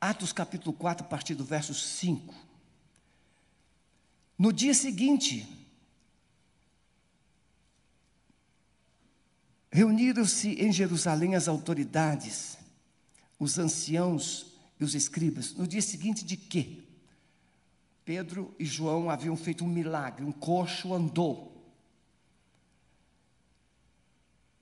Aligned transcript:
Atos 0.00 0.32
capítulo 0.32 0.76
4, 0.76 1.04
a 1.04 1.08
partir 1.08 1.34
do 1.34 1.44
verso 1.44 1.74
5. 1.74 2.34
No 4.38 4.52
dia 4.52 4.74
seguinte, 4.74 5.66
reuniram-se 9.70 10.52
em 10.62 10.70
Jerusalém 10.70 11.34
as 11.34 11.48
autoridades, 11.48 12.58
os 13.38 13.58
anciãos 13.58 14.54
e 14.78 14.84
os 14.84 14.94
escribas. 14.94 15.54
No 15.54 15.66
dia 15.66 15.80
seguinte 15.80 16.24
de 16.24 16.36
quê? 16.36 16.82
Pedro 18.04 18.54
e 18.58 18.64
João 18.64 19.10
haviam 19.10 19.36
feito 19.36 19.64
um 19.64 19.68
milagre, 19.68 20.24
um 20.24 20.32
coxo 20.32 20.94
andou. 20.94 21.56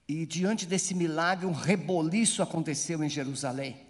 E 0.07 0.25
diante 0.25 0.65
desse 0.65 0.95
milagre, 0.95 1.45
um 1.45 1.53
reboliço 1.53 2.43
aconteceu 2.43 3.03
em 3.03 3.09
Jerusalém. 3.09 3.84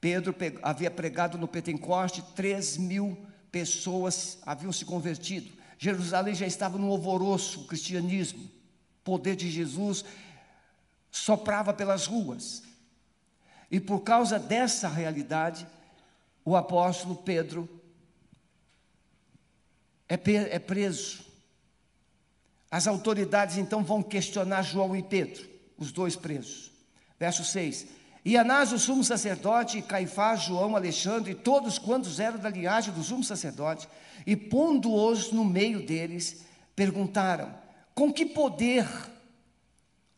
Pedro 0.00 0.34
havia 0.62 0.90
pregado 0.90 1.36
no 1.36 1.46
Pentecoste, 1.46 2.22
3 2.34 2.78
mil 2.78 3.26
pessoas 3.52 4.38
haviam 4.46 4.72
se 4.72 4.84
convertido. 4.84 5.50
Jerusalém 5.78 6.34
já 6.34 6.46
estava 6.46 6.78
num 6.78 6.90
alvoroço, 6.90 7.62
o 7.62 7.66
cristianismo. 7.66 8.44
O 8.44 9.02
poder 9.04 9.36
de 9.36 9.50
Jesus 9.50 10.04
soprava 11.10 11.72
pelas 11.72 12.06
ruas. 12.06 12.62
E 13.70 13.78
por 13.78 14.00
causa 14.00 14.38
dessa 14.38 14.88
realidade, 14.88 15.66
o 16.44 16.56
apóstolo 16.56 17.16
Pedro 17.16 17.68
é, 20.08 20.14
é 20.54 20.58
preso. 20.58 21.24
As 22.70 22.86
autoridades 22.86 23.56
então 23.56 23.82
vão 23.82 24.02
questionar 24.02 24.62
João 24.62 24.96
e 24.96 25.02
Pedro, 25.02 25.48
os 25.76 25.92
dois 25.92 26.16
presos. 26.16 26.70
Verso 27.18 27.44
6: 27.44 27.86
E 28.30 28.36
Anás, 28.36 28.72
o 28.72 28.78
sumo 28.78 29.02
sacerdote, 29.02 29.82
Caifás, 29.82 30.42
João, 30.42 30.76
Alexandre, 30.76 31.32
e 31.32 31.34
todos 31.34 31.80
quantos 31.80 32.20
eram 32.20 32.38
da 32.38 32.48
linhagem 32.48 32.94
do 32.94 33.02
sumo 33.02 33.24
sacerdote, 33.24 33.88
e 34.24 34.36
pondo-os 34.36 35.32
no 35.32 35.44
meio 35.44 35.84
deles, 35.84 36.44
perguntaram: 36.76 37.52
Com 37.92 38.12
que 38.12 38.24
poder 38.24 38.86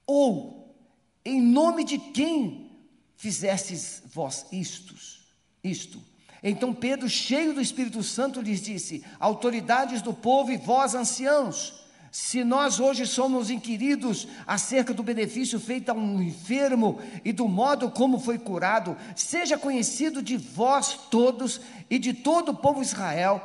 ou 0.07 0.77
em 1.25 1.41
nome 1.41 1.85
de 1.85 1.97
quem 1.97 2.71
fizestes 3.17 4.03
vós 4.13 4.45
istos, 4.53 5.33
isto? 5.65 5.99
Então 6.43 6.75
Pedro, 6.75 7.09
cheio 7.09 7.55
do 7.55 7.63
Espírito 7.63 8.03
Santo, 8.03 8.43
lhes 8.43 8.61
disse: 8.61 9.03
Autoridades 9.19 10.03
do 10.03 10.13
povo 10.13 10.53
e 10.53 10.59
vós, 10.59 10.95
anciãos, 10.95 11.82
se 12.13 12.45
nós 12.45 12.79
hoje 12.79 13.07
somos 13.07 13.49
inquiridos 13.49 14.29
acerca 14.47 14.93
do 14.93 15.03
benefício 15.03 15.59
feito 15.59 15.89
a 15.89 15.95
um 15.95 16.23
enfermo 16.23 17.01
e 17.25 17.33
do 17.33 17.49
modo 17.49 17.91
como 17.91 18.21
foi 18.21 18.39
curado, 18.39 18.95
seja 19.17 19.57
conhecido 19.57 20.23
de 20.23 20.37
vós 20.37 20.93
todos 21.11 21.59
e 21.89 21.99
de 21.99 22.13
todo 22.13 22.51
o 22.51 22.55
povo 22.55 22.83
Israel, 22.83 23.41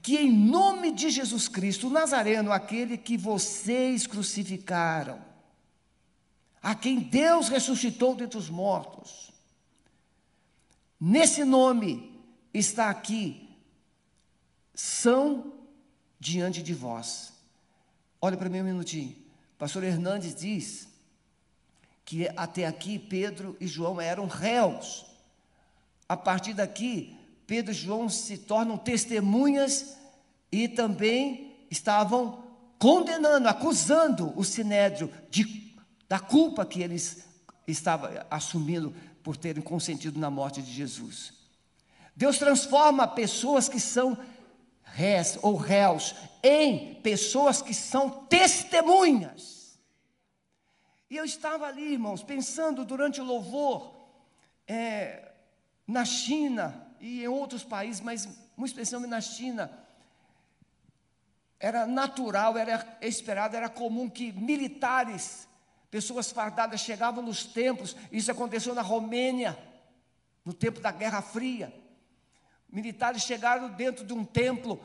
que 0.00 0.16
em 0.16 0.32
nome 0.32 0.92
de 0.92 1.10
Jesus 1.10 1.46
Cristo, 1.46 1.88
o 1.88 1.90
Nazareno, 1.90 2.50
aquele 2.50 2.96
que 2.96 3.18
vocês 3.18 4.06
crucificaram, 4.06 5.20
a 6.62 6.74
quem 6.74 6.98
Deus 6.98 7.50
ressuscitou 7.50 8.14
dentre 8.14 8.38
os 8.38 8.48
mortos, 8.48 9.30
nesse 10.98 11.44
nome 11.44 12.18
está 12.54 12.88
aqui, 12.88 13.46
são 14.74 15.52
diante 16.18 16.62
de 16.62 16.72
vós. 16.72 17.35
Olha 18.26 18.36
para 18.36 18.48
mim 18.48 18.60
um 18.60 18.64
minutinho. 18.64 19.14
pastor 19.56 19.84
Hernandes 19.84 20.34
diz 20.34 20.88
que 22.04 22.28
até 22.36 22.66
aqui 22.66 22.98
Pedro 22.98 23.56
e 23.60 23.68
João 23.68 24.00
eram 24.00 24.26
réus. 24.26 25.06
A 26.08 26.16
partir 26.16 26.52
daqui, 26.52 27.16
Pedro 27.46 27.70
e 27.70 27.74
João 27.74 28.08
se 28.08 28.36
tornam 28.36 28.76
testemunhas 28.76 29.96
e 30.50 30.66
também 30.66 31.54
estavam 31.70 32.42
condenando, 32.80 33.46
acusando 33.46 34.32
o 34.36 34.42
sinédrio 34.42 35.08
de, 35.30 35.76
da 36.08 36.18
culpa 36.18 36.66
que 36.66 36.82
eles 36.82 37.28
estavam 37.64 38.10
assumindo 38.28 38.92
por 39.22 39.36
terem 39.36 39.62
consentido 39.62 40.18
na 40.18 40.30
morte 40.30 40.60
de 40.60 40.72
Jesus. 40.72 41.32
Deus 42.16 42.38
transforma 42.38 43.06
pessoas 43.06 43.68
que 43.68 43.78
são 43.78 44.18
réis 44.96 45.38
ou 45.42 45.56
réus 45.56 46.14
em 46.42 46.94
pessoas 47.02 47.60
que 47.60 47.74
são 47.74 48.08
testemunhas. 48.24 49.78
E 51.10 51.16
eu 51.16 51.24
estava 51.24 51.66
ali, 51.66 51.92
irmãos, 51.92 52.22
pensando 52.22 52.82
durante 52.82 53.20
o 53.20 53.24
louvor, 53.24 53.94
é, 54.66 55.32
na 55.86 56.04
China 56.04 56.88
e 56.98 57.22
em 57.22 57.28
outros 57.28 57.62
países, 57.62 58.00
mas 58.00 58.26
muito 58.56 58.70
especialmente 58.70 59.10
na 59.10 59.20
China, 59.20 59.70
era 61.60 61.86
natural, 61.86 62.56
era 62.56 62.98
esperado, 63.02 63.54
era 63.54 63.68
comum 63.68 64.08
que 64.08 64.32
militares, 64.32 65.46
pessoas 65.90 66.32
fardadas, 66.32 66.80
chegavam 66.80 67.22
nos 67.22 67.44
templos. 67.44 67.94
Isso 68.10 68.30
aconteceu 68.30 68.74
na 68.74 68.82
Romênia, 68.82 69.58
no 70.42 70.54
tempo 70.54 70.80
da 70.80 70.90
Guerra 70.90 71.20
Fria. 71.20 71.85
Militares 72.76 73.22
chegaram 73.22 73.70
dentro 73.70 74.04
de 74.04 74.12
um 74.12 74.22
templo 74.22 74.78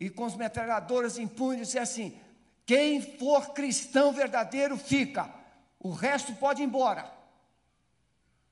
e 0.00 0.10
com 0.10 0.24
as 0.24 0.34
metralhadoras 0.34 1.16
em 1.16 1.28
punho 1.28 1.60
disseram 1.60 1.84
assim: 1.84 2.18
quem 2.66 3.00
for 3.00 3.52
cristão 3.52 4.12
verdadeiro 4.12 4.76
fica, 4.76 5.32
o 5.78 5.92
resto 5.92 6.34
pode 6.34 6.62
ir 6.62 6.64
embora. 6.64 7.08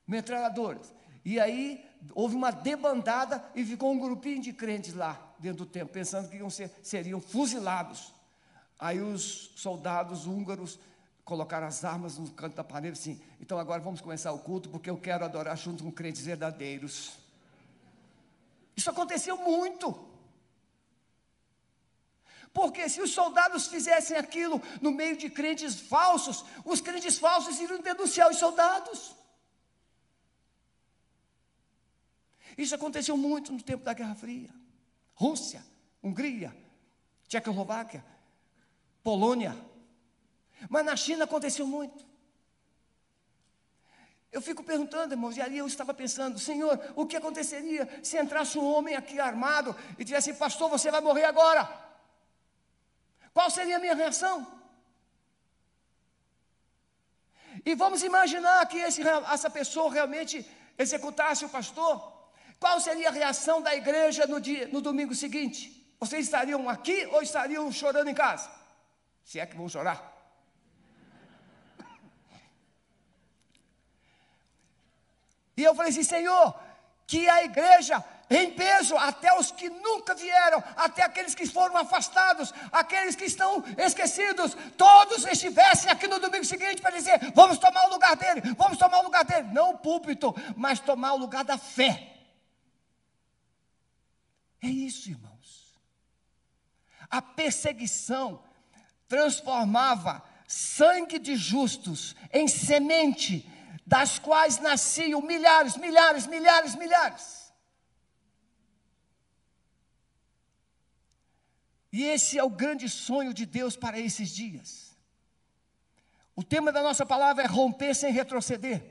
Metralhadoras. 0.07 0.95
E 1.25 1.41
aí 1.41 1.85
houve 2.15 2.37
uma 2.37 2.53
debandada 2.53 3.45
e 3.57 3.65
ficou 3.65 3.91
um 3.91 3.99
grupinho 3.99 4.41
de 4.41 4.53
crentes 4.53 4.95
lá 4.95 5.35
dentro 5.41 5.65
do 5.65 5.67
templo, 5.67 5.93
pensando 5.93 6.29
que 6.29 6.51
ser, 6.53 6.71
seriam 6.81 7.21
fuzilados. 7.21 8.15
Aí 8.79 9.01
os 9.01 9.51
soldados 9.57 10.29
húngaros 10.29 10.79
colocaram 11.25 11.67
as 11.67 11.85
armas 11.85 12.19
no 12.19 12.31
canto 12.31 12.55
da 12.55 12.63
parede 12.63 13.01
assim, 13.01 13.21
então 13.41 13.59
agora 13.59 13.83
vamos 13.83 14.01
começar 14.01 14.31
o 14.31 14.39
culto 14.39 14.69
porque 14.69 14.89
eu 14.89 14.97
quero 14.97 15.25
adorar 15.25 15.57
junto 15.57 15.83
com 15.83 15.91
crentes 15.91 16.25
verdadeiros. 16.25 17.24
Isso 18.77 18.91
aconteceu 18.91 19.37
muito. 19.37 20.13
Porque 22.53 22.89
se 22.89 23.03
os 23.03 23.11
soldados 23.11 23.67
fizessem 23.67 24.17
aquilo 24.17 24.63
no 24.81 24.93
meio 24.93 25.17
de 25.17 25.29
crentes 25.29 25.81
falsos, 25.81 26.45
os 26.65 26.81
crentes 26.81 27.19
falsos 27.19 27.59
iriam 27.59 27.81
denunciar 27.81 28.31
os 28.31 28.39
soldados. 28.39 29.15
Isso 32.57 32.75
aconteceu 32.75 33.17
muito 33.17 33.53
no 33.53 33.61
tempo 33.61 33.83
da 33.83 33.93
Guerra 33.93 34.15
Fria. 34.15 34.51
Rússia, 35.15 35.65
Hungria, 36.03 36.57
Tchecoslováquia, 37.27 38.05
Polônia. 39.03 39.57
Mas 40.69 40.85
na 40.85 40.97
China 40.97 41.25
aconteceu 41.25 41.67
muito. 41.67 42.07
Eu 44.35 44.43
fico 44.43 44.65
perguntando, 44.65 45.15
irmãos, 45.15 45.37
e 45.37 45.41
ali 45.41 45.59
eu 45.59 45.67
estava 45.73 45.95
pensando, 45.95 46.41
Senhor, 46.41 46.77
o 46.97 47.07
que 47.07 47.17
aconteceria 47.17 47.89
se 48.03 48.19
entrasse 48.21 48.59
um 48.59 48.65
homem 48.65 48.97
aqui 48.97 49.21
armado 49.21 49.77
e 49.97 50.03
dissesse, 50.05 50.35
pastor, 50.35 50.69
você 50.69 50.91
vai 50.91 51.01
morrer 51.01 51.25
agora? 51.25 51.63
Qual 53.33 53.49
seria 53.49 53.77
a 53.77 53.79
minha 53.79 53.95
reação? 53.95 54.45
E 57.65 57.77
vamos 57.77 58.03
imaginar 58.03 58.67
que 58.67 58.79
esse, 58.79 59.03
essa 59.33 59.49
pessoa 59.49 59.93
realmente 59.93 60.45
executasse 60.77 61.45
o 61.45 61.49
pastor. 61.49 61.95
Qual 62.59 62.81
seria 62.81 63.11
a 63.11 63.13
reação 63.13 63.63
da 63.63 63.73
igreja 63.73 64.27
no, 64.27 64.41
dia, 64.41 64.67
no 64.67 64.81
domingo 64.81 65.15
seguinte? 65.15 65.95
Vocês 66.01 66.25
estariam 66.25 66.69
aqui 66.69 67.07
ou 67.13 67.23
estariam 67.23 67.71
chorando 67.71 68.09
em 68.09 68.15
casa? 68.15 68.51
Se 69.23 69.39
é 69.39 69.47
que 69.47 69.57
vão 69.57 69.69
chorar. 69.69 70.14
E 75.57 75.63
eu 75.63 75.75
falei 75.75 75.91
assim: 75.91 76.03
Senhor, 76.03 76.55
que 77.07 77.29
a 77.29 77.45
igreja 77.45 78.03
em 78.31 78.53
peso, 78.53 78.97
até 78.97 79.39
os 79.39 79.51
que 79.51 79.69
nunca 79.69 80.15
vieram, 80.15 80.63
até 80.77 81.03
aqueles 81.03 81.35
que 81.35 81.47
foram 81.47 81.77
afastados, 81.77 82.53
aqueles 82.73 83.15
que 83.15 83.25
estão 83.25 83.63
esquecidos, 83.77 84.57
todos 84.77 85.27
estivessem 85.27 85.91
aqui 85.91 86.09
no 86.09 86.19
domingo 86.19 86.45
seguinte 86.45 86.81
para 86.81 86.97
dizer: 86.97 87.33
vamos 87.35 87.59
tomar 87.59 87.87
o 87.87 87.91
lugar 87.91 88.17
dele, 88.17 88.41
vamos 88.57 88.79
tomar 88.79 89.01
o 89.01 89.05
lugar 89.05 89.25
dele, 89.25 89.49
não 89.53 89.71
o 89.71 89.79
púlpito, 89.79 90.35
mas 90.57 90.81
tomar 90.81 91.13
o 91.13 91.19
lugar 91.19 91.45
da 91.45 91.59
fé. 91.59 92.11
É 94.63 94.69
isso, 94.69 95.11
irmãos. 95.11 95.79
A 97.11 97.21
perseguição 97.21 98.43
transformava 99.07 100.25
sangue 100.49 101.19
de 101.19 101.37
justos 101.37 102.17
em 102.33 102.49
semente 102.49 103.49
das 103.87 104.19
quais 104.19 104.59
nasciam 104.59 105.21
milhares, 105.21 105.77
milhares, 105.77 106.27
milhares, 106.27 106.75
milhares. 106.75 107.53
E 111.93 112.03
esse 112.05 112.39
é 112.39 112.43
o 112.43 112.51
grande 112.51 112.89
sonho 112.89 113.33
de 113.33 113.47
Deus 113.47 113.77
para 113.77 113.99
esses 114.01 114.31
dias. 114.31 114.97
O 116.35 116.43
tema 116.43 116.73
da 116.73 116.83
nossa 116.83 117.07
palavra 117.07 117.45
é 117.45 117.47
romper 117.47 117.95
sem 117.95 118.13
retroceder. 118.13 118.83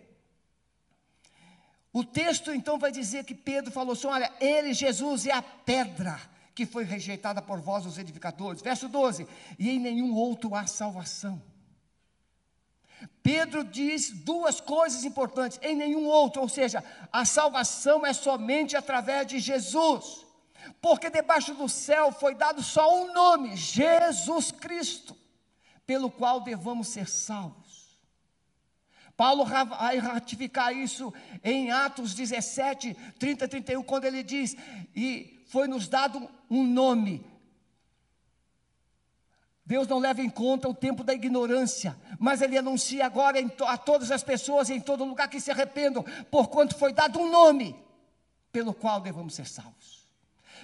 O 1.92 2.04
texto 2.04 2.52
então 2.52 2.80
vai 2.80 2.92
dizer 2.92 3.26
que 3.26 3.36
Pedro 3.36 3.72
falou 3.72 3.94
assim: 3.94 4.08
olha, 4.08 4.32
ele, 4.40 4.74
Jesus, 4.74 5.26
é 5.26 5.32
a 5.32 5.42
pedra 5.42 6.20
que 6.56 6.66
foi 6.66 6.84
rejeitada 6.84 7.42
por 7.42 7.60
vós, 7.60 7.86
os 7.86 7.98
edificadores. 7.98 8.62
Verso 8.62 8.88
12: 8.88 9.28
e 9.60 9.70
em 9.70 9.80
nenhum 9.80 10.16
outro 10.16 10.56
há 10.56 10.66
salvação. 10.66 11.42
Pedro 13.22 13.64
diz 13.64 14.12
duas 14.12 14.60
coisas 14.60 15.04
importantes: 15.06 15.60
em 15.62 15.76
nenhum 15.76 16.06
outro, 16.06 16.42
ou 16.42 16.50
seja, 16.50 16.84
a 17.12 17.26
salvação 17.26 18.06
é 18.06 18.14
somente 18.14 18.76
através 18.76 19.28
de 19.28 19.40
Jesus, 19.40 20.26
porque 20.82 21.10
debaixo 21.10 21.54
do 21.54 21.70
céu 21.70 22.12
foi 22.12 22.36
dado 22.36 22.62
só 22.62 23.04
um 23.04 23.14
nome: 23.14 23.56
Jesus 23.56 24.52
Cristo, 24.52 25.16
pelo 25.86 26.12
qual 26.12 26.42
devamos 26.42 26.90
ser 26.90 27.08
salvos. 27.08 27.84
Paulo 29.16 29.46
vai 29.46 29.98
ratificar 30.00 30.76
isso 30.76 31.14
em 31.44 31.72
Atos 31.72 32.16
17, 32.16 32.96
30 33.20 33.48
31, 33.48 33.84
quando 33.84 34.06
ele 34.06 34.24
diz: 34.24 34.56
E 34.96 35.44
foi 35.48 35.68
nos 35.68 35.88
dado 35.88 36.30
um 36.50 36.64
nome 36.64 37.33
Deus 39.66 39.88
não 39.88 40.00
leva 40.00 40.22
em 40.22 40.30
conta 40.30 40.68
o 40.68 40.74
tempo 40.74 41.04
da 41.04 41.14
ignorância, 41.14 41.98
mas 42.20 42.42
Ele 42.42 42.58
anuncia 42.58 43.06
agora 43.06 43.40
a 43.68 43.78
todas 43.78 44.12
as 44.12 44.22
pessoas 44.22 44.70
em 44.70 44.80
todo 44.80 45.06
lugar 45.06 45.30
que 45.30 45.40
se 45.40 45.52
arrependam, 45.52 46.04
porquanto 46.30 46.76
foi 46.78 46.92
dado 46.92 47.20
um 47.20 47.30
nome 47.32 47.76
pelo 48.52 48.74
qual 48.74 49.00
devamos 49.00 49.34
ser 49.34 49.48
salvos, 49.48 50.06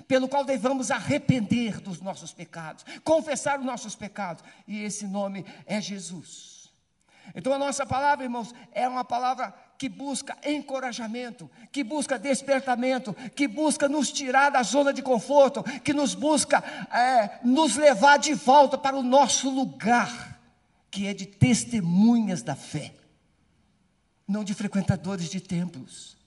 pelo 0.05 0.27
qual 0.27 0.43
devamos 0.43 0.91
arrepender 0.91 1.79
dos 1.79 2.01
nossos 2.01 2.33
pecados, 2.33 2.85
confessar 3.03 3.59
os 3.59 3.65
nossos 3.65 3.95
pecados, 3.95 4.43
e 4.67 4.83
esse 4.83 5.07
nome 5.07 5.45
é 5.65 5.79
Jesus. 5.79 6.58
Então 7.33 7.53
a 7.53 7.57
nossa 7.57 7.85
palavra, 7.85 8.25
irmãos, 8.25 8.53
é 8.71 8.87
uma 8.87 9.03
palavra 9.03 9.53
que 9.77 9.87
busca 9.87 10.37
encorajamento, 10.45 11.49
que 11.71 11.83
busca 11.83 12.19
despertamento, 12.19 13.13
que 13.35 13.47
busca 13.47 13.87
nos 13.87 14.11
tirar 14.11 14.49
da 14.49 14.61
zona 14.61 14.91
de 14.91 15.01
conforto, 15.01 15.63
que 15.81 15.93
nos 15.93 16.13
busca 16.13 16.63
é, 16.91 17.39
nos 17.43 17.77
levar 17.77 18.17
de 18.17 18.33
volta 18.33 18.77
para 18.77 18.97
o 18.97 19.03
nosso 19.03 19.49
lugar, 19.49 20.39
que 20.91 21.07
é 21.07 21.13
de 21.13 21.25
testemunhas 21.25 22.41
da 22.41 22.55
fé, 22.55 22.93
não 24.27 24.43
de 24.43 24.53
frequentadores 24.53 25.29
de 25.29 25.39
templos. 25.39 26.18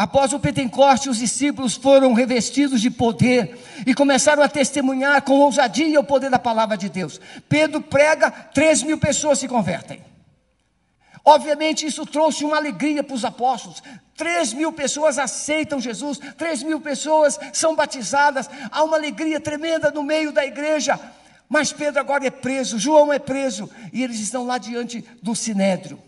Após 0.00 0.32
o 0.32 0.40
Pentecoste, 0.40 1.10
os 1.10 1.18
discípulos 1.18 1.74
foram 1.74 2.14
revestidos 2.14 2.80
de 2.80 2.90
poder 2.90 3.58
e 3.86 3.92
começaram 3.92 4.42
a 4.42 4.48
testemunhar 4.48 5.20
com 5.20 5.34
ousadia 5.34 6.00
o 6.00 6.04
poder 6.04 6.30
da 6.30 6.38
palavra 6.38 6.74
de 6.74 6.88
Deus. 6.88 7.20
Pedro 7.46 7.82
prega, 7.82 8.30
três 8.30 8.82
mil 8.82 8.96
pessoas 8.96 9.40
se 9.40 9.46
convertem. 9.46 10.02
Obviamente, 11.22 11.84
isso 11.84 12.06
trouxe 12.06 12.46
uma 12.46 12.56
alegria 12.56 13.04
para 13.04 13.14
os 13.14 13.26
apóstolos. 13.26 13.82
Três 14.16 14.54
mil 14.54 14.72
pessoas 14.72 15.18
aceitam 15.18 15.78
Jesus, 15.78 16.18
três 16.38 16.62
mil 16.62 16.80
pessoas 16.80 17.38
são 17.52 17.76
batizadas, 17.76 18.48
há 18.70 18.82
uma 18.82 18.96
alegria 18.96 19.38
tremenda 19.38 19.90
no 19.90 20.02
meio 20.02 20.32
da 20.32 20.46
igreja. 20.46 20.98
Mas 21.46 21.74
Pedro 21.74 22.00
agora 22.00 22.26
é 22.26 22.30
preso, 22.30 22.78
João 22.78 23.12
é 23.12 23.18
preso, 23.18 23.68
e 23.92 24.02
eles 24.02 24.18
estão 24.18 24.46
lá 24.46 24.56
diante 24.56 25.04
do 25.22 25.36
sinédrio. 25.36 26.00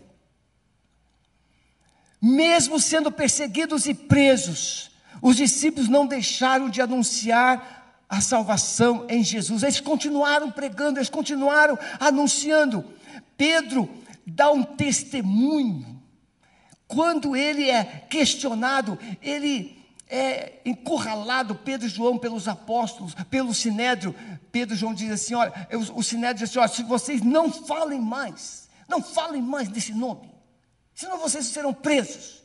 Mesmo 2.25 2.79
sendo 2.79 3.11
perseguidos 3.11 3.85
e 3.85 3.93
presos, 3.93 4.89
os 5.21 5.35
discípulos 5.35 5.89
não 5.89 6.07
deixaram 6.07 6.69
de 6.69 6.81
anunciar 6.81 8.05
a 8.07 8.21
salvação 8.21 9.05
em 9.09 9.21
Jesus. 9.21 9.61
Eles 9.61 9.81
continuaram 9.81 10.49
pregando, 10.49 10.99
eles 10.99 11.09
continuaram 11.09 11.77
anunciando. 11.99 12.85
Pedro 13.35 13.89
dá 14.25 14.49
um 14.53 14.63
testemunho. 14.63 16.01
Quando 16.87 17.35
ele 17.35 17.69
é 17.69 17.83
questionado, 18.09 18.97
ele 19.21 19.77
é 20.07 20.61
encurralado, 20.63 21.55
Pedro 21.55 21.87
e 21.87 21.89
João, 21.89 22.17
pelos 22.17 22.47
apóstolos, 22.47 23.13
pelo 23.29 23.53
sinédrio. 23.53 24.15
Pedro 24.49 24.75
e 24.75 24.77
João 24.77 24.93
diz 24.93 25.11
assim: 25.11 25.33
olha, 25.33 25.51
o 25.93 26.01
sinédrio 26.01 26.47
diz 26.47 26.51
assim: 26.51 26.59
olha, 26.59 26.69
se 26.69 26.83
vocês 26.83 27.21
não 27.21 27.51
falem 27.51 27.99
mais, 27.99 28.69
não 28.87 29.01
falem 29.03 29.41
mais 29.41 29.67
desse 29.67 29.91
nome, 29.91 30.32
senão 30.93 31.19
vocês 31.19 31.45
serão 31.47 31.73
presos. 31.73 32.43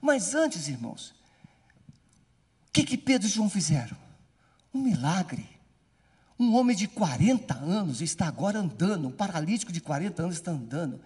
Mas 0.00 0.34
antes, 0.34 0.68
irmãos, 0.68 1.14
o 2.68 2.72
que, 2.72 2.84
que 2.84 2.96
Pedro 2.96 3.26
e 3.26 3.30
João 3.30 3.50
fizeram? 3.50 3.96
Um 4.72 4.82
milagre. 4.82 5.48
Um 6.38 6.54
homem 6.56 6.74
de 6.74 6.88
40 6.88 7.54
anos 7.54 8.00
está 8.00 8.26
agora 8.26 8.58
andando, 8.58 9.08
um 9.08 9.12
paralítico 9.12 9.70
de 9.70 9.80
40 9.80 10.22
anos 10.22 10.36
está 10.36 10.50
andando. 10.50 11.00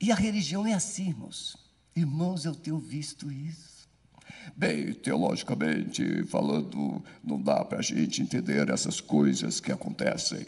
E 0.00 0.12
a 0.12 0.14
religião 0.14 0.66
é 0.66 0.72
assim, 0.72 1.08
irmãos. 1.08 1.56
Irmãos, 1.96 2.44
eu 2.44 2.54
tenho 2.54 2.78
visto 2.78 3.30
isso. 3.30 3.88
Bem, 4.56 4.92
teologicamente 4.92 6.24
falando, 6.24 7.02
não 7.22 7.40
dá 7.40 7.64
para 7.64 7.78
a 7.78 7.82
gente 7.82 8.22
entender 8.22 8.68
essas 8.68 9.00
coisas 9.00 9.60
que 9.60 9.72
acontecem. 9.72 10.46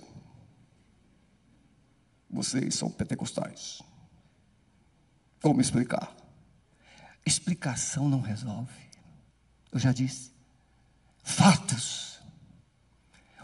Vocês 2.31 2.75
são 2.75 2.91
pentecostais. 2.91 3.81
Como 5.45 5.61
explicar? 5.61 6.11
Explicação 7.27 8.09
não 8.09 8.23
resolve. 8.23 8.73
Eu 9.71 9.79
já 9.79 9.93
disse. 9.93 10.33
Fatos 11.23 12.19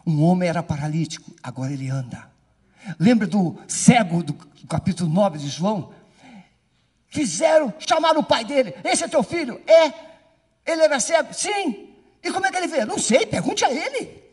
um 0.07 0.25
homem 0.25 0.49
era 0.49 0.63
paralítico, 0.63 1.31
agora 1.43 1.75
ele 1.75 1.91
anda. 1.91 2.27
Lembra 2.99 3.27
do 3.27 3.55
cego 3.69 4.23
do 4.23 4.33
capítulo 4.67 5.13
9 5.13 5.37
de 5.41 5.49
João? 5.49 5.93
Fizeram, 7.07 7.75
chamaram 7.79 8.21
o 8.21 8.25
pai 8.25 8.47
dele. 8.47 8.75
Esse 8.83 9.05
é 9.05 9.09
teu 9.09 9.23
filho? 9.23 9.61
É. 9.67 9.93
Ele 10.65 10.83
era 10.83 10.99
cego? 10.99 11.35
Sim. 11.35 11.95
E 12.23 12.33
como 12.33 12.47
é 12.47 12.51
que 12.51 12.57
ele 12.57 12.67
vê? 12.67 12.87
Não 12.87 12.99
sei, 12.99 13.27
pergunte 13.27 13.63
a 13.63 13.71
ele. 13.71 14.30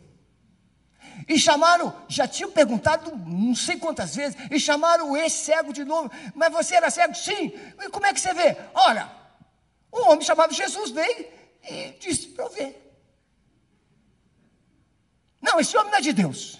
E 1.28 1.38
chamaram, 1.38 1.94
já 2.08 2.28
tinham 2.28 2.52
perguntado 2.52 3.16
não 3.18 3.54
sei 3.54 3.78
quantas 3.78 4.16
vezes, 4.16 4.38
e 4.50 4.60
chamaram 4.60 5.16
esse 5.18 5.46
cego 5.46 5.74
de 5.74 5.84
novo. 5.84 6.10
Mas 6.34 6.54
você 6.54 6.76
era 6.76 6.90
cego? 6.90 7.14
Sim. 7.14 7.52
E 7.80 7.90
como 7.90 8.06
é 8.06 8.14
que 8.14 8.20
você 8.20 8.34
vê? 8.34 8.56
Olha, 8.74 9.12
um 9.92 10.10
homem 10.10 10.22
chamado 10.22 10.54
Jesus 10.54 10.92
veio 10.92 11.28
e 11.70 11.92
disse 12.00 12.30
para 12.30 12.46
eu 12.46 12.50
ver. 12.50 12.84
Não, 15.42 15.60
esse 15.60 15.76
homem 15.76 15.92
não 15.92 15.98
é 16.00 16.02
de 16.02 16.14
Deus. 16.14 16.60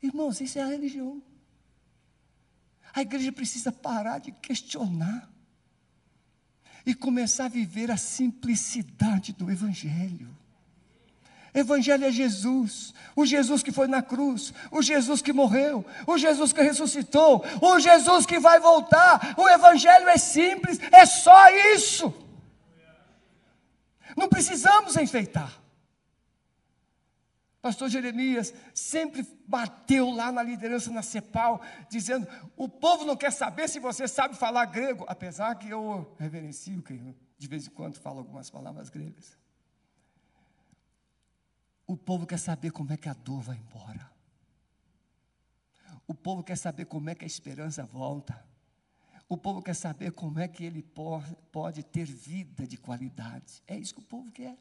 Irmãos, 0.00 0.40
isso 0.40 0.58
é 0.58 0.62
a 0.62 0.66
religião. 0.66 1.22
A 2.94 3.02
igreja 3.02 3.32
precisa 3.32 3.72
parar 3.72 4.18
de 4.18 4.30
questionar 4.30 5.28
e 6.86 6.94
começar 6.94 7.46
a 7.46 7.48
viver 7.48 7.90
a 7.90 7.96
simplicidade 7.96 9.32
do 9.32 9.50
Evangelho. 9.50 10.43
Evangelho 11.54 12.04
é 12.04 12.10
Jesus, 12.10 12.92
o 13.14 13.24
Jesus 13.24 13.62
que 13.62 13.70
foi 13.70 13.86
na 13.86 14.02
cruz, 14.02 14.52
o 14.72 14.82
Jesus 14.82 15.22
que 15.22 15.32
morreu, 15.32 15.86
o 16.04 16.18
Jesus 16.18 16.52
que 16.52 16.60
ressuscitou, 16.60 17.44
o 17.62 17.78
Jesus 17.78 18.26
que 18.26 18.40
vai 18.40 18.58
voltar. 18.58 19.34
O 19.38 19.48
Evangelho 19.48 20.08
é 20.08 20.18
simples, 20.18 20.80
é 20.90 21.06
só 21.06 21.50
isso. 21.74 22.12
Não 24.16 24.28
precisamos 24.28 24.96
enfeitar. 24.96 25.62
Pastor 27.62 27.88
Jeremias 27.88 28.52
sempre 28.74 29.26
bateu 29.46 30.10
lá 30.10 30.30
na 30.30 30.42
liderança 30.42 30.90
na 30.90 31.02
CEPAL, 31.02 31.62
dizendo: 31.88 32.28
o 32.56 32.68
povo 32.68 33.06
não 33.06 33.16
quer 33.16 33.32
saber 33.32 33.68
se 33.68 33.78
você 33.78 34.06
sabe 34.06 34.36
falar 34.36 34.66
grego, 34.66 35.04
apesar 35.08 35.54
que 35.54 35.70
eu 35.70 36.14
reverencio 36.18 36.82
quem 36.82 37.16
de 37.38 37.48
vez 37.48 37.66
em 37.66 37.70
quando 37.70 37.96
fala 37.96 38.18
algumas 38.18 38.50
palavras 38.50 38.90
gregas. 38.90 39.43
O 41.86 41.96
povo 41.96 42.26
quer 42.26 42.38
saber 42.38 42.70
como 42.70 42.92
é 42.92 42.96
que 42.96 43.08
a 43.08 43.14
dor 43.14 43.42
vai 43.42 43.56
embora. 43.56 44.10
O 46.06 46.14
povo 46.14 46.42
quer 46.42 46.56
saber 46.56 46.86
como 46.86 47.10
é 47.10 47.14
que 47.14 47.24
a 47.24 47.26
esperança 47.26 47.84
volta. 47.84 48.44
O 49.28 49.36
povo 49.36 49.62
quer 49.62 49.74
saber 49.74 50.12
como 50.12 50.38
é 50.38 50.46
que 50.46 50.64
ele 50.64 50.82
pode 51.50 51.82
ter 51.82 52.04
vida 52.04 52.66
de 52.66 52.76
qualidade. 52.76 53.62
É 53.66 53.76
isso 53.76 53.94
que 53.94 54.00
o 54.00 54.04
povo 54.04 54.30
quer. 54.30 54.56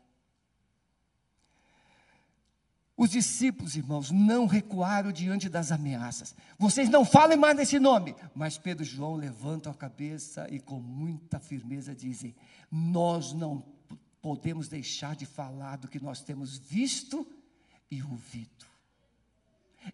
Os 2.96 3.10
discípulos, 3.10 3.76
irmãos, 3.76 4.12
não 4.12 4.46
recuaram 4.46 5.12
diante 5.12 5.50
das 5.50 5.72
ameaças. 5.72 6.36
Vocês 6.60 6.90
não 6.90 7.04
falem 7.04 7.38
mais 7.38 7.58
nesse 7.58 7.80
nome. 7.80 8.16
Mas 8.36 8.58
Pedro 8.58 8.84
e 8.84 8.88
João 8.88 9.16
levantam 9.16 9.72
a 9.72 9.76
cabeça 9.76 10.48
e 10.50 10.60
com 10.60 10.80
muita 10.80 11.40
firmeza 11.40 11.96
dizem: 11.96 12.36
Nós 12.72 13.34
não 13.34 13.62
podemos 14.24 14.70
deixar 14.70 15.18
de 15.18 15.26
falar 15.26 15.76
do 15.76 15.90
que 15.90 16.00
nós 16.00 16.22
temos 16.22 16.58
visto 16.58 17.28
e 17.92 18.02
ouvido. 18.02 18.66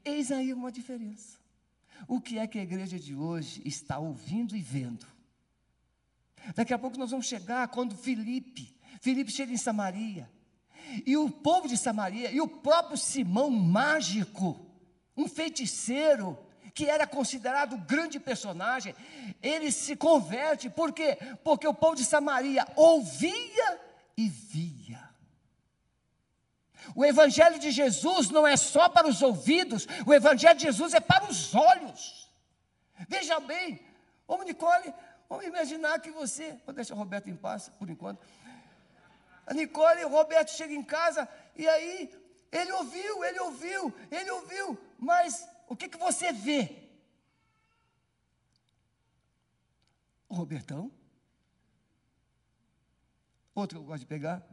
Eis 0.06 0.32
aí 0.32 0.54
uma 0.54 0.72
diferença. 0.72 1.40
O 2.08 2.22
que 2.22 2.38
é 2.38 2.46
que 2.46 2.60
a 2.60 2.62
igreja 2.62 3.00
de 3.00 3.16
hoje 3.16 3.60
está 3.66 3.98
ouvindo 3.98 4.56
e 4.56 4.62
vendo? 4.62 5.08
Daqui 6.56 6.72
a 6.76 6.78
pouco 6.78 6.96
nós 7.00 7.10
vamos 7.10 7.26
chegar 7.26 7.68
quando 7.70 7.98
Filipe, 7.98 8.72
Filipe 9.02 9.32
chega 9.32 9.52
em 9.52 9.58
Samaria. 9.58 10.30
E 11.08 11.18
o 11.18 11.28
povo 11.32 11.68
de 11.68 11.76
Samaria, 11.76 12.32
e 12.32 12.40
o 12.40 12.48
próprio 12.48 12.98
Simão 12.98 13.50
mágico, 13.50 14.64
um 15.18 15.28
feiticeiro, 15.28 16.38
que 16.76 16.86
era 16.86 17.08
considerado 17.08 17.80
grande 17.80 18.20
personagem, 18.20 18.94
ele 19.42 19.72
se 19.72 19.96
converte, 19.96 20.70
por 20.70 20.94
quê? 20.94 21.18
Porque 21.44 21.68
o 21.68 21.74
povo 21.74 21.96
de 21.96 22.06
Samaria 22.06 22.68
ouvia 22.76 23.89
e 24.20 24.28
via. 24.28 25.10
O 26.94 27.06
Evangelho 27.06 27.58
de 27.58 27.72
Jesus 27.72 28.30
não 28.30 28.46
é 28.46 28.58
só 28.58 28.90
para 28.90 29.08
os 29.08 29.22
ouvidos, 29.22 29.88
o 30.06 30.14
Evangelho 30.14 30.58
de 30.58 30.64
Jesus 30.64 30.94
é 30.94 31.00
para 31.00 31.30
os 31.30 31.56
olhos. 31.56 32.30
Veja 33.08 33.40
bem, 33.40 33.80
ô 34.28 34.44
Nicole, 34.44 34.94
vamos 35.30 35.46
imaginar 35.46 36.02
que 36.02 36.12
você, 36.12 36.60
vou 36.66 36.76
deixar 36.76 36.96
o 36.96 36.98
Roberto 36.98 37.30
em 37.30 37.36
paz 37.36 37.70
por 37.80 37.90
enquanto. 37.90 38.26
A 39.46 39.54
Nicole 39.54 40.04
o 40.04 40.10
Roberto 40.10 40.52
chegam 40.52 40.76
em 40.76 40.84
casa 40.84 41.28
e 41.56 41.68
aí 41.68 42.14
ele 42.52 42.72
ouviu, 42.74 43.24
ele 43.24 43.40
ouviu, 43.40 43.94
ele 44.12 44.32
ouviu, 44.32 44.78
mas 44.98 45.48
o 45.68 45.78
que, 45.78 45.88
que 45.88 45.98
você 45.98 46.34
vê? 46.34 46.90
O 50.28 50.36
Robertão. 50.36 50.99
Outro 53.54 53.78
que 53.78 53.84
eu 53.84 53.88
gosto 53.88 54.02
de 54.02 54.06
pegar, 54.06 54.44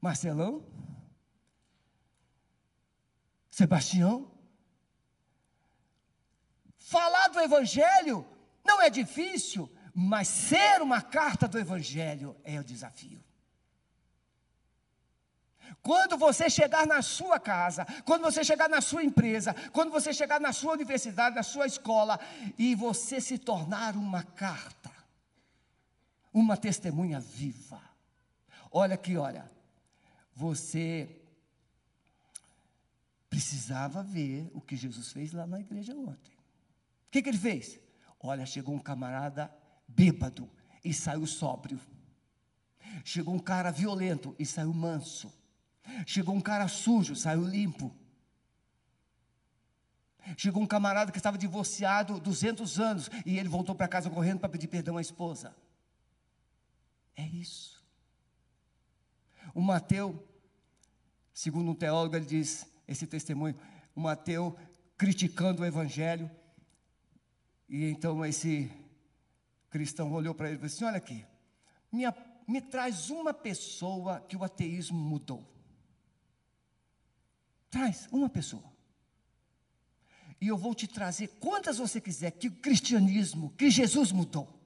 Marcelão. 0.00 0.66
Sebastião. 3.50 4.30
Falar 6.76 7.28
do 7.28 7.40
Evangelho 7.40 8.26
não 8.64 8.82
é 8.82 8.90
difícil, 8.90 9.70
mas 9.94 10.28
ser 10.28 10.82
uma 10.82 11.00
carta 11.00 11.46
do 11.46 11.58
Evangelho 11.58 12.36
é 12.44 12.58
o 12.58 12.64
desafio. 12.64 13.22
Quando 15.82 16.16
você 16.16 16.48
chegar 16.48 16.86
na 16.86 17.02
sua 17.02 17.38
casa, 17.38 17.86
quando 18.06 18.22
você 18.22 18.42
chegar 18.42 18.70
na 18.70 18.80
sua 18.80 19.04
empresa, 19.04 19.54
quando 19.70 19.90
você 19.90 20.14
chegar 20.14 20.40
na 20.40 20.52
sua 20.52 20.72
universidade, 20.72 21.36
na 21.36 21.42
sua 21.42 21.66
escola, 21.66 22.18
e 22.58 22.74
você 22.74 23.20
se 23.20 23.36
tornar 23.36 23.94
uma 23.94 24.22
carta, 24.22 24.90
uma 26.32 26.56
testemunha 26.56 27.20
viva. 27.20 27.80
Olha 28.76 28.96
aqui, 28.96 29.16
olha. 29.16 29.48
Você 30.34 31.22
precisava 33.30 34.02
ver 34.02 34.50
o 34.52 34.60
que 34.60 34.76
Jesus 34.76 35.12
fez 35.12 35.32
lá 35.32 35.46
na 35.46 35.60
igreja 35.60 35.94
ontem. 35.94 36.34
O 37.06 37.10
que, 37.12 37.22
que 37.22 37.28
ele 37.28 37.38
fez? 37.38 37.78
Olha, 38.18 38.44
chegou 38.44 38.74
um 38.74 38.80
camarada 38.80 39.48
bêbado 39.86 40.50
e 40.84 40.92
saiu 40.92 41.24
sóbrio. 41.24 41.80
Chegou 43.04 43.32
um 43.32 43.38
cara 43.38 43.70
violento 43.70 44.34
e 44.40 44.44
saiu 44.44 44.74
manso. 44.74 45.32
Chegou 46.04 46.34
um 46.34 46.40
cara 46.40 46.66
sujo, 46.66 47.14
saiu 47.14 47.44
limpo. 47.44 47.94
Chegou 50.36 50.60
um 50.60 50.66
camarada 50.66 51.12
que 51.12 51.18
estava 51.18 51.38
divorciado 51.38 52.18
200 52.18 52.80
anos 52.80 53.08
e 53.24 53.38
ele 53.38 53.48
voltou 53.48 53.76
para 53.76 53.86
casa 53.86 54.10
correndo 54.10 54.40
para 54.40 54.48
pedir 54.48 54.66
perdão 54.66 54.96
à 54.96 55.00
esposa. 55.00 55.54
É 57.14 57.24
isso. 57.24 57.73
O 59.54 59.60
Mateu, 59.60 60.26
segundo 61.32 61.70
um 61.70 61.74
teólogo, 61.74 62.16
ele 62.16 62.26
diz 62.26 62.66
esse 62.88 63.06
testemunho, 63.06 63.54
o 63.94 64.00
Mateu 64.00 64.58
criticando 64.98 65.62
o 65.62 65.64
evangelho, 65.64 66.30
e 67.68 67.84
então 67.84 68.24
esse 68.24 68.70
cristão 69.70 70.12
olhou 70.12 70.34
para 70.34 70.48
ele 70.48 70.58
e 70.58 70.60
disse 70.60 70.76
assim: 70.76 70.84
Olha 70.84 70.98
aqui, 70.98 71.24
minha, 71.90 72.14
me 72.46 72.60
traz 72.60 73.10
uma 73.10 73.32
pessoa 73.32 74.20
que 74.20 74.36
o 74.36 74.44
ateísmo 74.44 74.98
mudou. 74.98 75.48
Traz 77.70 78.08
uma 78.12 78.28
pessoa. 78.28 78.72
E 80.40 80.48
eu 80.48 80.58
vou 80.58 80.74
te 80.74 80.86
trazer 80.86 81.28
quantas 81.40 81.78
você 81.78 82.00
quiser 82.00 82.32
que 82.32 82.48
o 82.48 82.56
cristianismo, 82.56 83.50
que 83.56 83.70
Jesus 83.70 84.12
mudou. 84.12 84.63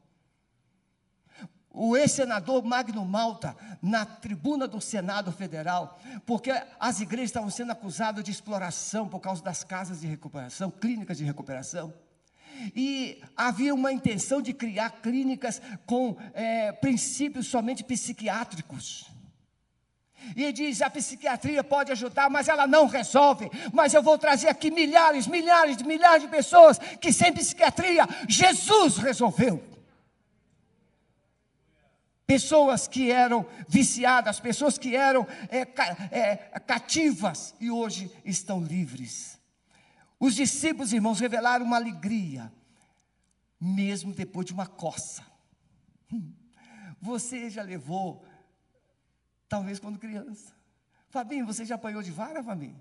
O 1.70 1.96
ex-senador 1.96 2.64
Magno 2.64 3.04
Malta, 3.04 3.54
na 3.80 4.04
tribuna 4.04 4.66
do 4.66 4.80
Senado 4.80 5.30
Federal, 5.30 5.98
porque 6.26 6.50
as 6.80 7.00
igrejas 7.00 7.30
estavam 7.30 7.50
sendo 7.50 7.72
acusadas 7.72 8.24
de 8.24 8.30
exploração 8.30 9.06
por 9.06 9.20
causa 9.20 9.42
das 9.42 9.62
casas 9.62 10.00
de 10.00 10.06
recuperação, 10.06 10.70
clínicas 10.70 11.18
de 11.18 11.24
recuperação. 11.24 11.92
E 12.74 13.22
havia 13.36 13.74
uma 13.74 13.92
intenção 13.92 14.42
de 14.42 14.52
criar 14.52 14.90
clínicas 15.02 15.62
com 15.86 16.16
é, 16.34 16.72
princípios 16.72 17.46
somente 17.46 17.84
psiquiátricos. 17.84 19.06
E 20.34 20.52
diz: 20.52 20.82
a 20.82 20.90
psiquiatria 20.90 21.62
pode 21.62 21.92
ajudar, 21.92 22.28
mas 22.28 22.48
ela 22.48 22.66
não 22.66 22.86
resolve. 22.86 23.50
Mas 23.72 23.94
eu 23.94 24.02
vou 24.02 24.18
trazer 24.18 24.48
aqui 24.48 24.70
milhares, 24.70 25.26
milhares 25.26 25.80
milhares 25.82 26.22
de 26.22 26.28
pessoas 26.28 26.78
que 27.00 27.12
sem 27.12 27.32
psiquiatria 27.32 28.06
Jesus 28.28 28.96
resolveu. 28.96 29.62
Pessoas 32.28 32.86
que 32.86 33.10
eram 33.10 33.44
viciadas, 33.68 34.38
pessoas 34.38 34.78
que 34.78 34.94
eram 34.94 35.26
é, 35.48 35.62
é, 36.16 36.36
cativas 36.60 37.52
e 37.58 37.72
hoje 37.72 38.08
estão 38.24 38.62
livres. 38.62 39.36
Os 40.20 40.36
discípulos, 40.36 40.92
irmãos, 40.92 41.18
revelaram 41.18 41.64
uma 41.64 41.76
alegria, 41.76 42.52
mesmo 43.60 44.12
depois 44.12 44.46
de 44.46 44.52
uma 44.52 44.66
coça. 44.66 45.26
Hum. 46.12 46.32
Você 47.00 47.50
já 47.50 47.62
levou 47.62 48.24
Talvez 49.48 49.80
quando 49.80 49.98
criança. 49.98 50.52
Fabinho, 51.08 51.46
você 51.46 51.64
já 51.64 51.76
apanhou 51.76 52.02
de 52.02 52.10
vara, 52.10 52.42
Fabinho? 52.42 52.78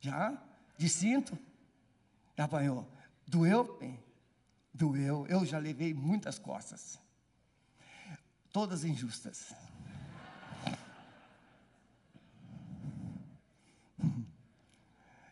Já? 0.00 0.36
De 0.76 0.88
cinto? 0.88 1.38
Já 2.36 2.44
apanhou? 2.44 2.90
Doeu? 3.26 3.78
Bem, 3.78 4.02
doeu. 4.74 5.26
Eu 5.28 5.46
já 5.46 5.58
levei 5.58 5.94
muitas 5.94 6.38
costas. 6.38 6.98
Todas 8.56 8.84
injustas. 8.84 9.52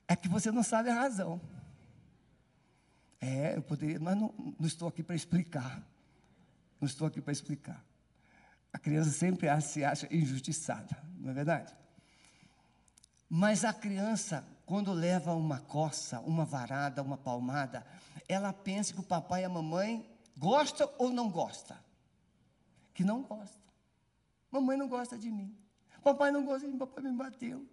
É 0.06 0.14
que 0.14 0.28
você 0.28 0.50
não 0.52 0.62
sabe 0.62 0.90
a 0.90 0.94
razão. 0.94 1.40
É, 3.18 3.56
eu 3.56 3.62
poderia, 3.62 3.98
mas 3.98 4.14
não, 4.14 4.34
não 4.60 4.66
estou 4.66 4.86
aqui 4.86 5.02
para 5.02 5.16
explicar. 5.16 5.82
Não 6.78 6.86
estou 6.86 7.06
aqui 7.06 7.22
para 7.22 7.32
explicar. 7.32 7.82
A 8.70 8.78
criança 8.78 9.08
sempre 9.08 9.48
se 9.62 9.82
acha 9.82 10.06
injustiçada, 10.14 10.94
não 11.16 11.30
é 11.30 11.32
verdade? 11.32 11.74
Mas 13.26 13.64
a 13.64 13.72
criança, 13.72 14.46
quando 14.66 14.92
leva 14.92 15.32
uma 15.32 15.60
coça, 15.60 16.20
uma 16.20 16.44
varada, 16.44 17.02
uma 17.02 17.16
palmada, 17.16 17.86
ela 18.28 18.52
pensa 18.52 18.92
que 18.92 19.00
o 19.00 19.02
papai 19.02 19.40
e 19.40 19.44
a 19.46 19.48
mamãe 19.48 20.06
gosta 20.36 20.86
ou 20.98 21.08
não 21.08 21.30
gosta? 21.30 21.83
Que 22.94 23.04
não 23.04 23.22
gosta. 23.22 23.58
Mamãe 24.50 24.76
não 24.76 24.88
gosta 24.88 25.18
de 25.18 25.30
mim. 25.30 25.54
Papai 26.02 26.30
não 26.30 26.44
gosta 26.44 26.66
de 26.66 26.72
mim, 26.72 26.78
papai 26.78 27.02
me 27.02 27.12
bateu. 27.12 27.68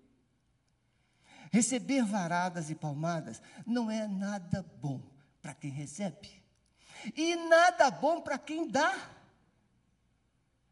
Receber 1.51 2.03
varadas 2.03 2.69
e 2.69 2.75
palmadas 2.75 3.41
não 3.65 3.91
é 3.91 4.07
nada 4.07 4.65
bom 4.81 5.01
para 5.41 5.53
quem 5.53 5.69
recebe. 5.69 6.41
E 7.15 7.35
nada 7.35 7.91
bom 7.91 8.21
para 8.21 8.37
quem 8.37 8.67
dá. 8.67 8.95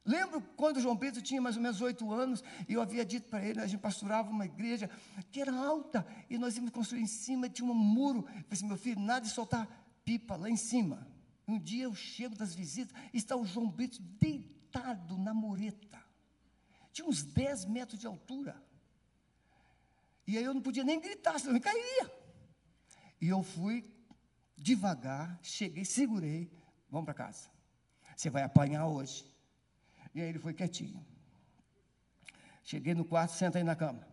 Lembro 0.06 0.42
quando 0.56 0.80
João 0.80 0.98
Pedro 0.98 1.22
tinha 1.22 1.42
mais 1.42 1.56
ou 1.56 1.62
menos 1.62 1.82
oito 1.82 2.12
anos 2.12 2.44
e 2.68 2.74
eu 2.74 2.82
havia 2.82 3.06
dito 3.06 3.30
para 3.30 3.44
ele, 3.44 3.60
a 3.60 3.68
gente 3.68 3.80
pastorava 3.80 4.32
uma 4.32 4.46
igreja 4.46 4.90
que 5.32 5.42
era 5.42 5.54
alta 5.54 6.08
e 6.30 6.38
nós 6.38 6.56
íamos 6.56 6.72
construir 6.72 7.02
em 7.02 7.08
cima, 7.08 7.50
tinha 7.50 7.70
um 7.70 7.76
muro. 7.76 8.20
Eu 8.20 8.26
falei 8.26 8.46
assim, 8.52 8.68
meu 8.68 8.78
filho, 8.78 9.00
nada 9.00 9.26
de 9.26 9.32
soltar 9.32 9.68
pipa 10.04 10.36
lá 10.36 10.50
em 10.50 10.56
cima. 10.56 11.08
Um 11.50 11.58
dia 11.58 11.86
eu 11.86 11.96
chego 11.96 12.36
das 12.36 12.54
visitas 12.54 12.96
está 13.12 13.36
o 13.36 13.44
João 13.44 13.72
Pedro 13.72 14.00
deitado 14.20 15.18
na 15.18 15.34
mureta. 15.34 16.00
Tinha 16.92 17.08
uns 17.08 17.24
10 17.24 17.66
metros 17.66 18.00
de 18.00 18.06
altura. 18.06 18.56
E 20.28 20.38
aí 20.38 20.44
eu 20.44 20.54
não 20.54 20.62
podia 20.62 20.84
nem 20.84 21.02
gritar, 21.02 21.40
senão 21.40 21.56
eu 21.56 21.62
cairia. 21.62 22.12
E 23.20 23.30
eu 23.30 23.42
fui 23.42 23.92
devagar, 24.56 25.40
cheguei, 25.42 25.84
segurei, 25.84 26.52
vamos 26.88 27.06
para 27.06 27.16
casa. 27.16 27.50
Você 28.16 28.30
vai 28.30 28.44
apanhar 28.44 28.86
hoje. 28.86 29.26
E 30.14 30.22
aí 30.22 30.30
ele 30.30 30.38
foi 30.38 30.54
quietinho. 30.54 31.04
Cheguei 32.64 32.94
no 32.94 33.04
quarto, 33.04 33.32
senta 33.32 33.58
aí 33.58 33.64
na 33.64 33.76
cama. 33.76 34.08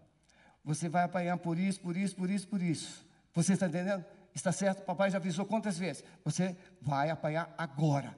Você 0.64 0.88
vai 0.88 1.04
apanhar 1.04 1.36
por 1.36 1.58
isso, 1.58 1.80
por 1.82 1.98
isso, 1.98 2.16
por 2.16 2.30
isso, 2.30 2.48
por 2.48 2.62
isso. 2.62 3.06
Você 3.34 3.52
está 3.52 3.66
entendendo? 3.66 4.06
Está 4.36 4.52
certo? 4.52 4.84
Papai 4.84 5.10
já 5.10 5.16
avisou 5.16 5.46
quantas 5.46 5.78
vezes? 5.78 6.04
Você 6.22 6.54
vai 6.82 7.08
apanhar 7.08 7.54
agora. 7.56 8.14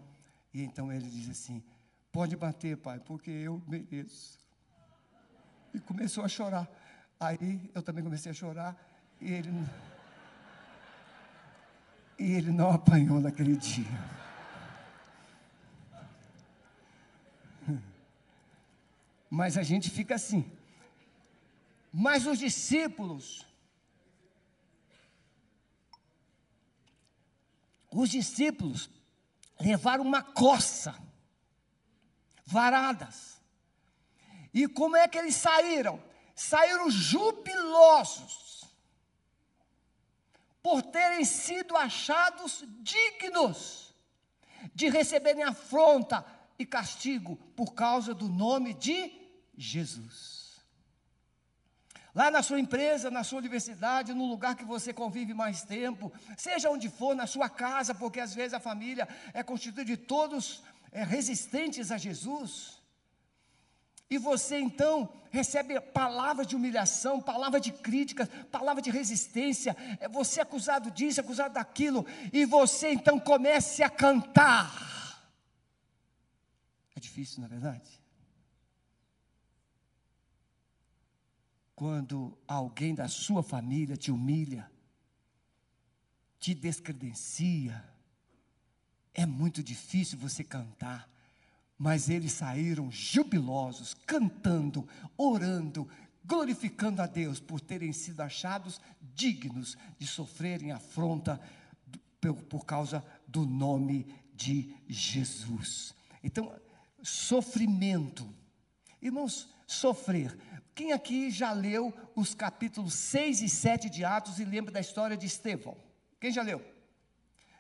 E 0.53 0.65
então 0.65 0.93
ele 0.93 1.09
diz 1.09 1.31
assim: 1.31 1.63
Pode 2.11 2.35
bater, 2.35 2.77
pai, 2.77 2.99
porque 2.99 3.31
eu 3.31 3.63
mereço. 3.69 4.37
E 5.73 5.79
começou 5.79 6.25
a 6.25 6.29
chorar. 6.29 6.69
Aí 7.21 7.71
eu 7.73 7.81
também 7.85 8.03
comecei 8.03 8.33
a 8.33 8.35
chorar. 8.35 8.77
E 9.21 9.33
ele, 9.33 9.49
e 12.19 12.33
ele 12.33 12.51
não 12.51 12.73
apanhou 12.73 13.21
naquele 13.21 13.57
dia. 13.57 13.87
Mas 19.31 19.57
a 19.57 19.63
gente 19.63 19.89
fica 19.89 20.17
assim. 20.17 20.51
Mas 21.93 22.27
os 22.27 22.41
discípulos 22.41 23.48
os 27.99 28.11
discípulos 28.11 28.89
levaram 29.59 30.05
uma 30.05 30.23
coça, 30.23 30.95
varadas. 32.47 33.43
E 34.55 34.69
como 34.69 34.97
é 34.97 35.09
que 35.09 35.19
eles 35.19 35.35
saíram? 35.35 36.01
Saíram 36.33 36.89
jubilosos, 36.89 38.65
por 40.63 40.81
terem 40.81 41.25
sido 41.25 41.77
achados 41.77 42.65
dignos 42.81 43.93
de 44.73 44.89
receberem 44.89 45.43
afronta 45.43 46.25
e 46.57 46.65
castigo 46.65 47.35
por 47.57 47.75
causa 47.75 48.15
do 48.15 48.29
nome 48.29 48.75
de 48.75 49.11
Jesus. 49.57 50.38
Lá 52.15 52.31
na 52.31 52.43
sua 52.43 52.59
empresa, 52.59 53.11
na 53.11 53.23
sua 53.23 53.39
universidade, 53.39 54.15
no 54.15 54.27
lugar 54.27 54.55
que 54.55 54.65
você 54.65 54.93
convive 54.93 55.35
mais 55.35 55.63
tempo, 55.63 56.13
seja 56.37 56.71
onde 56.71 56.89
for, 56.89 57.15
na 57.15 57.27
sua 57.27 57.49
casa, 57.49 57.95
porque 57.95 58.21
às 58.21 58.35
vezes 58.35 58.55
a 58.55 58.61
família 58.61 59.07
é 59.35 59.43
constituída 59.43 59.85
de 59.85 59.97
todos 59.97 60.63
é, 60.91 61.05
resistentes 61.05 61.93
a 61.93 61.99
Jesus. 61.99 62.79
E 64.11 64.17
você 64.17 64.59
então 64.59 65.13
recebe 65.31 65.79
palavras 65.81 66.47
de 66.47 66.57
humilhação, 66.57 67.21
palavras 67.21 67.61
de 67.61 67.71
crítica, 67.71 68.27
palavras 68.51 68.83
de 68.83 68.91
resistência, 68.91 69.77
é 70.01 70.09
você 70.09 70.41
é 70.41 70.43
acusado 70.43 70.91
disso, 70.91 71.21
acusado 71.21 71.55
daquilo, 71.55 72.07
e 72.33 72.47
você 72.47 72.91
então 72.91 73.21
comece 73.21 73.83
a 73.83 73.91
cantar. 73.91 75.23
É 76.97 77.01
difícil, 77.01 77.41
na 77.41 77.47
é 77.47 77.51
verdade? 77.51 78.08
Quando 81.79 82.37
alguém 82.45 82.93
da 82.93 83.07
sua 83.07 83.41
família 83.41 83.97
te 83.97 84.11
humilha, 84.11 84.69
te 86.37 86.53
descredencia, 86.53 87.85
é 89.15 89.25
muito 89.25 89.63
difícil 89.63 90.19
você 90.19 90.43
cantar, 90.43 91.09
mas 91.79 92.11
eles 92.11 92.33
saíram 92.33 92.91
jubilosos, 92.91 93.95
cantando, 93.95 94.89
orando, 95.17 95.89
glorificando 96.25 97.01
a 97.01 97.07
Deus 97.07 97.39
por 97.39 97.61
terem 97.61 97.93
sido 97.93 98.23
achados 98.23 98.81
dignos 99.15 99.79
de 100.01 100.07
sofrerem 100.09 100.73
afronta 100.73 101.41
por, 102.49 102.67
causa 102.67 103.05
do 103.25 103.47
nome 103.47 104.13
de 104.35 104.75
Jesus. 104.89 105.95
Então, 106.25 106.53
sofrimento. 107.05 108.29
Irmãos, 109.01 109.49
sofrer 109.65 110.37
quem 110.79 110.93
aqui 110.93 111.29
já 111.29 111.51
leu 111.51 111.93
os 112.15 112.37
capítulos 112.37 112.95
6 112.95 113.43
e 113.43 113.49
7 113.49 113.91
de 113.91 114.05
Atos 114.05 114.39
e 114.39 114.45
lembra 114.45 114.71
da 114.71 114.79
história 114.79 115.17
de 115.17 115.27
Estevão? 115.27 115.77
Quem 116.21 116.31
já 116.31 116.41
leu? 116.41 116.65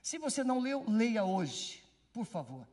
Se 0.01 0.19
você 0.19 0.45
não 0.45 0.61
leu, 0.61 0.85
leia 0.87 1.25
hoje, 1.25 1.83
por 2.13 2.25
favor. 2.25 2.65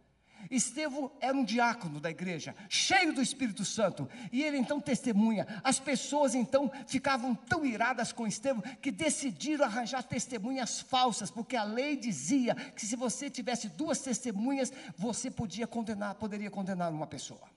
Estevão 0.52 1.12
era 1.20 1.36
um 1.36 1.44
diácono 1.44 2.00
da 2.00 2.12
igreja, 2.12 2.56
cheio 2.70 3.12
do 3.12 3.24
Espírito 3.24 3.66
Santo, 3.66 4.08
e 4.32 4.44
ele 4.44 4.58
então 4.60 4.80
testemunha. 4.80 5.48
As 5.64 5.80
pessoas 5.80 6.36
então 6.36 6.72
ficavam 6.86 7.34
tão 7.34 7.66
iradas 7.66 8.12
com 8.12 8.28
Estevão 8.28 8.62
que 8.80 8.92
decidiram 8.92 9.66
arranjar 9.66 10.04
testemunhas 10.04 10.80
falsas, 10.80 11.32
porque 11.32 11.56
a 11.56 11.64
lei 11.64 11.98
dizia 11.98 12.54
que 12.54 12.86
se 12.86 12.96
você 12.96 13.32
tivesse 13.32 13.68
duas 13.70 13.98
testemunhas, 13.98 14.72
você 14.96 15.32
podia 15.32 15.66
condenar, 15.66 16.14
poderia 16.14 16.52
condenar 16.52 16.92
uma 16.92 17.08
pessoa. 17.08 17.55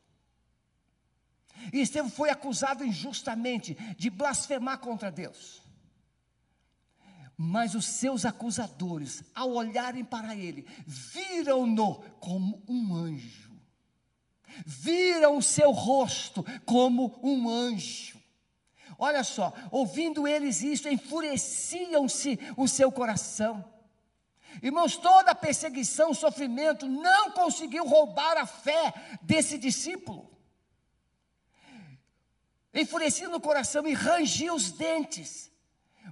E 1.72 1.80
Estevão 1.80 2.10
foi 2.10 2.30
acusado 2.30 2.84
injustamente 2.84 3.74
de 3.96 4.10
blasfemar 4.10 4.78
contra 4.78 5.10
Deus. 5.10 5.62
Mas 7.36 7.74
os 7.74 7.86
seus 7.86 8.24
acusadores, 8.24 9.22
ao 9.34 9.52
olharem 9.52 10.04
para 10.04 10.34
ele, 10.34 10.66
viram-no 10.86 11.96
como 12.20 12.62
um 12.68 12.94
anjo. 12.94 13.48
Viram 14.66 15.36
o 15.36 15.42
seu 15.42 15.70
rosto 15.70 16.44
como 16.64 17.18
um 17.22 17.48
anjo. 17.48 18.18
Olha 18.98 19.22
só, 19.22 19.52
ouvindo 19.70 20.26
eles 20.26 20.62
isso, 20.62 20.88
enfureciam-se 20.88 22.38
o 22.56 22.66
seu 22.66 22.90
coração. 22.90 23.64
Irmãos, 24.60 24.96
toda 24.96 25.34
perseguição, 25.34 26.12
sofrimento 26.12 26.88
não 26.88 27.30
conseguiu 27.30 27.86
roubar 27.86 28.36
a 28.36 28.46
fé 28.46 28.92
desse 29.22 29.56
discípulo 29.56 30.37
enfurecido 32.72 33.30
no 33.30 33.40
coração 33.40 33.86
e 33.86 33.92
rangia 33.92 34.52
os 34.52 34.70
dentes. 34.70 35.50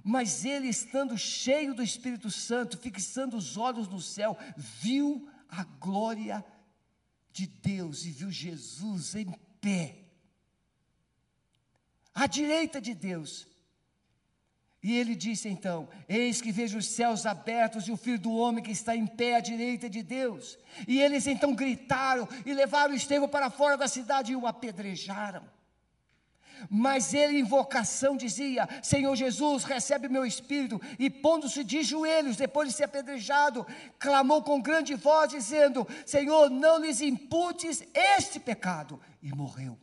Mas 0.03 0.45
ele, 0.45 0.67
estando 0.67 1.17
cheio 1.17 1.73
do 1.73 1.83
Espírito 1.83 2.29
Santo, 2.29 2.77
fixando 2.77 3.35
os 3.35 3.57
olhos 3.57 3.87
no 3.87 3.99
céu, 3.99 4.37
viu 4.55 5.27
a 5.49 5.63
glória 5.63 6.43
de 7.31 7.47
Deus 7.47 8.05
e 8.05 8.11
viu 8.11 8.31
Jesus 8.31 9.15
em 9.15 9.31
pé, 9.61 10.05
à 12.13 12.25
direita 12.25 12.81
de 12.81 12.93
Deus. 12.93 13.47
E 14.81 14.95
ele 14.95 15.15
disse 15.15 15.49
então: 15.49 15.89
Eis 16.07 16.41
que 16.41 16.51
vejo 16.51 16.77
os 16.77 16.87
céus 16.87 17.25
abertos 17.25 17.87
e 17.87 17.91
o 17.91 17.97
filho 17.97 18.19
do 18.19 18.33
homem 18.33 18.63
que 18.63 18.71
está 18.71 18.95
em 18.95 19.05
pé 19.05 19.35
à 19.35 19.39
direita 19.39 19.89
de 19.89 20.01
Deus. 20.03 20.57
E 20.87 21.01
eles 21.01 21.27
então 21.27 21.53
gritaram 21.53 22.27
e 22.45 22.53
levaram 22.53 22.93
Estevão 22.93 23.27
para 23.27 23.49
fora 23.49 23.77
da 23.77 23.87
cidade 23.87 24.31
e 24.31 24.35
o 24.35 24.47
apedrejaram. 24.47 25.56
Mas 26.69 27.13
ele, 27.13 27.39
em 27.39 27.43
vocação, 27.43 28.17
dizia: 28.17 28.67
Senhor 28.81 29.15
Jesus, 29.15 29.63
recebe 29.63 30.07
meu 30.07 30.25
espírito. 30.25 30.81
E 30.97 31.09
pondo-se 31.09 31.63
de 31.63 31.83
joelhos, 31.83 32.37
depois 32.37 32.69
de 32.69 32.75
ser 32.75 32.85
apedrejado, 32.85 33.65
clamou 33.99 34.41
com 34.43 34.61
grande 34.61 34.95
voz, 34.95 35.29
dizendo: 35.29 35.87
Senhor, 36.05 36.49
não 36.49 36.79
lhes 36.79 37.01
imputes 37.01 37.83
este 37.93 38.39
pecado. 38.39 38.99
E 39.21 39.29
morreu. 39.33 39.77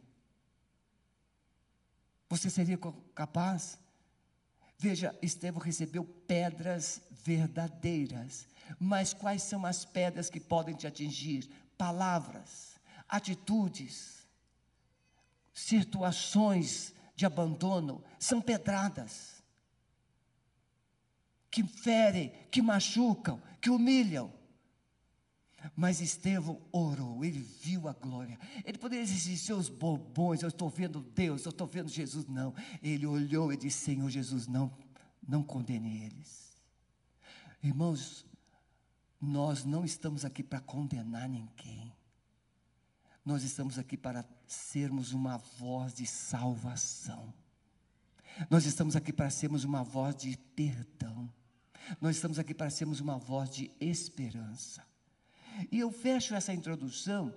Você 2.28 2.50
seria 2.50 2.78
capaz? 3.14 3.78
Veja, 4.78 5.16
Estevão 5.22 5.60
recebeu 5.60 6.04
pedras 6.04 7.00
verdadeiras. 7.10 8.46
Mas 8.78 9.12
quais 9.12 9.42
são 9.42 9.64
as 9.64 9.84
pedras 9.84 10.30
que 10.30 10.40
podem 10.40 10.74
te 10.74 10.86
atingir? 10.86 11.48
Palavras, 11.76 12.76
atitudes 13.08 14.13
situações 15.54 16.92
de 17.14 17.24
abandono 17.24 18.02
são 18.18 18.42
pedradas 18.42 19.42
que 21.48 21.62
ferem, 21.62 22.32
que 22.50 22.60
machucam, 22.60 23.40
que 23.60 23.70
humilham. 23.70 24.32
Mas 25.76 26.00
Estevão 26.00 26.60
orou, 26.72 27.24
ele 27.24 27.40
viu 27.40 27.88
a 27.88 27.92
glória. 27.92 28.38
Ele 28.64 28.76
poderia 28.76 29.06
dizer, 29.06 29.36
seus 29.36 29.68
bobões, 29.68 30.42
eu 30.42 30.48
estou 30.48 30.68
vendo 30.68 31.00
Deus, 31.00 31.44
eu 31.44 31.50
estou 31.50 31.66
vendo 31.66 31.88
Jesus. 31.88 32.26
Não, 32.26 32.52
ele 32.82 33.06
olhou 33.06 33.52
e 33.52 33.56
disse: 33.56 33.84
Senhor 33.84 34.10
Jesus, 34.10 34.48
não, 34.48 34.76
não 35.26 35.42
condene 35.42 36.04
eles. 36.04 36.52
Irmãos, 37.62 38.26
nós 39.18 39.64
não 39.64 39.84
estamos 39.84 40.24
aqui 40.24 40.42
para 40.42 40.60
condenar 40.60 41.28
ninguém. 41.28 41.93
Nós 43.24 43.42
estamos 43.42 43.78
aqui 43.78 43.96
para 43.96 44.24
sermos 44.46 45.12
uma 45.12 45.38
voz 45.38 45.94
de 45.94 46.06
salvação. 46.06 47.32
Nós 48.50 48.66
estamos 48.66 48.96
aqui 48.96 49.12
para 49.12 49.30
sermos 49.30 49.64
uma 49.64 49.82
voz 49.82 50.14
de 50.14 50.36
perdão. 50.54 51.32
Nós 52.00 52.16
estamos 52.16 52.38
aqui 52.38 52.52
para 52.52 52.68
sermos 52.68 53.00
uma 53.00 53.16
voz 53.16 53.48
de 53.48 53.70
esperança. 53.80 54.84
E 55.70 55.78
eu 55.78 55.90
fecho 55.90 56.34
essa 56.34 56.52
introdução 56.52 57.34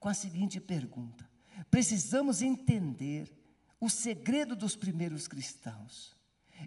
com 0.00 0.08
a 0.08 0.14
seguinte 0.14 0.58
pergunta: 0.60 1.28
precisamos 1.70 2.42
entender 2.42 3.30
o 3.78 3.88
segredo 3.88 4.56
dos 4.56 4.74
primeiros 4.74 5.28
cristãos. 5.28 6.16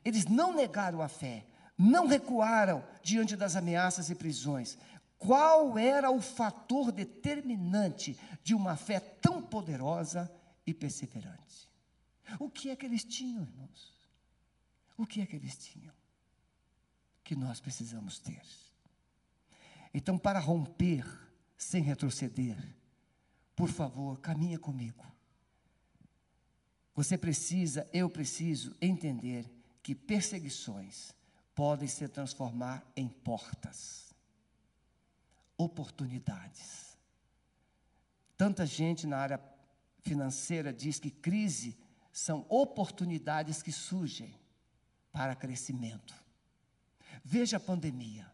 Eles 0.04 0.26
não 0.26 0.54
negaram 0.56 1.02
a 1.02 1.10
fé, 1.10 1.46
não 1.78 2.08
recuaram 2.08 2.84
diante 3.04 3.36
das 3.36 3.56
ameaças 3.56 4.10
e 4.10 4.16
prisões, 4.16 4.78
qual 5.26 5.78
era 5.78 6.12
o 6.12 6.22
fator 6.22 6.92
determinante 6.92 8.18
de 8.44 8.54
uma 8.54 8.76
fé 8.76 9.00
tão 9.00 9.42
poderosa 9.42 10.32
e 10.68 10.74
perseverante? 10.74 11.70
O 12.40 12.50
que 12.50 12.70
é 12.70 12.76
que 12.76 12.86
eles 12.86 13.04
tinham, 13.04 13.44
irmãos? 13.44 13.94
O 14.98 15.06
que 15.06 15.22
é 15.22 15.26
que 15.26 15.36
eles 15.36 15.58
tinham? 15.58 15.94
Que 17.24 17.36
nós 17.36 17.60
precisamos 17.60 18.20
ter. 18.20 18.42
Então, 19.94 20.18
para 20.18 20.40
romper 20.40 21.06
sem 21.58 21.82
retroceder, 21.82 22.58
por 23.56 23.70
favor, 23.70 24.20
caminha 24.20 24.60
comigo. 24.60 25.06
Você 26.96 27.18
precisa, 27.18 27.88
eu 27.94 28.10
preciso 28.10 28.76
entender 28.82 29.50
que 29.82 29.96
perseguições 29.96 31.14
podem 31.56 31.88
se 31.88 32.08
transformar 32.08 32.84
em 32.96 33.08
portas 33.08 34.03
oportunidades. 35.58 36.98
Tanta 38.38 38.66
gente 38.66 39.08
na 39.08 39.18
área 39.18 39.42
financeira 40.02 40.74
diz 40.74 41.00
que 41.00 41.10
crise 41.10 41.78
são 42.12 42.46
oportunidades 42.50 43.62
que 43.62 43.72
surgem 43.72 44.36
para 45.12 45.36
crescimento. 45.36 46.14
Veja 47.24 47.58
a 47.58 47.60
pandemia. 47.60 48.32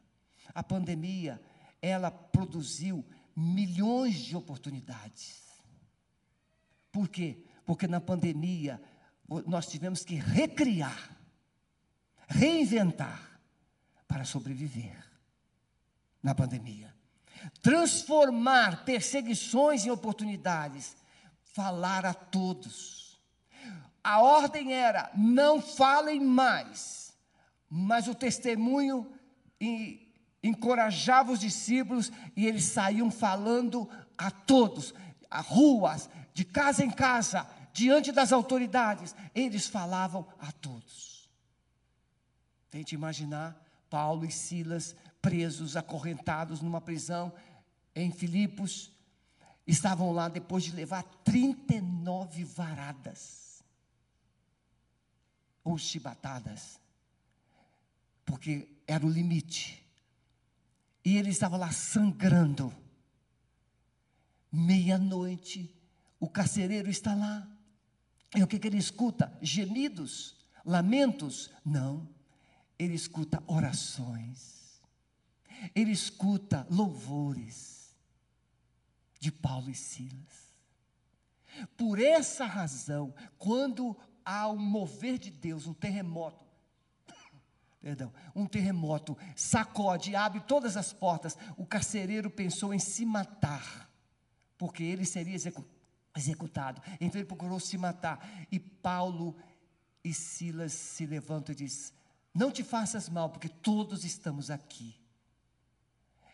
A 0.53 0.63
pandemia, 0.63 1.41
ela 1.81 2.09
produziu 2.09 3.05
milhões 3.35 4.15
de 4.15 4.35
oportunidades. 4.35 5.43
Por 6.91 7.07
quê? 7.07 7.45
Porque 7.65 7.87
na 7.87 8.01
pandemia 8.01 8.81
nós 9.45 9.67
tivemos 9.67 10.03
que 10.03 10.15
recriar, 10.15 11.15
reinventar 12.27 13.39
para 14.07 14.25
sobreviver 14.25 15.05
na 16.21 16.33
pandemia. 16.33 16.98
Transformar 17.61 18.83
perseguições 18.85 19.85
em 19.85 19.91
oportunidades, 19.91 20.95
falar 21.53 22.05
a 22.05 22.13
todos. 22.13 23.19
A 24.03 24.21
ordem 24.21 24.73
era: 24.73 25.11
não 25.15 25.61
falem 25.61 26.19
mais, 26.19 27.13
mas 27.69 28.07
o 28.07 28.15
testemunho 28.15 29.11
encorajava 30.41 31.31
os 31.31 31.39
discípulos 31.39 32.11
e 32.35 32.47
eles 32.47 32.65
saíam 32.65 33.11
falando 33.11 33.89
a 34.17 34.31
todos, 34.31 34.93
a 35.29 35.41
ruas, 35.41 36.09
de 36.33 36.45
casa 36.45 36.83
em 36.83 36.89
casa, 36.89 37.47
diante 37.73 38.11
das 38.11 38.31
autoridades, 38.31 39.15
eles 39.35 39.67
falavam 39.67 40.27
a 40.39 40.51
todos. 40.51 41.29
Tente 42.69 42.95
imaginar 42.95 43.59
Paulo 43.89 44.25
e 44.25 44.31
Silas 44.31 44.95
presos, 45.21 45.75
acorrentados 45.75 46.61
numa 46.61 46.81
prisão 46.81 47.33
em 47.95 48.11
Filipos, 48.11 48.91
estavam 49.67 50.11
lá 50.11 50.29
depois 50.29 50.63
de 50.63 50.71
levar 50.71 51.03
39 51.23 52.43
varadas 52.43 53.63
ou 55.63 55.77
chibatadas, 55.77 56.79
porque 58.25 58.67
era 58.87 59.05
o 59.05 59.09
limite. 59.09 59.85
E 61.03 61.17
ele 61.17 61.29
estava 61.29 61.57
lá 61.57 61.71
sangrando. 61.71 62.73
Meia-noite, 64.51 65.73
o 66.19 66.27
carcereiro 66.27 66.89
está 66.89 67.13
lá. 67.13 67.47
E 68.35 68.43
o 68.43 68.47
que, 68.47 68.59
que 68.59 68.67
ele 68.67 68.77
escuta? 68.77 69.35
Gemidos, 69.41 70.35
lamentos? 70.65 71.51
Não. 71.63 72.07
Ele 72.77 72.95
escuta 72.95 73.43
orações. 73.47 74.58
Ele 75.75 75.91
escuta 75.91 76.65
louvores 76.69 77.95
de 79.19 79.31
Paulo 79.31 79.69
e 79.69 79.75
Silas. 79.75 80.49
Por 81.75 81.99
essa 81.99 82.45
razão, 82.45 83.13
quando 83.37 83.97
há 84.23 84.47
um 84.49 84.57
mover 84.57 85.17
de 85.17 85.29
Deus, 85.29 85.67
um 85.67 85.73
terremoto, 85.73 86.45
perdão, 87.81 88.13
um 88.35 88.45
terremoto 88.45 89.17
sacode, 89.35 90.15
abre 90.15 90.39
todas 90.41 90.77
as 90.77 90.93
portas, 90.93 91.37
o 91.57 91.65
carcereiro 91.65 92.29
pensou 92.29 92.73
em 92.73 92.79
se 92.79 93.05
matar, 93.05 93.89
porque 94.57 94.83
ele 94.83 95.05
seria 95.05 95.35
executado. 96.15 96.81
Então 96.99 97.19
ele 97.19 97.27
procurou 97.27 97.59
se 97.59 97.77
matar. 97.77 98.47
E 98.51 98.59
Paulo 98.59 99.35
e 100.03 100.13
Silas 100.13 100.73
se 100.73 101.05
levantam 101.05 101.53
e 101.53 101.57
diz: 101.57 101.93
Não 102.33 102.51
te 102.51 102.63
faças 102.63 103.09
mal, 103.09 103.29
porque 103.29 103.49
todos 103.49 104.05
estamos 104.05 104.49
aqui. 104.49 104.98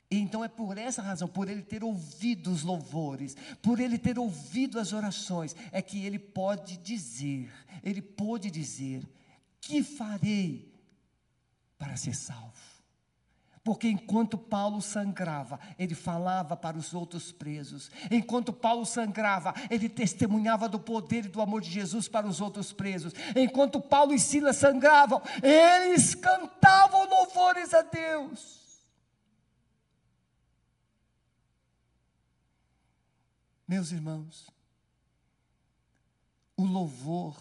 E 0.09 0.19
então 0.19 0.43
é 0.43 0.47
por 0.47 0.77
essa 0.77 1.01
razão, 1.01 1.27
por 1.27 1.49
ele 1.49 1.63
ter 1.63 1.83
ouvido 1.83 2.51
os 2.51 2.63
louvores, 2.63 3.35
por 3.61 3.79
ele 3.79 3.97
ter 3.97 4.19
ouvido 4.19 4.79
as 4.79 4.93
orações, 4.93 5.55
é 5.71 5.81
que 5.81 6.05
ele 6.05 6.19
pode 6.19 6.77
dizer, 6.77 7.51
ele 7.83 8.01
pôde 8.01 8.51
dizer: 8.51 9.03
Que 9.59 9.81
farei 9.83 10.71
para 11.77 11.97
ser 11.97 12.15
salvo. 12.15 12.75
Porque 13.63 13.89
enquanto 13.89 14.37
Paulo 14.37 14.79
sangrava, 14.79 15.59
ele 15.79 15.95
falava 15.95 16.55
para 16.55 16.77
os 16.77 16.93
outros 16.93 17.31
presos. 17.31 17.89
Enquanto 18.11 18.53
Paulo 18.53 18.85
sangrava, 18.85 19.55
ele 19.71 19.89
testemunhava 19.89 20.69
do 20.69 20.79
poder 20.79 21.25
e 21.25 21.29
do 21.29 21.41
amor 21.41 21.61
de 21.61 21.71
Jesus 21.71 22.07
para 22.07 22.27
os 22.27 22.39
outros 22.39 22.71
presos. 22.71 23.11
Enquanto 23.35 23.81
Paulo 23.81 24.13
e 24.13 24.19
Silas 24.19 24.57
sangravam, 24.57 25.19
eles 25.41 26.13
cantavam 26.13 27.09
louvores 27.09 27.73
a 27.73 27.81
Deus. 27.81 28.64
Meus 33.67 33.91
irmãos, 33.91 34.49
o 36.55 36.65
louvor 36.65 37.35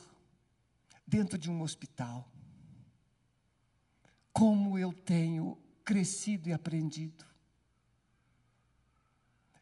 dentro 1.06 1.38
de 1.38 1.50
um 1.50 1.62
hospital 1.62 2.28
como 4.34 4.76
eu 4.76 4.92
tenho 4.92 5.56
crescido 5.84 6.48
e 6.48 6.52
aprendido. 6.52 7.24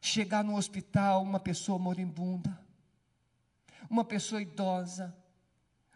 Chegar 0.01 0.43
no 0.43 0.57
hospital, 0.57 1.23
uma 1.23 1.39
pessoa 1.39 1.79
moribunda, 1.79 2.59
uma 3.91 4.05
pessoa 4.05 4.41
idosa. 4.41 5.15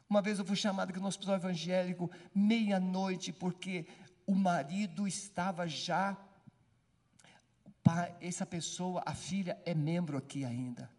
Uma 0.09 0.21
vez 0.21 0.39
eu 0.39 0.45
fui 0.45 0.55
chamado 0.55 0.91
aqui 0.91 1.01
no 1.01 1.09
hospital 1.09 1.37
evangélico, 1.37 2.11
meia-noite, 2.35 3.33
porque 3.33 3.87
o 4.27 4.35
marido 4.35 5.09
estava 5.09 5.67
já. 5.67 6.17
Essa 8.21 8.45
pessoa, 8.45 9.03
a 9.05 9.15
filha, 9.15 9.61
é 9.65 9.75
membro 9.75 10.17
aqui 10.17 10.45
ainda. 10.45 10.91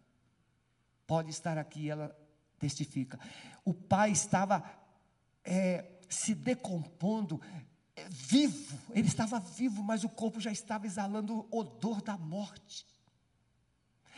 Pode 1.06 1.30
estar 1.30 1.58
aqui, 1.58 1.90
ela 1.90 2.16
testifica. 2.58 3.18
O 3.64 3.72
pai 3.72 4.10
estava 4.10 4.62
é, 5.44 5.84
se 6.08 6.34
decompondo, 6.34 7.40
vivo, 8.08 8.78
ele 8.90 9.08
estava 9.08 9.38
vivo, 9.38 9.82
mas 9.82 10.04
o 10.04 10.08
corpo 10.08 10.40
já 10.40 10.50
estava 10.50 10.86
exalando 10.86 11.46
o 11.50 11.58
odor 11.58 12.02
da 12.02 12.16
morte, 12.16 12.86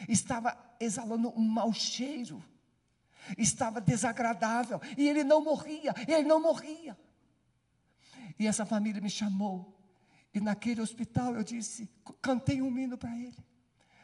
estava 0.09 0.57
exalando 0.79 1.31
um 1.37 1.43
mau 1.43 1.73
cheiro, 1.73 2.43
estava 3.39 3.81
desagradável, 3.81 4.81
e 4.97 5.09
ele 5.09 5.25
não 5.25 5.43
morria, 5.43 5.95
ele 6.07 6.27
não 6.27 6.41
morria. 6.41 6.99
E 8.39 8.47
essa 8.47 8.65
família 8.65 9.01
me 9.01 9.11
chamou, 9.11 9.80
e 10.33 10.41
naquele 10.41 10.81
hospital 10.81 11.35
eu 11.35 11.43
disse, 11.43 11.89
cantei 12.23 12.63
um 12.63 12.79
hino 12.79 12.97
para 12.97 13.17
ele. 13.17 13.37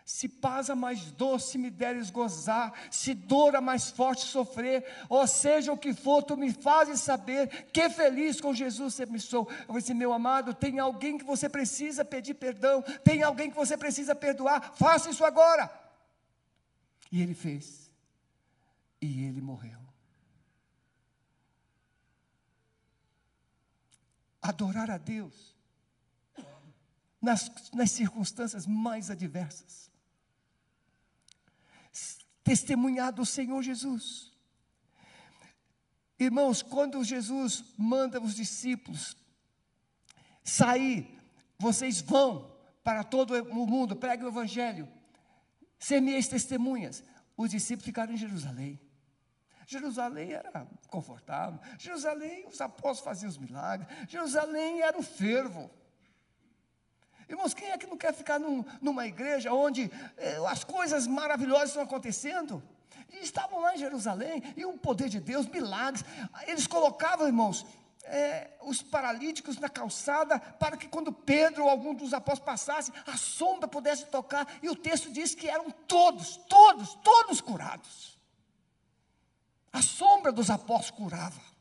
Se 0.05 0.29
paz 0.29 0.71
a 0.71 0.77
mais 0.77 1.11
doce 1.13 1.59
me 1.59 1.69
deres 1.69 2.11
gozar, 2.11 2.73
se 2.93 3.13
dor 3.13 3.57
a 3.57 3.61
mais 3.61 3.91
forte 3.91 4.25
sofrer, 4.25 4.85
ou 5.09 5.27
seja 5.27 5.73
o 5.73 5.79
que 5.79 5.93
for, 5.93 6.23
tu 6.23 6.37
me 6.37 6.53
fazes 6.53 7.01
saber 7.01 7.67
que 7.73 7.91
feliz 7.91 8.41
com 8.41 8.55
Jesus 8.55 8.95
sempre 8.95 9.19
sou. 9.19 9.49
Eu 9.69 9.75
dizer, 9.75 9.95
meu 9.95 10.13
amado, 10.13 10.55
tem 10.55 10.79
alguém 10.79 11.19
que 11.19 11.25
você 11.25 11.49
precisa 11.49 12.05
pedir 12.05 12.35
perdão, 12.35 12.83
tem 13.03 13.25
alguém 13.25 13.51
que 13.51 13.57
você 13.57 13.77
precisa 13.77 14.15
perdoar, 14.15 14.75
faça 14.77 15.11
isso 15.11 15.25
agora. 15.25 15.69
E 17.11 17.21
ele 17.21 17.35
fez, 17.35 17.91
e 19.01 19.25
ele 19.25 19.41
morreu. 19.41 19.81
Adorar 24.41 24.89
a 24.89 24.99
Deus 24.99 25.56
nas, 27.21 27.51
nas 27.73 27.91
circunstâncias 27.91 28.67
mais 28.67 29.11
adversas 29.11 29.87
testemunhar 32.47 33.13
do 33.13 33.27
Senhor 33.27 33.61
Jesus. 33.61 34.33
Irmãos, 36.17 36.63
quando 36.63 37.03
Jesus 37.03 37.65
manda 37.77 38.21
os 38.21 38.37
discípulos 38.37 39.17
sair, 40.45 41.21
vocês 41.59 42.01
vão 42.01 42.57
para 42.85 43.03
todo 43.03 43.35
o 43.35 43.67
mundo, 43.67 43.97
preguem 43.97 44.25
o 44.25 44.29
Evangelho, 44.29 44.89
ser 45.77 46.01
minhas 46.01 46.29
testemunhas. 46.29 47.03
Os 47.37 47.51
discípulos 47.51 47.85
ficaram 47.85 48.15
em 48.15 48.17
Jerusalém. 48.17 48.81
Jerusalém 49.67 50.31
era 50.31 50.65
confortável, 50.89 51.59
Jerusalém 51.77 52.47
os 52.47 52.61
apóstolos 52.61 53.01
faziam 53.01 53.29
os 53.29 53.37
milagres, 53.37 53.89
Jerusalém 54.09 54.83
era 54.83 54.97
o 54.97 55.03
fervo. 55.03 55.69
Irmãos, 57.29 57.53
quem 57.53 57.71
é 57.71 57.79
que 57.79 57.87
não 57.87 57.97
quer 57.97 58.15
ficar 58.15 58.39
num, 58.39 58.65
numa 58.81 59.07
igreja 59.07 59.53
onde 59.53 59.91
eh, 60.17 60.39
as 60.47 60.63
coisas 60.63 61.07
maravilhosas 61.07 61.71
estão 61.71 61.83
acontecendo? 61.83 62.63
E 63.13 63.19
estavam 63.19 63.61
lá 63.61 63.75
em 63.75 63.79
Jerusalém, 63.79 64.43
e 64.57 64.65
o 64.65 64.79
poder 64.79 65.09
de 65.09 65.19
Deus, 65.21 65.47
milagres. 65.47 66.05
Eles 66.47 66.67
colocavam, 66.67 67.27
irmãos, 67.27 67.67
eh, 68.05 68.51
os 68.63 68.81
paralíticos 68.81 69.59
na 69.59 69.69
calçada, 69.69 70.39
para 70.39 70.77
que 70.77 70.87
quando 70.87 71.13
Pedro 71.13 71.65
ou 71.65 71.71
algum 71.71 71.95
dos 71.95 72.15
apóstolos 72.15 72.47
passasse, 72.47 72.93
a 73.07 73.17
sombra 73.17 73.67
pudesse 73.67 74.07
tocar. 74.07 74.47
E 74.63 74.69
o 74.69 74.77
texto 74.77 75.11
diz 75.11 75.35
que 75.35 75.49
eram 75.49 75.71
todos, 75.71 76.37
todos, 76.49 76.95
todos 77.03 77.41
curados. 77.41 78.17
A 79.73 79.83
sombra 79.83 80.31
dos 80.31 80.49
apóstolos 80.49 80.91
curava. 80.91 81.56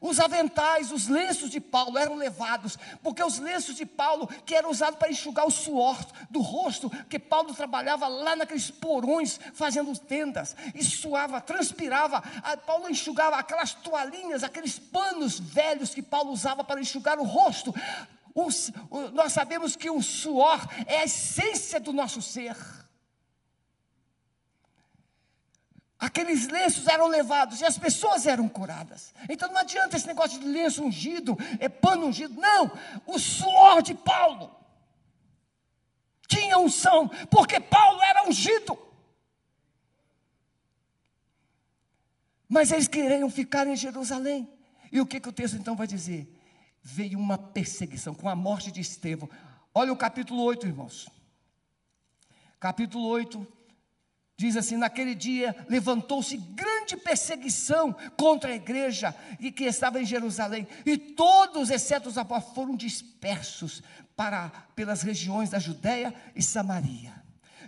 Os 0.00 0.20
aventais, 0.20 0.92
os 0.92 1.08
lenços 1.08 1.50
de 1.50 1.60
Paulo 1.60 1.96
eram 1.98 2.16
levados, 2.16 2.78
porque 3.02 3.22
os 3.22 3.38
lenços 3.38 3.76
de 3.76 3.86
Paulo, 3.86 4.26
que 4.44 4.54
eram 4.54 4.70
usados 4.70 4.98
para 4.98 5.10
enxugar 5.10 5.46
o 5.46 5.50
suor 5.50 5.98
do 6.28 6.40
rosto, 6.40 6.90
que 7.08 7.18
Paulo 7.18 7.54
trabalhava 7.54 8.06
lá 8.08 8.36
naqueles 8.36 8.70
porões, 8.70 9.40
fazendo 9.54 9.96
tendas, 9.98 10.54
e 10.74 10.84
suava, 10.84 11.40
transpirava. 11.40 12.22
Paulo 12.66 12.88
enxugava 12.88 13.36
aquelas 13.36 13.72
toalhinhas, 13.72 14.44
aqueles 14.44 14.78
panos 14.78 15.38
velhos 15.38 15.94
que 15.94 16.02
Paulo 16.02 16.30
usava 16.32 16.62
para 16.62 16.80
enxugar 16.80 17.18
o 17.18 17.24
rosto. 17.24 17.74
Nós 19.12 19.32
sabemos 19.32 19.76
que 19.76 19.90
o 19.90 20.02
suor 20.02 20.60
é 20.86 20.98
a 20.98 21.04
essência 21.04 21.80
do 21.80 21.92
nosso 21.92 22.22
ser. 22.22 22.56
Aqueles 26.00 26.48
lenços 26.48 26.86
eram 26.86 27.08
levados 27.08 27.60
e 27.60 27.66
as 27.66 27.76
pessoas 27.76 28.26
eram 28.26 28.48
curadas. 28.48 29.12
Então 29.28 29.50
não 29.50 29.58
adianta 29.58 29.98
esse 29.98 30.06
negócio 30.06 30.40
de 30.40 30.46
lenço 30.46 30.82
ungido, 30.82 31.36
é 31.58 31.68
pano 31.68 32.06
ungido. 32.06 32.40
Não, 32.40 32.72
o 33.06 33.18
suor 33.18 33.82
de 33.82 33.94
Paulo 33.94 34.50
tinha 36.26 36.58
unção, 36.58 37.06
porque 37.30 37.60
Paulo 37.60 38.00
era 38.00 38.26
ungido. 38.26 38.78
Mas 42.48 42.72
eles 42.72 42.88
queriam 42.88 43.28
ficar 43.28 43.66
em 43.66 43.76
Jerusalém. 43.76 44.48
E 44.90 45.02
o 45.02 45.06
que, 45.06 45.20
que 45.20 45.28
o 45.28 45.32
texto 45.32 45.56
então 45.56 45.76
vai 45.76 45.86
dizer? 45.86 46.34
Veio 46.82 47.18
uma 47.18 47.36
perseguição 47.36 48.14
com 48.14 48.28
a 48.28 48.34
morte 48.34 48.72
de 48.72 48.80
Estevão. 48.80 49.28
Olha 49.74 49.92
o 49.92 49.96
capítulo 49.96 50.42
8, 50.44 50.66
irmãos. 50.66 51.10
Capítulo 52.58 53.06
8, 53.06 53.59
Diz 54.40 54.56
assim: 54.56 54.78
naquele 54.78 55.14
dia 55.14 55.54
levantou-se 55.68 56.34
grande 56.34 56.96
perseguição 56.96 57.94
contra 58.16 58.50
a 58.50 58.54
igreja 58.56 59.14
e 59.38 59.52
que 59.52 59.64
estava 59.64 60.00
em 60.00 60.06
Jerusalém, 60.06 60.66
e 60.86 60.96
todos, 60.96 61.68
exceto 61.68 62.08
os 62.08 62.16
apóstolos, 62.16 62.54
foram 62.54 62.74
dispersos 62.74 63.82
para 64.16 64.48
pelas 64.74 65.02
regiões 65.02 65.50
da 65.50 65.58
Judéia 65.58 66.14
e 66.34 66.42
Samaria. 66.42 67.12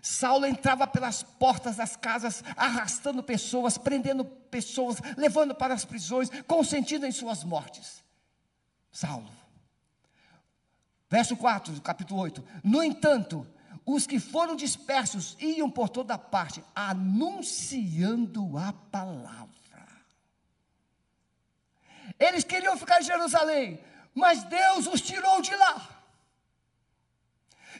Saulo 0.01 0.47
entrava 0.47 0.87
pelas 0.87 1.23
portas 1.23 1.77
das 1.77 1.95
casas, 1.95 2.43
arrastando 2.57 3.23
pessoas, 3.23 3.77
prendendo 3.77 4.25
pessoas, 4.25 4.97
levando 5.19 5.55
para 5.55 5.75
as 5.75 5.85
prisões, 5.85 6.31
consentindo 6.47 7.05
em 7.05 7.13
suas 7.13 7.45
mortes. 7.45 8.03
Saulo. 8.91 9.31
Verso 11.11 11.37
4 11.37 11.75
do 11.75 11.83
capítulo 11.83 12.19
8. 12.23 12.43
No 12.65 12.83
entanto, 12.83 13.47
os 13.85 14.07
que 14.07 14.21
foram 14.21 14.55
dispersos 14.55 15.37
iam 15.41 15.71
por 15.71 15.89
toda 15.89 16.17
parte, 16.17 16.63
anunciando 16.75 18.57
a 18.57 18.73
palavra. 18.73 19.53
Eles 22.19 22.45
queriam 22.45 22.77
ficar 22.77 23.01
em 23.01 23.05
Jerusalém, 23.05 23.81
mas 24.15 24.45
Deus 24.45 24.87
os 24.87 25.01
tirou 25.01 25.41
de 25.41 25.55
lá. 25.55 26.02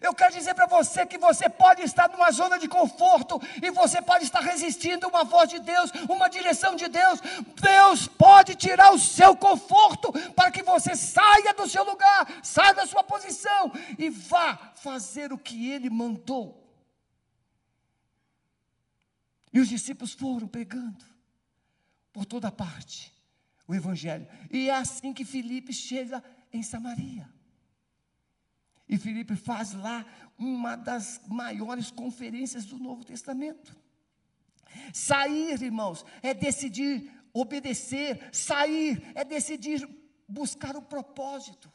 Eu 0.03 0.13
quero 0.13 0.35
dizer 0.35 0.55
para 0.55 0.67
você 0.67 1.07
que 1.07 1.17
você 1.17 1.49
pode 1.49 1.83
estar 1.83 2.09
numa 2.09 2.31
zona 2.33 2.59
de 2.59 2.69
conforto 2.69 3.41
e 3.63 3.71
você 3.71 4.03
pode 4.03 4.25
estar 4.25 4.41
resistindo 4.41 5.05
a 5.07 5.09
uma 5.09 5.25
voz 5.25 5.49
de 5.49 5.61
Deus, 5.61 5.93
uma 6.09 6.29
direção 6.29 6.75
de 6.75 6.89
Deus. 6.89 7.21
Deus 7.61 8.09
pode 8.09 8.57
tirar 8.57 8.93
o 8.93 8.99
seu 8.99 9.37
conforto 9.37 10.13
para 10.33 10.51
que 10.51 10.63
você 10.63 10.97
saia 10.97 11.55
do 11.55 11.69
seu 11.69 11.85
lugar, 11.85 12.41
saia 12.43 12.75
da 12.75 12.85
sua 12.85 13.05
posição 13.05 13.73
e 13.97 14.11
vá 14.11 14.73
fazer 14.75 15.33
o 15.33 15.39
que 15.39 15.71
ele 15.71 15.89
mandou. 15.89 16.61
E 19.53 19.61
os 19.61 19.69
discípulos 19.69 20.13
foram 20.13 20.49
pregando 20.49 21.05
por 22.13 22.25
toda 22.25 22.51
parte 22.51 23.13
o 23.69 23.75
evangelho. 23.75 24.27
E 24.51 24.69
é 24.69 24.75
assim 24.75 25.13
que 25.13 25.25
Filipe 25.25 25.73
chega 25.73 26.23
em 26.53 26.63
Samaria. 26.63 27.32
E 28.89 28.99
Filipe 28.99 29.37
faz 29.37 29.73
lá 29.73 30.05
uma 30.39 30.77
das 30.77 31.21
maiores 31.29 31.91
conferências 31.91 32.65
do 32.65 32.79
Novo 32.79 33.05
Testamento. 33.05 33.77
Sair, 34.93 35.63
irmãos, 35.63 36.05
é 36.23 36.35
decidir 36.35 37.11
obedecer, 37.33 38.29
sair 38.33 39.03
é 39.15 39.25
decidir 39.25 39.89
buscar 40.29 40.77
o 40.77 40.83
propósito. 40.83 41.71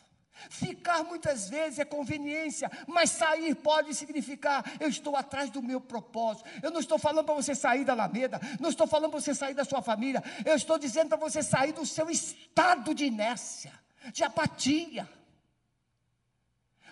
Ficar 0.50 1.04
muitas 1.04 1.50
vezes 1.50 1.80
é 1.80 1.86
conveniência, 1.86 2.70
mas 2.86 3.10
sair 3.10 3.56
pode 3.56 3.96
significar 3.96 4.64
eu 4.80 4.88
estou 4.88 5.16
atrás 5.16 5.50
do 5.50 5.64
meu 5.64 5.82
propósito. 5.82 6.48
Eu 6.62 6.70
não 6.70 6.80
estou 6.80 7.00
falando 7.00 7.26
para 7.26 7.34
você 7.34 7.56
sair 7.56 7.84
da 7.84 7.94
Alameda, 7.94 8.40
não 8.60 8.70
estou 8.70 8.86
falando 8.86 9.12
para 9.12 9.20
você 9.20 9.34
sair 9.34 9.56
da 9.56 9.66
sua 9.66 9.82
família, 9.82 10.24
eu 10.46 10.56
estou 10.56 10.78
dizendo 10.78 11.10
para 11.10 11.18
você 11.18 11.42
sair 11.42 11.74
do 11.74 11.86
seu 11.88 12.08
estado 12.10 12.94
de 12.94 13.06
inércia, 13.06 13.74
de 14.14 14.24
apatia. 14.24 15.10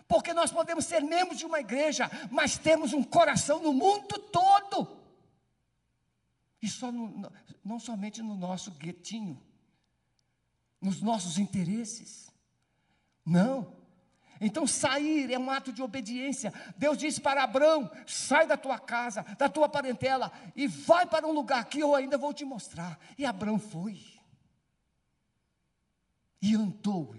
Porque 0.08 0.34
nós 0.34 0.52
podemos 0.52 0.86
ser 0.86 1.02
membros 1.02 1.40
de 1.40 1.46
uma 1.46 1.60
igreja, 1.60 2.10
mas 2.30 2.58
temos 2.58 2.94
um 2.94 3.04
coração 3.04 3.62
no 3.62 3.74
mundo 3.74 4.20
todo. 4.20 5.00
E 6.62 6.70
só 6.70 6.92
no, 6.92 7.32
não 7.64 7.80
somente 7.80 8.22
no 8.22 8.36
nosso 8.36 8.72
guetinho, 8.72 9.42
nos 10.80 11.02
nossos 11.02 11.38
interesses. 11.40 12.32
Não. 13.26 13.76
Então 14.40 14.68
sair 14.68 15.32
é 15.32 15.40
um 15.40 15.50
ato 15.50 15.72
de 15.72 15.82
obediência. 15.82 16.54
Deus 16.78 16.98
disse 16.98 17.20
para 17.20 17.44
Abraão: 17.44 17.90
sai 18.06 18.46
da 18.46 18.58
tua 18.58 18.78
casa, 18.78 19.24
da 19.38 19.50
tua 19.50 19.68
parentela 19.68 20.32
e 20.56 20.68
vai 20.68 21.06
para 21.06 21.26
um 21.26 21.32
lugar 21.32 21.66
que 21.66 21.80
eu 21.80 21.96
ainda 21.96 22.18
vou 22.18 22.34
te 22.34 22.46
mostrar. 22.46 23.00
E 23.18 23.26
Abraão 23.26 23.58
foi. 23.58 24.00
E 26.42 26.56
andou, 26.56 27.16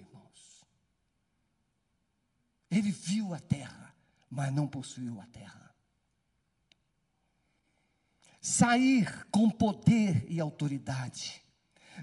ele 2.78 2.90
viu 2.90 3.32
a 3.32 3.40
terra, 3.40 3.94
mas 4.28 4.52
não 4.52 4.66
possuiu 4.66 5.20
a 5.20 5.26
terra. 5.26 5.74
Sair 8.40 9.26
com 9.30 9.50
poder 9.50 10.24
e 10.28 10.38
autoridade. 10.38 11.42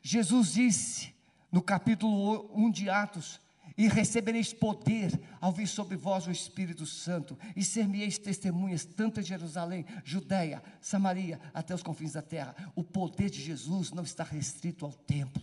Jesus 0.01 0.53
disse 0.53 1.13
no 1.51 1.61
capítulo 1.61 2.49
1 2.53 2.71
de 2.71 2.89
Atos: 2.89 3.39
E 3.77 3.87
recebereis 3.87 4.51
poder 4.51 5.17
ao 5.39 5.51
vir 5.51 5.67
sobre 5.67 5.95
vós 5.95 6.27
o 6.27 6.31
Espírito 6.31 6.85
Santo, 6.85 7.37
e 7.55 7.63
ser-me-eis 7.63 8.17
testemunhas, 8.17 8.83
tanto 8.83 9.19
em 9.19 9.23
Jerusalém, 9.23 9.85
Judéia, 10.03 10.61
Samaria, 10.81 11.39
até 11.53 11.73
os 11.73 11.83
confins 11.83 12.13
da 12.13 12.21
terra. 12.21 12.55
O 12.75 12.83
poder 12.83 13.29
de 13.29 13.41
Jesus 13.41 13.91
não 13.91 14.03
está 14.03 14.23
restrito 14.23 14.85
ao 14.85 14.91
templo. 14.91 15.41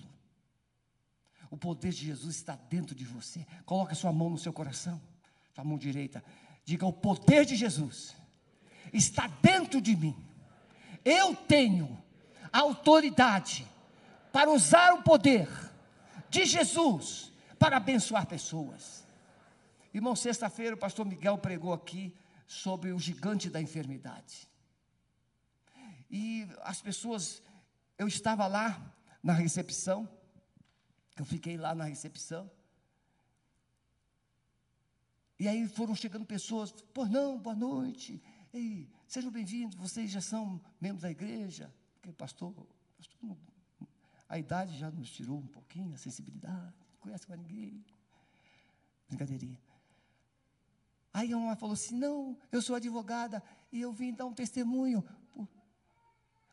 O 1.51 1.57
poder 1.57 1.93
de 1.93 2.07
Jesus 2.07 2.37
está 2.37 2.57
dentro 2.57 2.95
de 2.95 3.05
você. 3.05 3.47
Coloque 3.65 3.93
a 3.93 3.97
sua 3.97 4.13
mão 4.13 4.31
no 4.31 4.39
seu 4.39 4.53
coração 4.53 5.01
a 5.61 5.65
mão 5.65 5.79
direita. 5.79 6.23
Diga: 6.65 6.87
o 6.87 6.93
poder 6.93 7.45
de 7.45 7.57
Jesus 7.57 8.17
está 8.93 9.27
dentro 9.27 9.81
de 9.81 9.97
mim. 9.97 10.17
Eu 11.05 11.35
tenho 11.35 12.03
autoridade 12.53 13.67
para 14.33 14.51
usar 14.51 14.95
o 14.95 15.03
poder 15.03 15.49
de 16.29 16.45
Jesus 16.45 17.33
para 17.59 17.77
abençoar 17.77 18.27
pessoas. 18.27 19.07
Irmão, 19.93 20.15
sexta-feira 20.15 20.75
o 20.75 20.79
pastor 20.79 21.05
Miguel 21.05 21.37
pregou 21.39 21.73
aqui 21.73 22.15
sobre 22.47 22.93
o 22.93 22.99
gigante 22.99 23.51
da 23.51 23.61
enfermidade. 23.61 24.49
E 26.11 26.49
as 26.63 26.81
pessoas, 26.81 27.43
eu 27.99 28.09
estava 28.09 28.47
lá 28.47 28.81
na 29.23 29.33
recepção, 29.33 30.09
eu 31.17 31.25
fiquei 31.25 31.57
lá 31.57 31.75
na 31.75 31.85
recepção, 31.85 32.51
e 35.41 35.49
aí 35.49 35.67
foram 35.67 35.95
chegando 35.97 36.27
pessoas, 36.27 36.71
pô, 36.93 37.07
não, 37.07 37.39
boa 37.39 37.57
noite, 37.57 38.23
Ei, 38.53 38.87
sejam 39.07 39.31
bem-vindos, 39.31 39.75
vocês 39.77 40.11
já 40.11 40.21
são 40.21 40.61
membros 40.79 41.03
da 41.03 41.11
igreja, 41.11 41.73
porque 41.95 42.13
pastor, 42.13 42.53
pastor, 42.97 43.39
a 44.29 44.39
idade 44.39 44.77
já 44.77 44.91
nos 44.91 45.09
tirou 45.11 45.39
um 45.39 45.47
pouquinho, 45.47 45.95
a 45.95 45.97
sensibilidade, 45.97 46.75
não 46.93 46.99
conhece 47.01 47.27
mais 47.29 47.41
ninguém. 47.41 47.83
Brincadeirinha. 49.09 49.59
Aí 51.15 51.33
uma 51.33 51.57
falou 51.57 51.75
assim: 51.75 51.97
não, 51.97 52.37
eu 52.53 52.61
sou 52.61 52.77
advogada 52.77 53.43
e 53.73 53.81
eu 53.81 53.93
vim 53.93 54.13
dar 54.13 54.27
um 54.27 54.35
testemunho. 54.35 55.03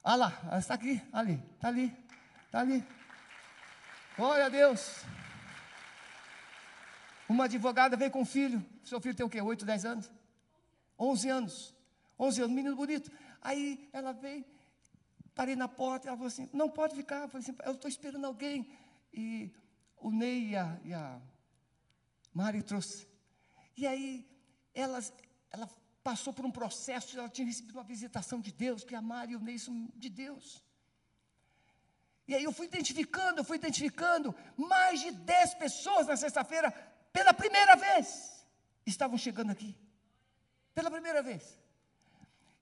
Ah 0.03 0.15
lá, 0.15 0.57
está 0.57 0.75
aqui, 0.75 1.01
ali, 1.11 1.43
está 1.55 1.67
ali, 1.67 1.97
está 2.45 2.59
ali. 2.61 2.85
Glória 4.15 4.45
a 4.45 4.49
Deus. 4.49 5.03
Uma 7.27 7.45
advogada 7.45 7.97
veio 7.97 8.11
com 8.11 8.21
um 8.21 8.25
filho. 8.25 8.65
Seu 8.83 9.01
filho 9.01 9.15
tem 9.15 9.25
o 9.25 9.29
quê? 9.29 9.41
8, 9.41 9.65
10 9.65 9.85
anos? 9.85 10.11
11 10.97 11.29
anos. 11.29 11.75
11 12.19 12.41
anos, 12.41 12.55
menino 12.55 12.75
bonito. 12.75 13.11
Aí 13.41 13.89
ela 13.93 14.11
veio, 14.13 14.45
parei 15.35 15.55
na 15.55 15.67
porta, 15.67 16.07
ela 16.07 16.17
falou 16.17 16.27
assim: 16.27 16.49
não 16.53 16.69
pode 16.69 16.95
ficar. 16.95 17.23
Eu 17.23 17.29
falei 17.29 17.43
assim: 17.43 17.55
eu 17.65 17.73
estou 17.73 17.89
esperando 17.89 18.25
alguém. 18.25 18.67
E 19.13 19.51
o 19.99 20.11
Ney 20.11 20.49
e 20.49 20.55
a, 20.55 20.79
e 20.83 20.93
a 20.93 21.19
Mari 22.33 22.61
trouxe. 22.63 23.07
E 23.75 23.85
aí 23.85 24.25
elas, 24.73 25.13
ela 25.51 25.69
passou 26.03 26.31
por 26.31 26.45
um 26.45 26.51
processo, 26.51 27.17
ela 27.17 27.29
tinha 27.29 27.45
recebido 27.45 27.75
uma 27.75 27.83
visitação 27.83 28.39
de 28.39 28.51
Deus, 28.51 28.83
que 28.83 28.95
a 28.95 29.01
Mari 29.01 29.33
e 29.33 29.35
o 29.35 29.39
Ney 29.39 29.59
são 29.59 29.89
de 29.95 30.09
Deus. 30.09 30.63
E 32.27 32.35
aí 32.35 32.43
eu 32.43 32.51
fui 32.51 32.65
identificando, 32.65 33.39
eu 33.39 33.43
fui 33.43 33.55
identificando, 33.55 34.35
mais 34.57 34.99
de 34.99 35.11
10 35.11 35.53
pessoas 35.55 36.07
na 36.07 36.17
sexta-feira 36.17 36.73
pela 37.17 37.33
primeira 37.33 37.75
vez, 37.75 38.07
estavam 38.85 39.17
chegando 39.17 39.51
aqui. 39.55 39.71
Pela 40.75 40.91
primeira 40.91 41.21
vez. 41.29 41.43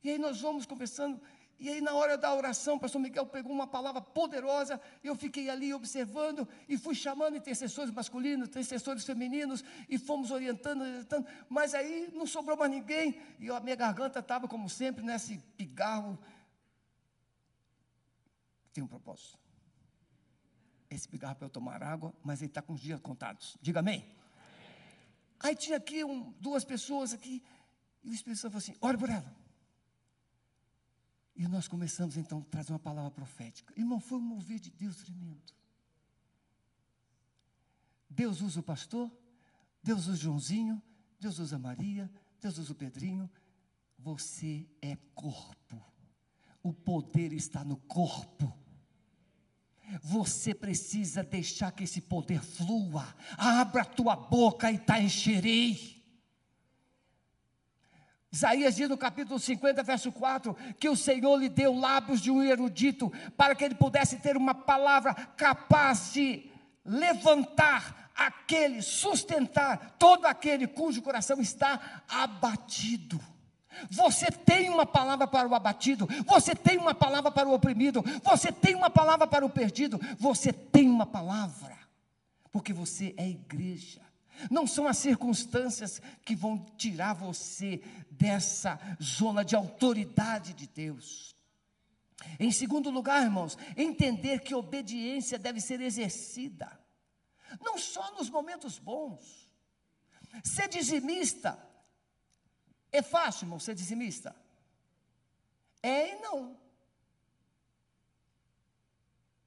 E 0.04 0.10
aí 0.12 0.20
nós 0.26 0.40
vamos 0.46 0.66
conversando, 0.66 1.20
E 1.58 1.70
aí, 1.70 1.80
na 1.80 1.94
hora 1.94 2.18
da 2.18 2.34
oração, 2.34 2.76
o 2.76 2.80
pastor 2.80 3.00
Miguel 3.00 3.26
pegou 3.26 3.52
uma 3.52 3.66
palavra 3.66 4.02
poderosa, 4.02 4.80
eu 5.02 5.16
fiquei 5.16 5.50
ali 5.50 5.74
observando 5.74 6.48
e 6.68 6.78
fui 6.78 6.94
chamando 6.94 7.38
intercessores 7.38 7.94
masculinos, 7.94 8.50
intercessores 8.50 9.06
femininos, 9.06 9.64
e 9.88 9.98
fomos 9.98 10.32
orientando, 10.32 10.82
orientando, 10.82 11.26
mas 11.48 11.74
aí 11.74 12.12
não 12.14 12.28
sobrou 12.28 12.58
mais 12.58 12.70
ninguém, 12.70 13.22
e 13.40 13.50
a 13.50 13.60
minha 13.62 13.76
garganta 13.76 14.20
estava, 14.20 14.50
como 14.50 14.70
sempre, 14.70 15.04
nesse 15.04 15.38
pigarro. 15.56 16.20
Tem 18.74 18.84
um 18.84 18.88
propósito. 18.88 19.40
Esse 20.90 21.08
pigarro 21.08 21.36
para 21.36 21.46
eu 21.46 21.50
tomar 21.50 21.82
água, 21.82 22.14
mas 22.22 22.42
ele 22.42 22.52
está 22.52 22.62
com 22.62 22.74
os 22.74 22.82
dias 22.82 23.00
contados. 23.00 23.58
Diga 23.62 23.80
amém. 23.80 24.06
Aí 25.40 25.56
tinha 25.56 25.78
aqui 25.78 26.04
um, 26.04 26.32
duas 26.40 26.64
pessoas 26.64 27.14
aqui, 27.14 27.44
e 28.04 28.10
o 28.10 28.14
Espírito 28.14 28.40
Santo 28.40 28.52
falou 28.54 28.64
assim: 28.64 28.76
ore 28.82 28.98
por 28.98 29.10
ela. 29.10 29.36
E 31.36 31.48
nós 31.48 31.68
começamos 31.68 32.16
então 32.16 32.40
a 32.40 32.44
trazer 32.46 32.72
uma 32.72 32.80
palavra 32.80 33.12
profética. 33.12 33.74
Irmão, 33.78 34.00
foi 34.00 34.18
um 34.18 34.22
mover 34.22 34.60
de 34.60 34.72
Deus 34.72 34.98
tremendo. 34.98 35.54
Deus 38.10 38.40
usa 38.40 38.62
o 38.62 38.64
pastor, 38.64 39.12
Deus 39.84 40.08
usa 40.08 40.14
o 40.14 40.16
Joãozinho, 40.16 40.82
Deus 41.20 41.38
usa 41.40 41.58
a 41.58 41.60
Maria, 41.60 42.10
Deus 42.40 42.58
usa 42.58 42.72
o 42.72 42.76
Pedrinho. 42.76 43.30
Você 43.98 44.66
é 44.82 44.96
corpo. 45.14 45.84
O 46.64 46.72
poder 46.72 47.34
está 47.34 47.66
no 47.66 47.76
corpo. 47.78 48.58
Você 50.02 50.54
precisa 50.54 51.24
deixar 51.24 51.72
que 51.72 51.84
esse 51.84 52.02
poder 52.02 52.42
flua. 52.42 53.06
Abra 53.38 53.82
a 53.82 53.86
tua 53.86 54.16
boca 54.16 54.72
e 54.72 54.78
tá 54.78 55.00
encherei. 55.00 55.96
Isaías 58.32 58.76
diz 58.76 58.90
no 58.90 58.98
capítulo 58.98 59.40
50, 59.40 59.82
verso 59.82 60.12
4, 60.12 60.54
que 60.78 60.90
o 60.90 60.96
Senhor 60.96 61.38
lhe 61.38 61.48
deu 61.48 61.74
lábios 61.74 62.20
de 62.20 62.30
um 62.30 62.44
erudito, 62.44 63.10
para 63.38 63.56
que 63.56 63.64
ele 63.64 63.76
pudesse 63.76 64.18
ter 64.18 64.36
uma 64.36 64.54
palavra 64.54 65.14
capaz 65.14 66.12
de 66.12 66.52
levantar 66.84 68.12
aquele, 68.14 68.82
sustentar 68.82 69.96
todo 69.98 70.26
aquele 70.26 70.68
cujo 70.68 71.02
coração 71.02 71.40
está 71.40 72.04
abatido. 72.10 73.22
Você 73.90 74.28
tem 74.32 74.70
uma 74.70 74.86
palavra 74.86 75.28
para 75.28 75.48
o 75.48 75.56
abatido, 75.56 76.08
você 76.26 76.56
tem 76.56 76.78
uma 76.78 76.94
palavra 76.94 77.32
para 77.32 77.48
o 77.48 77.54
oprimido, 77.54 78.04
você 78.24 78.52
tem 78.52 78.76
uma 78.76 78.90
palavra 78.90 79.28
para 79.28 79.46
o 79.46 79.50
perdido, 79.50 80.00
você 80.18 80.52
tem 80.52 80.90
uma 80.90 81.06
palavra, 81.06 81.78
porque 82.52 82.74
você 82.74 83.14
é 83.18 83.28
igreja. 83.28 84.02
Não 84.50 84.68
são 84.68 84.88
as 84.88 84.98
circunstâncias 84.98 86.02
que 86.24 86.36
vão 86.36 86.58
tirar 86.78 87.14
você 87.14 87.82
dessa 88.12 88.80
zona 89.02 89.46
de 89.46 89.56
autoridade 89.56 90.54
de 90.54 90.68
Deus. 90.68 91.36
Em 92.40 92.52
segundo 92.52 92.90
lugar, 92.90 93.24
irmãos, 93.24 93.58
entender 93.78 94.40
que 94.42 94.56
obediência 94.56 95.38
deve 95.38 95.62
ser 95.62 95.80
exercida, 95.80 96.80
não 97.62 97.78
só 97.78 98.14
nos 98.16 98.30
momentos 98.30 98.80
bons. 98.80 99.46
Ser 100.44 100.68
dizimista 100.68 101.58
é 102.96 103.02
fácil, 103.02 103.46
irmão, 103.46 103.60
ser 103.60 103.76
dizimista? 103.76 104.36
É 105.82 106.14
e 106.14 106.20
não. 106.22 106.60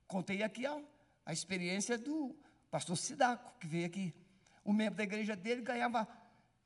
Contei 0.07 0.43
aqui 0.43 0.65
a, 0.67 0.81
a 1.27 1.33
experiência 1.33 1.99
do 1.99 2.37
pastor 2.71 2.97
Sidaco, 2.97 3.59
que 3.59 3.67
veio 3.67 3.87
aqui 3.87 4.15
um 4.65 4.73
membro 4.73 4.97
da 4.97 5.03
igreja 5.03 5.35
dele 5.35 5.63
ganhava 5.63 6.07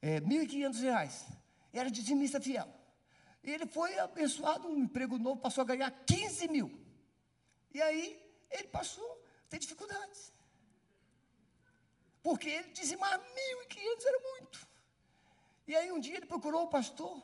é, 0.01 0.21
1.500 0.21 0.81
reais. 0.81 1.27
Era 1.73 1.91
dizimista 1.91 2.41
fiel. 2.41 2.69
E 3.43 3.51
ele 3.51 3.67
foi 3.67 3.99
abençoado, 3.99 4.69
um 4.69 4.79
emprego 4.79 5.19
novo, 5.19 5.41
passou 5.41 5.63
a 5.63 5.65
ganhar 5.65 5.91
15 5.91 6.49
mil. 6.49 6.71
E 7.73 7.81
aí 7.81 8.21
ele 8.51 8.69
passou 8.69 9.11
a 9.47 9.49
ter 9.49 9.59
dificuldades. 9.59 10.33
Porque 12.23 12.49
ele 12.49 12.69
dizimar 12.73 13.19
1.500 13.19 14.07
era 14.07 14.21
muito. 14.21 14.72
E 15.67 15.77
aí 15.77 15.93
um 15.93 16.01
dia 16.01 16.17
ele 16.17 16.27
procurou 16.27 16.65
o 16.65 16.69
pastor, 16.69 17.23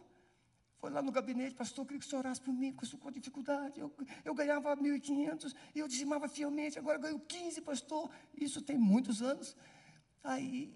foi 0.78 0.90
lá 0.90 1.02
no 1.02 1.10
gabinete, 1.10 1.54
pastor, 1.54 1.82
eu 1.82 1.86
queria 1.86 2.00
que 2.00 2.06
o 2.06 2.08
senhor 2.08 2.20
orasse 2.20 2.40
por 2.40 2.52
mim, 2.52 2.70
porque 2.70 2.84
eu 2.84 2.86
estou 2.86 3.00
com 3.00 3.10
dificuldade. 3.10 3.80
Eu, 3.80 3.92
eu 4.24 4.34
ganhava 4.34 4.76
1.500 4.76 5.54
e 5.74 5.78
eu 5.80 5.88
dizimava 5.88 6.28
fielmente, 6.28 6.78
agora 6.78 6.98
ganho 6.98 7.18
15, 7.18 7.60
pastor. 7.62 8.10
Isso 8.36 8.62
tem 8.62 8.78
muitos 8.78 9.20
anos. 9.20 9.56
Aí, 10.22 10.72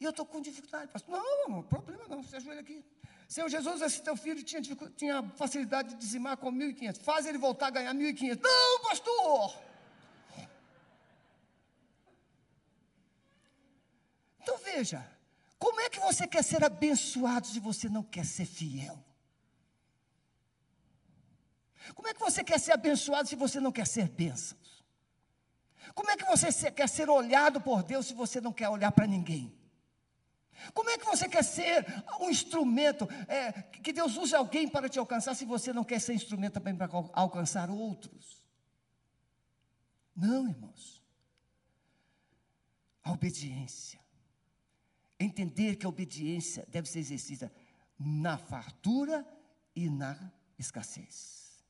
eu 0.00 0.10
estou 0.10 0.24
com 0.24 0.40
dificuldade. 0.40 0.90
Pastor, 0.92 1.10
não, 1.10 1.48
não, 1.48 1.62
problema 1.64 2.06
não, 2.08 2.22
você 2.22 2.36
ajoelha 2.36 2.60
aqui. 2.60 2.84
Senhor 3.28 3.48
Jesus, 3.48 3.82
esse 3.82 4.02
teu 4.02 4.16
filho 4.16 4.42
tinha, 4.42 4.62
tinha 4.96 5.22
facilidade 5.36 5.90
de 5.90 5.96
dizimar 5.96 6.36
com 6.36 6.52
1.500. 6.52 7.00
Faz 7.00 7.26
ele 7.26 7.38
voltar 7.38 7.68
a 7.68 7.70
ganhar 7.70 7.94
1.500. 7.94 8.40
Não, 8.40 8.82
pastor! 8.82 9.62
Então 14.42 14.56
veja, 14.58 15.06
como 15.60 15.78
é 15.78 15.90
que 15.90 16.00
você 16.00 16.26
quer 16.26 16.42
ser 16.42 16.64
abençoado 16.64 17.46
se 17.46 17.60
você 17.60 17.86
não 17.86 18.02
quer 18.02 18.24
ser 18.24 18.46
fiel? 18.46 18.98
Como 21.94 22.08
é 22.08 22.14
que 22.14 22.20
você 22.20 22.42
quer 22.42 22.58
ser 22.58 22.72
abençoado 22.72 23.28
se 23.28 23.36
você 23.36 23.60
não 23.60 23.70
quer 23.70 23.86
ser 23.86 24.08
bênçãos? 24.08 24.82
Como 25.94 26.10
é 26.10 26.16
que 26.16 26.24
você 26.24 26.70
quer 26.70 26.88
ser 26.88 27.10
olhado 27.10 27.60
por 27.60 27.82
Deus 27.82 28.06
se 28.06 28.14
você 28.14 28.40
não 28.40 28.54
quer 28.54 28.70
olhar 28.70 28.90
para 28.90 29.06
ninguém? 29.06 29.54
Como 30.72 30.88
é 30.88 30.96
que 30.96 31.04
você 31.04 31.28
quer 31.28 31.44
ser 31.44 31.84
um 32.18 32.30
instrumento, 32.30 33.06
é, 33.28 33.52
que 33.52 33.92
Deus 33.92 34.16
use 34.16 34.34
alguém 34.34 34.66
para 34.66 34.88
te 34.88 34.98
alcançar, 34.98 35.34
se 35.34 35.44
você 35.44 35.74
não 35.74 35.84
quer 35.84 36.00
ser 36.00 36.14
instrumento 36.14 36.54
também 36.54 36.74
para 36.74 36.88
alcançar 37.12 37.68
outros? 37.68 38.42
Não, 40.16 40.48
irmãos. 40.48 41.02
A 43.02 43.12
obediência. 43.12 44.00
Entender 45.20 45.76
que 45.76 45.84
a 45.84 45.88
obediência 45.90 46.66
deve 46.70 46.88
ser 46.88 47.00
exercida 47.00 47.52
na 47.98 48.38
fartura 48.38 49.26
e 49.76 49.90
na 49.90 50.32
escassez. 50.58 51.62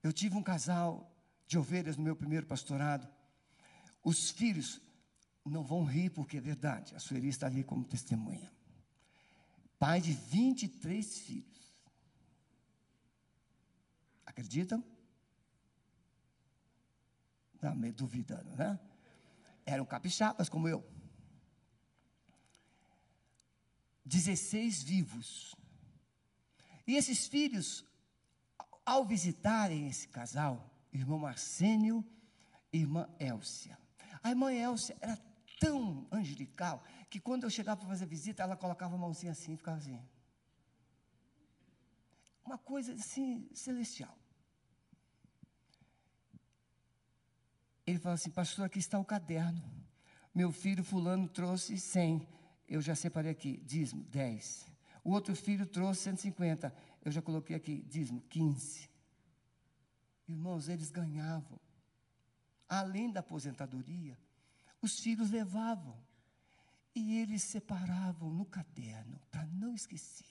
Eu 0.00 0.12
tive 0.12 0.36
um 0.36 0.42
casal 0.42 1.12
de 1.48 1.58
ovelhas 1.58 1.96
no 1.96 2.04
meu 2.04 2.14
primeiro 2.14 2.46
pastorado. 2.46 3.08
Os 4.04 4.30
filhos 4.30 4.80
não 5.44 5.64
vão 5.64 5.84
rir 5.84 6.10
porque 6.10 6.36
é 6.36 6.40
verdade, 6.40 6.94
a 6.94 7.00
Sueli 7.00 7.28
está 7.28 7.46
ali 7.48 7.64
como 7.64 7.84
testemunha. 7.84 8.52
Pai 9.78 10.00
de 10.00 10.12
23 10.12 11.18
filhos. 11.18 11.74
Acreditam? 14.24 14.82
Está 17.54 17.74
meio 17.74 17.94
duvidando, 17.94 18.54
né? 18.56 18.78
Eram 19.64 19.84
capixabas 19.84 20.48
como 20.48 20.68
eu. 20.68 20.84
16 24.04 24.82
vivos. 24.82 25.54
E 26.86 26.96
esses 26.96 27.26
filhos, 27.26 27.84
ao 28.84 29.04
visitarem 29.04 29.88
esse 29.88 30.08
casal, 30.08 30.70
irmão 30.92 31.26
Arsênio 31.26 32.04
e 32.72 32.78
irmã 32.78 33.08
Elcia. 33.18 33.78
A 34.22 34.30
irmã 34.30 34.52
Elcia 34.52 34.96
era 35.00 35.18
tão 35.58 36.06
angelical 36.12 36.84
que 37.08 37.18
quando 37.18 37.44
eu 37.44 37.50
chegava 37.50 37.80
para 37.80 37.88
fazer 37.88 38.06
visita, 38.06 38.42
ela 38.42 38.56
colocava 38.56 38.94
a 38.94 38.98
mãozinha 38.98 39.32
assim 39.32 39.54
e 39.54 39.56
ficava 39.56 39.78
assim. 39.78 40.00
Uma 42.44 42.58
coisa 42.58 42.92
assim, 42.92 43.48
celestial. 43.54 44.16
Ele 47.86 47.98
falou 47.98 48.14
assim, 48.14 48.30
pastor, 48.30 48.64
aqui 48.64 48.78
está 48.78 48.98
o 48.98 49.04
caderno. 49.04 49.62
Meu 50.34 50.50
filho 50.50 50.82
fulano 50.82 51.28
trouxe 51.28 51.78
100. 51.78 52.26
Eu 52.68 52.80
já 52.80 52.94
separei 52.94 53.30
aqui, 53.30 53.58
dízimo, 53.64 54.02
10. 54.04 54.66
O 55.04 55.10
outro 55.10 55.36
filho 55.36 55.66
trouxe 55.66 56.02
150. 56.02 56.74
Eu 57.04 57.12
já 57.12 57.20
coloquei 57.20 57.54
aqui, 57.54 57.82
dízimo, 57.82 58.22
15. 58.22 58.88
Irmãos, 60.26 60.68
eles 60.68 60.90
ganhavam. 60.90 61.60
Além 62.68 63.12
da 63.12 63.20
aposentadoria, 63.20 64.18
os 64.80 64.98
filhos 64.98 65.30
levavam. 65.30 66.02
E 66.94 67.18
eles 67.18 67.42
separavam 67.42 68.30
no 68.30 68.44
caderno, 68.44 69.20
para 69.30 69.44
não 69.46 69.74
esquecer. 69.74 70.26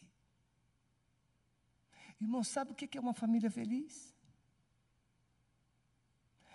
Irmão, 2.19 2.43
sabe 2.43 2.71
o 2.71 2.75
que 2.75 2.97
é 2.97 3.01
uma 3.01 3.13
família 3.13 3.51
feliz? 3.51 4.12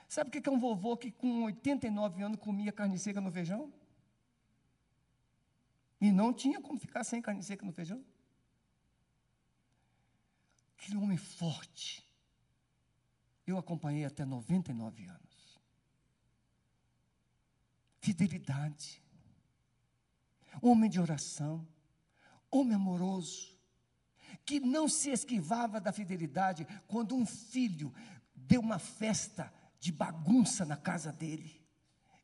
Sabe 0.09 0.31
o 0.31 0.43
que 0.43 0.49
é 0.49 0.53
um 0.53 0.59
vovô 0.59 0.97
que 0.97 1.13
com 1.13 1.45
89 1.45 2.23
anos 2.23 2.41
comia 2.41 2.73
carne 2.73 2.99
seca 2.99 3.21
no 3.21 3.31
feijão? 3.31 3.71
E 6.01 6.11
não 6.11 6.33
tinha 6.33 6.61
como 6.63 6.81
ficar 6.81 7.05
sem 7.05 7.21
carne 7.21 7.43
seca 7.43 7.67
no 7.67 7.73
feijão? 7.73 8.03
Aquele 10.79 10.97
homem 10.97 11.19
forte, 11.19 12.09
eu 13.47 13.59
acompanhei 13.59 14.07
até 14.07 14.25
99 14.25 15.05
anos. 15.05 15.61
Fidelidade. 18.01 19.03
Homem 20.63 20.89
de 20.89 20.99
oração. 20.99 21.67
Homem 22.51 22.75
amoroso. 22.75 23.59
que 24.47 24.61
não 24.61 24.89
se 24.89 25.11
esquivava 25.11 25.79
da 25.79 25.93
fidelidade, 25.93 26.67
quando 26.87 27.15
um 27.15 27.27
filho 27.27 27.93
deu 28.35 28.63
uma 28.63 28.79
festa 28.79 29.53
de 29.79 29.93
bagunça 29.93 30.65
na 30.65 30.77
casa 30.77 31.13
dele. 31.13 31.65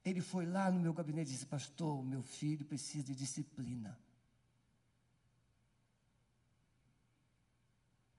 Ele 0.04 0.20
foi 0.20 0.44
lá 0.44 0.70
no 0.70 0.80
meu 0.80 0.92
gabinete 0.92 1.30
e 1.30 1.32
disse: 1.32 1.46
Pastor, 1.46 2.04
meu 2.04 2.22
filho 2.22 2.64
precisa 2.64 3.04
de 3.04 3.14
disciplina. 3.14 3.98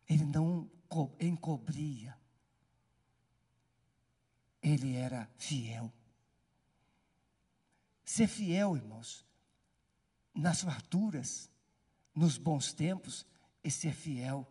Ele 0.07 0.25
não 0.25 0.69
encobria. 1.19 2.17
Ele 4.61 4.95
era 4.95 5.29
fiel. 5.37 5.93
Ser 8.03 8.27
fiel, 8.27 8.75
irmãos, 8.75 9.25
nas 10.33 10.61
farturas, 10.61 11.49
nos 12.13 12.37
bons 12.37 12.71
tempos, 12.71 13.25
e 13.63 13.71
ser 13.71 13.93
fiel 13.93 14.47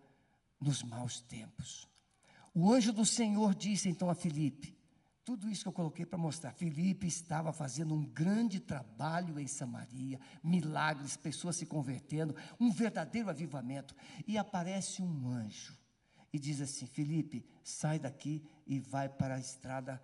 nos 0.60 0.82
maus 0.82 1.20
tempos. 1.20 1.88
O 2.52 2.72
anjo 2.72 2.92
do 2.92 3.06
Senhor 3.06 3.54
disse 3.54 3.88
então 3.88 4.10
a 4.10 4.14
Filipe: 4.14 4.73
tudo 5.24 5.48
isso 5.48 5.62
que 5.62 5.68
eu 5.68 5.72
coloquei 5.72 6.04
para 6.04 6.18
mostrar. 6.18 6.52
Filipe 6.52 7.06
estava 7.06 7.52
fazendo 7.52 7.94
um 7.94 8.04
grande 8.04 8.60
trabalho 8.60 9.40
em 9.40 9.46
Samaria, 9.46 10.20
milagres, 10.42 11.16
pessoas 11.16 11.56
se 11.56 11.64
convertendo, 11.64 12.36
um 12.60 12.70
verdadeiro 12.70 13.30
avivamento. 13.30 13.94
E 14.26 14.36
aparece 14.36 15.02
um 15.02 15.28
anjo 15.28 15.76
e 16.32 16.38
diz 16.38 16.60
assim: 16.60 16.86
Filipe, 16.86 17.46
sai 17.62 17.98
daqui 17.98 18.44
e 18.66 18.78
vai 18.78 19.08
para 19.08 19.36
a 19.36 19.40
estrada 19.40 20.02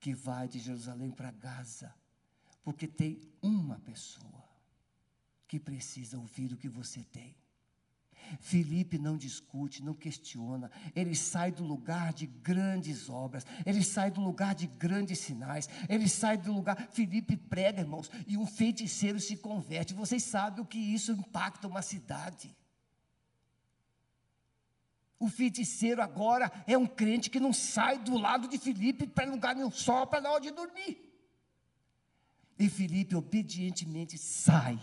que 0.00 0.14
vai 0.14 0.48
de 0.48 0.58
Jerusalém 0.58 1.10
para 1.10 1.30
Gaza, 1.30 1.94
porque 2.62 2.86
tem 2.86 3.20
uma 3.42 3.78
pessoa 3.80 4.44
que 5.46 5.60
precisa 5.60 6.18
ouvir 6.18 6.52
o 6.52 6.56
que 6.56 6.68
você 6.68 7.04
tem. 7.04 7.36
Felipe 8.40 8.98
não 8.98 9.16
discute, 9.16 9.82
não 9.82 9.94
questiona, 9.94 10.70
ele 10.94 11.14
sai 11.14 11.50
do 11.50 11.64
lugar 11.64 12.12
de 12.12 12.26
grandes 12.26 13.08
obras, 13.08 13.44
ele 13.64 13.82
sai 13.82 14.10
do 14.10 14.20
lugar 14.20 14.54
de 14.54 14.66
grandes 14.66 15.18
sinais, 15.18 15.68
ele 15.88 16.08
sai 16.08 16.36
do 16.36 16.52
lugar. 16.52 16.88
Felipe 16.92 17.36
prega, 17.36 17.80
irmãos, 17.80 18.10
e 18.26 18.36
um 18.36 18.46
feiticeiro 18.46 19.20
se 19.20 19.36
converte. 19.36 19.94
Vocês 19.94 20.22
sabem 20.22 20.62
o 20.62 20.66
que 20.66 20.78
isso 20.78 21.12
impacta 21.12 21.66
uma 21.66 21.82
cidade. 21.82 22.54
O 25.18 25.28
feiticeiro 25.28 26.02
agora 26.02 26.50
é 26.66 26.76
um 26.76 26.86
crente 26.86 27.30
que 27.30 27.40
não 27.40 27.52
sai 27.52 27.98
do 27.98 28.18
lado 28.18 28.48
de 28.48 28.58
Felipe 28.58 29.06
para 29.06 29.30
lugar 29.30 29.54
nenhum, 29.54 29.70
só 29.70 30.04
para 30.04 30.20
na 30.20 30.30
hora 30.30 30.40
de 30.40 30.50
dormir. 30.50 31.00
E 32.58 32.68
Felipe 32.68 33.16
obedientemente 33.16 34.18
sai 34.18 34.78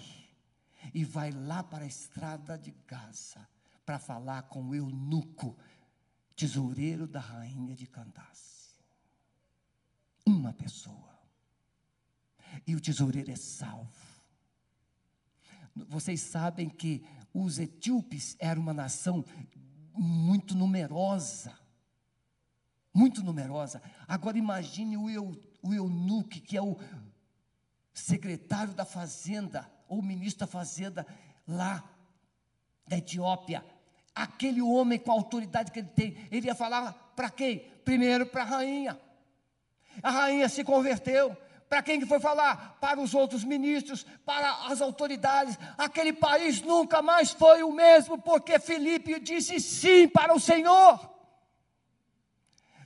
e 0.94 1.04
vai 1.04 1.32
lá 1.32 1.64
para 1.64 1.84
a 1.84 1.88
estrada 1.88 2.58
de 2.58 2.72
Gaza 2.88 3.48
para 3.86 4.00
falar 4.00 4.44
com 4.44 4.68
o 4.68 4.76
eunuco, 4.76 5.58
tesoureiro 6.36 7.08
da 7.08 7.20
rainha 7.20 7.76
de 7.76 7.88
Candace. 7.88 8.80
Uma 10.26 10.54
pessoa. 10.54 11.20
E 12.66 12.76
o 12.76 12.82
tesoureiro 12.82 13.32
é 13.32 13.36
salvo. 13.36 14.12
Vocês 15.76 16.22
sabem 16.22 16.70
que 16.70 17.04
os 17.34 17.60
etíopes 17.60 18.36
eram 18.39 18.62
uma 18.62 18.74
nação 18.74 19.26
muito 19.94 20.54
numerosa. 20.56 21.58
Muito 22.94 23.24
numerosa. 23.24 23.82
Agora 24.08 24.38
imagine 24.38 24.98
o, 24.98 25.10
eu, 25.10 25.32
o 25.62 25.74
eunuque, 25.74 26.42
que 26.42 26.58
é 26.58 26.62
o 26.62 26.78
secretário 27.94 28.74
da 28.74 28.86
fazenda 28.86 29.70
ou 29.92 30.02
ministro 30.02 30.46
da 30.46 30.48
fazenda 30.48 31.06
lá 31.46 31.84
da 32.88 32.98
Etiópia, 32.98 33.62
aquele 34.16 34.62
homem 34.62 34.98
com 34.98 35.12
a 35.12 35.16
autoridade 35.16 35.70
que 35.70 35.80
ele 35.80 35.89
tem, 35.89 36.16
ele 36.32 36.48
ia 36.48 36.56
falar 36.56 36.94
para 37.14 37.30
quem? 37.30 37.60
Primeiro 37.84 38.26
para 38.26 38.44
a 38.44 38.46
rainha. 38.46 38.98
A 40.02 40.10
rainha 40.10 40.48
se 40.48 40.64
converteu. 40.64 41.36
Para 41.68 41.84
quem 41.84 42.00
que 42.00 42.06
foi 42.06 42.22
falar? 42.22 42.78
Para 42.80 43.02
os 43.02 43.14
outros 43.14 43.44
ministros, 43.44 44.06
para 44.26 44.68
as 44.68 44.82
autoridades. 44.82 45.60
Aquele 45.78 46.14
país 46.14 46.62
nunca 46.62 47.02
mais 47.02 47.32
foi 47.32 47.62
o 47.62 47.74
mesmo, 47.74 48.18
porque 48.18 48.60
Filipe 48.60 49.20
disse 49.20 49.60
sim 49.60 50.08
para 50.08 50.34
o 50.34 50.39
Senhor. 50.39 51.11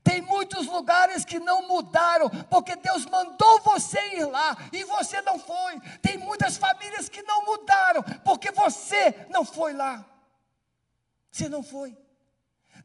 Tem 0.06 0.22
muitos 0.22 0.68
lugares 0.68 1.26
que 1.26 1.39
não 1.39 1.68
mudaram, 1.68 2.30
porque 2.47 2.76
Deus 2.76 3.08
mandou 3.08 3.60
você 3.62 3.99
ir 4.16 4.26
lá 4.26 4.56
e 4.72 4.84
você 4.84 5.20
não 5.24 5.39
foi. 5.39 5.80
Tem 5.99 6.16
muitas 6.16 6.58
famílias 6.58 7.10
que 7.10 7.24
não 7.24 7.43
mudaram, 7.43 8.03
porque 8.24 8.51
você 8.51 9.26
não 9.32 9.43
foi 9.43 9.74
lá. 9.74 10.06
Você 11.32 11.49
não 11.49 11.64
foi. 11.64 11.97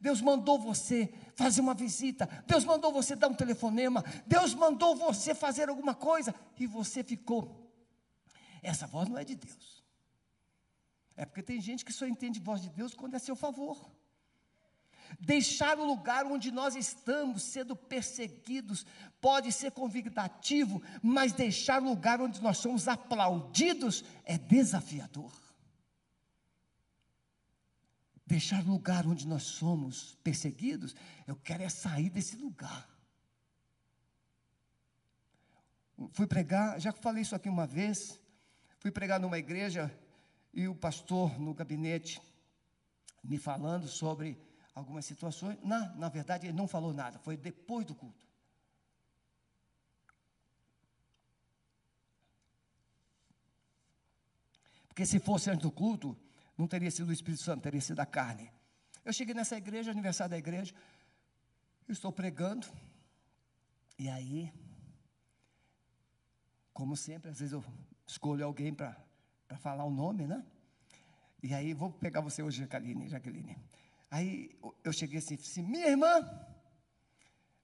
Deus 0.01 0.23
mandou 0.23 0.59
você 0.59 1.12
fazer 1.37 1.61
uma 1.61 1.75
visita, 1.75 2.27
Deus 2.47 2.64
mandou 2.64 2.91
você 2.91 3.14
dar 3.14 3.29
um 3.29 3.35
telefonema, 3.35 4.03
Deus 4.27 4.55
mandou 4.55 4.97
você 4.97 5.35
fazer 5.35 5.68
alguma 5.68 5.95
coisa 5.95 6.35
e 6.59 6.66
você 6.66 7.05
ficou. 7.05 7.71
Essa 8.62 8.87
voz 8.87 9.11
não 9.11 9.18
é 9.18 9.25
de 9.25 9.35
Deus. 9.35 9.85
É 11.18 11.27
porque 11.27 11.43
tem 11.43 11.61
gente 11.61 11.85
que 11.85 11.93
só 11.93 12.07
entende 12.07 12.41
voz 12.41 12.62
de 12.62 12.71
Deus 12.71 12.95
quando 12.95 13.12
é 13.12 13.18
a 13.18 13.21
seu 13.21 13.37
favor 13.37 13.99
deixar 15.18 15.78
o 15.78 15.84
lugar 15.84 16.26
onde 16.26 16.50
nós 16.50 16.76
estamos 16.76 17.42
sendo 17.42 17.74
perseguidos 17.74 18.86
pode 19.20 19.50
ser 19.52 19.72
convidativo, 19.72 20.82
mas 21.02 21.32
deixar 21.32 21.82
o 21.82 21.88
lugar 21.88 22.20
onde 22.20 22.40
nós 22.40 22.58
somos 22.58 22.86
aplaudidos 22.86 24.04
é 24.24 24.38
desafiador. 24.38 25.32
Deixar 28.26 28.62
o 28.64 28.70
lugar 28.70 29.06
onde 29.06 29.26
nós 29.26 29.42
somos 29.42 30.16
perseguidos, 30.22 30.94
eu 31.26 31.34
quero 31.34 31.64
é 31.64 31.68
sair 31.68 32.11
desse 32.11 32.36
lugar. 32.36 32.88
Fui 36.12 36.26
pregar, 36.26 36.80
já 36.80 36.92
falei 36.92 37.22
isso 37.22 37.34
aqui 37.34 37.48
uma 37.48 37.66
vez, 37.66 38.18
fui 38.78 38.90
pregar 38.90 39.20
numa 39.20 39.38
igreja 39.38 39.92
e 40.54 40.66
o 40.66 40.74
pastor 40.74 41.38
no 41.38 41.52
gabinete 41.52 42.22
me 43.22 43.36
falando 43.36 43.86
sobre 43.86 44.38
algumas 44.75 45.05
situações. 45.05 45.59
Na, 45.62 45.95
na 45.97 46.09
verdade, 46.09 46.47
ele 46.47 46.57
não 46.57 46.68
falou 46.68 46.93
nada, 46.93 47.18
foi 47.18 47.37
depois 47.37 47.87
do 47.87 47.95
culto. 47.95 48.27
Porque 54.89 55.07
se 55.07 55.18
fosse 55.18 55.51
antes 55.51 55.62
do 55.62 55.71
culto, 55.71 56.16
não 56.59 56.66
teria 56.66 56.91
sido 56.91 57.09
o 57.09 57.12
Espírito 57.12 57.43
Santo, 57.43 57.62
teria 57.62 57.81
sido 57.81 58.01
a 58.01 58.07
carne. 58.07 58.53
Eu 59.05 59.12
cheguei 59.12 59.35
nessa 59.35 59.57
igreja, 59.57 59.91
aniversário 59.91 60.31
da 60.31 60.39
igreja, 60.39 60.75
estou 61.89 62.12
pregando, 62.12 62.66
e 63.99 64.09
aí, 64.09 64.51
como 66.73 66.97
sempre, 66.97 67.31
às 67.31 67.39
vezes 67.39 67.53
eu 67.53 67.62
escolho 68.07 68.45
alguém 68.45 68.73
para 68.73 68.97
falar 69.59 69.85
o 69.85 69.91
nome, 69.91 70.27
né? 70.27 70.43
E 71.43 71.53
aí, 71.53 71.75
vou 71.75 71.91
pegar 71.91 72.21
você 72.21 72.43
hoje, 72.43 72.61
Jaqueline. 72.61 73.09
Jaqueline. 73.09 73.57
Aí 74.11 74.50
eu 74.82 74.92
cheguei 74.92 75.18
assim, 75.18 75.34
assim, 75.34 75.62
minha 75.62 75.86
irmã, 75.86 76.28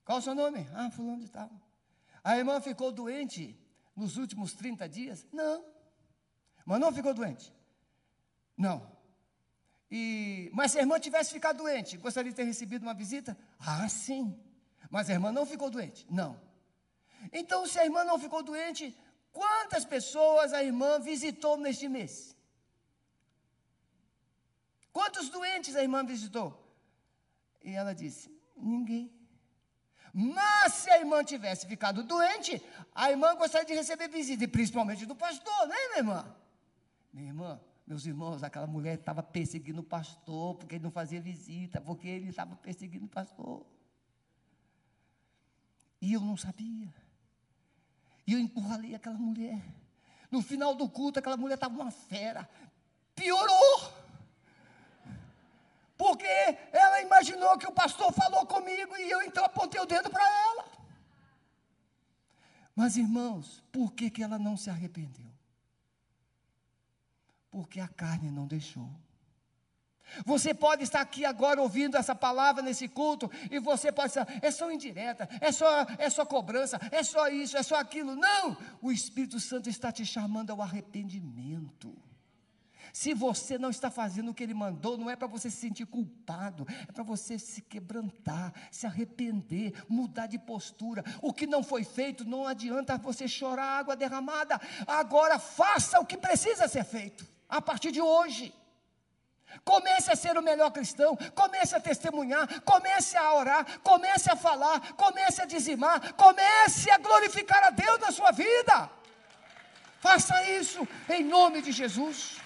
qual 0.05 0.19
o 0.19 0.21
seu 0.21 0.33
nome? 0.33 0.65
Ah, 0.73 0.89
fulano 0.89 1.19
de 1.19 1.29
tal. 1.29 1.51
A 2.23 2.37
irmã 2.37 2.61
ficou 2.61 2.91
doente 2.91 3.59
nos 3.95 4.15
últimos 4.15 4.53
30 4.53 4.87
dias? 4.87 5.27
Não. 5.33 5.65
Mas 6.65 6.79
não 6.79 6.93
ficou 6.93 7.13
doente? 7.13 7.53
Não. 8.57 8.89
E, 9.91 10.49
mas 10.53 10.71
se 10.71 10.77
a 10.77 10.81
irmã 10.81 10.99
tivesse 10.99 11.33
ficado 11.33 11.57
doente, 11.57 11.97
gostaria 11.97 12.31
de 12.31 12.35
ter 12.35 12.43
recebido 12.43 12.83
uma 12.83 12.93
visita? 12.93 13.37
Ah, 13.59 13.87
sim. 13.89 14.37
Mas 14.89 15.09
a 15.09 15.13
irmã 15.13 15.31
não 15.31 15.45
ficou 15.45 15.69
doente? 15.69 16.07
Não. 16.09 16.39
Então, 17.33 17.65
se 17.65 17.77
a 17.79 17.83
irmã 17.83 18.03
não 18.05 18.17
ficou 18.17 18.41
doente, 18.43 18.97
quantas 19.33 19.83
pessoas 19.83 20.53
a 20.53 20.63
irmã 20.63 20.99
visitou 20.99 21.57
neste 21.57 21.89
mês? 21.89 22.36
Quantos 24.97 25.29
doentes 25.29 25.75
a 25.75 25.83
irmã 25.83 26.03
visitou? 26.03 26.59
E 27.63 27.71
ela 27.71 27.93
disse: 27.93 28.35
Ninguém. 28.55 29.13
Mas 30.11 30.73
se 30.73 30.89
a 30.89 30.97
irmã 30.97 31.23
tivesse 31.23 31.67
ficado 31.67 32.01
doente, 32.01 32.59
a 32.95 33.11
irmã 33.11 33.35
gostaria 33.35 33.67
de 33.67 33.75
receber 33.75 34.07
visita, 34.07 34.43
e 34.43 34.47
principalmente 34.47 35.05
do 35.05 35.15
pastor, 35.15 35.67
né, 35.67 35.75
minha 35.89 35.97
irmã? 35.99 36.35
Minha 37.13 37.27
irmã, 37.27 37.61
meus 37.85 38.07
irmãos, 38.07 38.41
aquela 38.41 38.65
mulher 38.65 38.97
estava 38.97 39.21
perseguindo 39.21 39.81
o 39.81 39.83
pastor, 39.83 40.55
porque 40.55 40.73
ele 40.73 40.85
não 40.85 40.91
fazia 40.91 41.21
visita, 41.21 41.79
porque 41.79 42.07
ele 42.07 42.29
estava 42.29 42.55
perseguindo 42.55 43.05
o 43.05 43.09
pastor. 43.09 43.67
E 46.01 46.11
eu 46.11 46.21
não 46.21 46.35
sabia. 46.35 46.91
E 48.25 48.33
eu 48.33 48.39
encurralei 48.39 48.95
aquela 48.95 49.19
mulher. 49.19 49.61
No 50.31 50.41
final 50.41 50.73
do 50.73 50.89
culto, 50.89 51.19
aquela 51.19 51.37
mulher 51.37 51.53
estava 51.53 51.79
uma 51.79 51.91
fera. 51.91 52.49
Piorou. 53.13 53.96
Porque 55.97 56.27
ela 56.71 57.01
imaginou 57.01 57.57
que 57.57 57.67
o 57.67 57.71
pastor 57.71 58.13
falou 58.13 58.45
comigo 58.45 58.95
e 58.97 59.09
eu 59.09 59.21
então 59.23 59.43
apontei 59.43 59.81
o 59.81 59.85
dedo 59.85 60.09
para 60.09 60.23
ela. 60.23 60.65
Mas 62.75 62.95
irmãos, 62.95 63.63
por 63.71 63.93
que, 63.93 64.09
que 64.09 64.21
ela 64.21 64.37
não 64.37 64.55
se 64.55 64.69
arrependeu? 64.69 65.31
Porque 67.49 67.79
a 67.79 67.87
carne 67.87 68.29
não 68.29 68.45
deixou. 68.45 68.87
Você 70.25 70.53
pode 70.53 70.83
estar 70.83 71.01
aqui 71.01 71.25
agora 71.25 71.61
ouvindo 71.61 71.97
essa 71.97 72.15
palavra 72.15 72.61
nesse 72.61 72.87
culto 72.87 73.29
e 73.51 73.59
você 73.59 73.91
pode 73.91 74.09
estar, 74.09 74.27
é 74.41 74.51
só 74.51 74.71
indireta, 74.71 75.27
é 75.41 75.51
só, 75.51 75.81
é 75.97 76.09
só 76.09 76.25
cobrança, 76.25 76.79
é 76.91 77.03
só 77.03 77.27
isso, 77.27 77.57
é 77.57 77.63
só 77.63 77.75
aquilo. 77.75 78.15
Não! 78.15 78.55
O 78.81 78.91
Espírito 78.91 79.39
Santo 79.39 79.69
está 79.69 79.91
te 79.91 80.05
chamando 80.05 80.51
ao 80.51 80.61
arrependimento. 80.61 81.93
Se 82.93 83.13
você 83.13 83.57
não 83.57 83.69
está 83.69 83.89
fazendo 83.89 84.31
o 84.31 84.33
que 84.33 84.43
ele 84.43 84.53
mandou, 84.53 84.97
não 84.97 85.09
é 85.09 85.15
para 85.15 85.27
você 85.27 85.49
se 85.49 85.57
sentir 85.57 85.85
culpado, 85.85 86.65
é 86.87 86.91
para 86.91 87.03
você 87.03 87.37
se 87.37 87.61
quebrantar, 87.61 88.53
se 88.71 88.85
arrepender, 88.85 89.73
mudar 89.87 90.27
de 90.27 90.39
postura. 90.39 91.03
O 91.21 91.33
que 91.33 91.47
não 91.47 91.63
foi 91.63 91.83
feito, 91.83 92.25
não 92.25 92.47
adianta 92.47 92.97
você 92.97 93.27
chorar 93.27 93.79
água 93.79 93.95
derramada. 93.95 94.59
Agora 94.85 95.39
faça 95.39 95.99
o 95.99 96.05
que 96.05 96.17
precisa 96.17 96.67
ser 96.67 96.83
feito, 96.83 97.27
a 97.47 97.61
partir 97.61 97.91
de 97.91 98.01
hoje. 98.01 98.53
Comece 99.63 100.11
a 100.11 100.15
ser 100.15 100.37
o 100.37 100.41
melhor 100.41 100.71
cristão, 100.71 101.17
comece 101.33 101.75
a 101.75 101.79
testemunhar, 101.79 102.61
comece 102.61 103.17
a 103.17 103.33
orar, 103.33 103.79
comece 103.81 104.29
a 104.29 104.35
falar, 104.35 104.93
comece 104.93 105.41
a 105.41 105.45
dizimar, 105.45 106.13
comece 106.13 106.91
a 106.91 106.97
glorificar 106.97 107.63
a 107.63 107.69
Deus 107.69 107.99
na 107.99 108.11
sua 108.11 108.31
vida. 108.31 108.89
Faça 109.99 110.43
isso 110.51 110.87
em 111.09 111.23
nome 111.23 111.61
de 111.61 111.71
Jesus. 111.71 112.37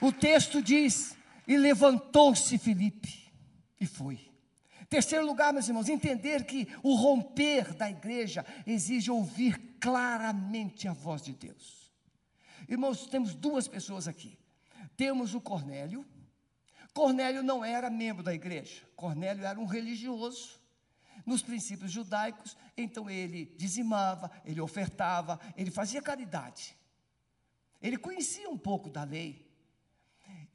O 0.00 0.12
texto 0.12 0.62
diz: 0.62 1.16
E 1.46 1.56
levantou-se 1.56 2.56
Filipe, 2.58 3.32
e 3.80 3.86
foi. 3.86 4.28
Terceiro 4.88 5.26
lugar, 5.26 5.52
meus 5.52 5.68
irmãos, 5.68 5.88
entender 5.88 6.44
que 6.44 6.66
o 6.82 6.94
romper 6.94 7.74
da 7.74 7.90
igreja 7.90 8.44
exige 8.66 9.10
ouvir 9.10 9.58
claramente 9.78 10.88
a 10.88 10.92
voz 10.94 11.20
de 11.20 11.34
Deus. 11.34 11.92
Irmãos, 12.66 13.06
temos 13.06 13.34
duas 13.34 13.68
pessoas 13.68 14.08
aqui. 14.08 14.38
Temos 14.96 15.34
o 15.34 15.40
Cornélio. 15.40 16.06
Cornélio 16.94 17.42
não 17.42 17.64
era 17.64 17.90
membro 17.90 18.22
da 18.22 18.32
igreja. 18.32 18.82
Cornélio 18.96 19.44
era 19.44 19.60
um 19.60 19.66
religioso. 19.66 20.58
Nos 21.26 21.42
princípios 21.42 21.90
judaicos, 21.90 22.56
então 22.76 23.10
ele 23.10 23.54
dizimava, 23.58 24.30
ele 24.44 24.60
ofertava, 24.60 25.38
ele 25.56 25.70
fazia 25.70 26.00
caridade. 26.00 26.76
Ele 27.82 27.98
conhecia 27.98 28.48
um 28.48 28.56
pouco 28.56 28.88
da 28.88 29.04
lei. 29.04 29.47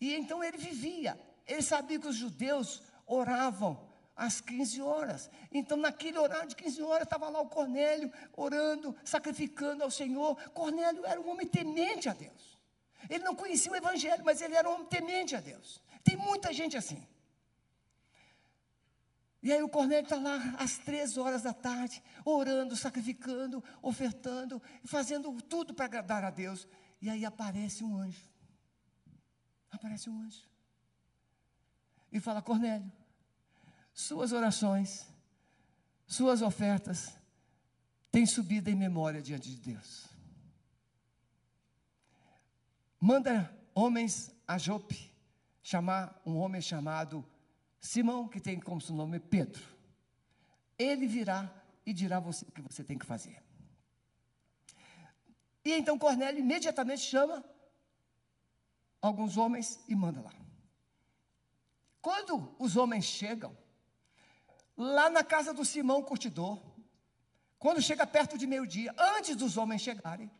E 0.03 0.13
então 0.15 0.43
ele 0.43 0.57
vivia. 0.57 1.17
Ele 1.47 1.61
sabia 1.61 1.97
que 1.97 2.09
os 2.09 2.17
judeus 2.17 2.83
oravam 3.07 3.89
às 4.13 4.41
15 4.41 4.81
horas. 4.81 5.29
Então, 5.49 5.77
naquele 5.77 6.17
horário 6.17 6.49
de 6.49 6.57
15 6.57 6.81
horas, 6.81 7.03
estava 7.03 7.29
lá 7.29 7.39
o 7.39 7.47
Cornélio 7.47 8.11
orando, 8.35 8.93
sacrificando 9.05 9.81
ao 9.81 9.89
Senhor. 9.89 10.35
Cornélio 10.51 11.05
era 11.05 11.21
um 11.21 11.29
homem 11.29 11.47
temente 11.47 12.09
a 12.09 12.13
Deus. 12.13 12.59
Ele 13.09 13.23
não 13.23 13.33
conhecia 13.33 13.71
o 13.71 13.77
Evangelho, 13.77 14.25
mas 14.25 14.41
ele 14.41 14.55
era 14.55 14.69
um 14.69 14.73
homem 14.73 14.87
temente 14.87 15.37
a 15.37 15.39
Deus. 15.39 15.81
Tem 16.03 16.17
muita 16.17 16.51
gente 16.51 16.75
assim. 16.75 17.01
E 19.41 19.53
aí 19.53 19.63
o 19.63 19.69
Cornélio 19.69 20.03
está 20.03 20.17
lá 20.17 20.37
às 20.59 20.77
três 20.79 21.17
horas 21.17 21.43
da 21.43 21.53
tarde, 21.53 22.03
orando, 22.25 22.75
sacrificando, 22.75 23.63
ofertando, 23.81 24.61
fazendo 24.83 25.31
tudo 25.43 25.73
para 25.73 25.85
agradar 25.85 26.25
a 26.25 26.29
Deus. 26.29 26.67
E 27.01 27.09
aí 27.09 27.23
aparece 27.23 27.85
um 27.85 27.95
anjo 27.95 28.32
aparece 29.75 30.09
um 30.09 30.21
anjo 30.21 30.41
e 32.11 32.19
fala: 32.19 32.41
Cornélio, 32.41 32.91
suas 33.93 34.31
orações, 34.31 35.07
suas 36.05 36.41
ofertas 36.41 37.17
têm 38.11 38.25
subido 38.25 38.69
em 38.69 38.75
memória 38.75 39.21
diante 39.21 39.49
de 39.49 39.73
Deus. 39.73 40.07
Manda 42.99 43.53
homens 43.73 44.33
a 44.47 44.57
Jope 44.57 45.11
chamar 45.61 46.21
um 46.25 46.37
homem 46.37 46.61
chamado 46.61 47.25
Simão, 47.79 48.27
que 48.27 48.39
tem 48.39 48.59
como 48.59 48.79
seu 48.79 48.95
nome 48.95 49.19
Pedro. 49.19 49.61
Ele 50.77 51.07
virá 51.07 51.53
e 51.85 51.91
dirá 51.91 52.19
você 52.19 52.45
o 52.45 52.51
que 52.51 52.61
você 52.61 52.83
tem 52.83 52.97
que 52.97 53.05
fazer. 53.05 53.41
E 55.65 55.73
então 55.73 55.97
Cornélio 55.97 56.39
imediatamente 56.39 57.01
chama 57.01 57.43
alguns 59.03 59.35
homens 59.35 59.79
e 59.87 59.93
manda 59.93 60.21
lá. 60.21 60.33
Quando 62.01 62.55
os 62.57 62.77
homens 62.77 63.03
chegam, 63.03 63.55
lá 64.77 65.09
na 65.09 65.23
casa 65.23 65.53
do 65.53 65.65
Simão 65.65 66.01
Curtidor, 66.01 66.61
quando 67.59 67.81
chega 67.81 68.07
perto 68.07 68.37
de 68.37 68.47
meio-dia, 68.47 68.95
antes 68.97 69.35
dos 69.35 69.57
homens 69.57 69.81
chegarem, 69.81 70.31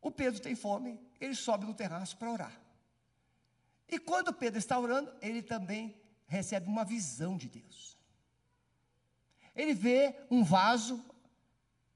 o 0.00 0.10
Pedro 0.10 0.40
tem 0.40 0.54
fome, 0.54 0.98
ele 1.20 1.34
sobe 1.34 1.66
no 1.66 1.74
terraço 1.74 2.16
para 2.16 2.30
orar. 2.30 2.60
E 3.88 3.98
quando 3.98 4.32
Pedro 4.32 4.58
está 4.58 4.78
orando, 4.78 5.12
ele 5.20 5.42
também 5.42 6.00
recebe 6.26 6.66
uma 6.68 6.84
visão 6.84 7.36
de 7.36 7.48
Deus. 7.48 7.98
Ele 9.54 9.74
vê 9.74 10.16
um 10.30 10.42
vaso 10.42 11.04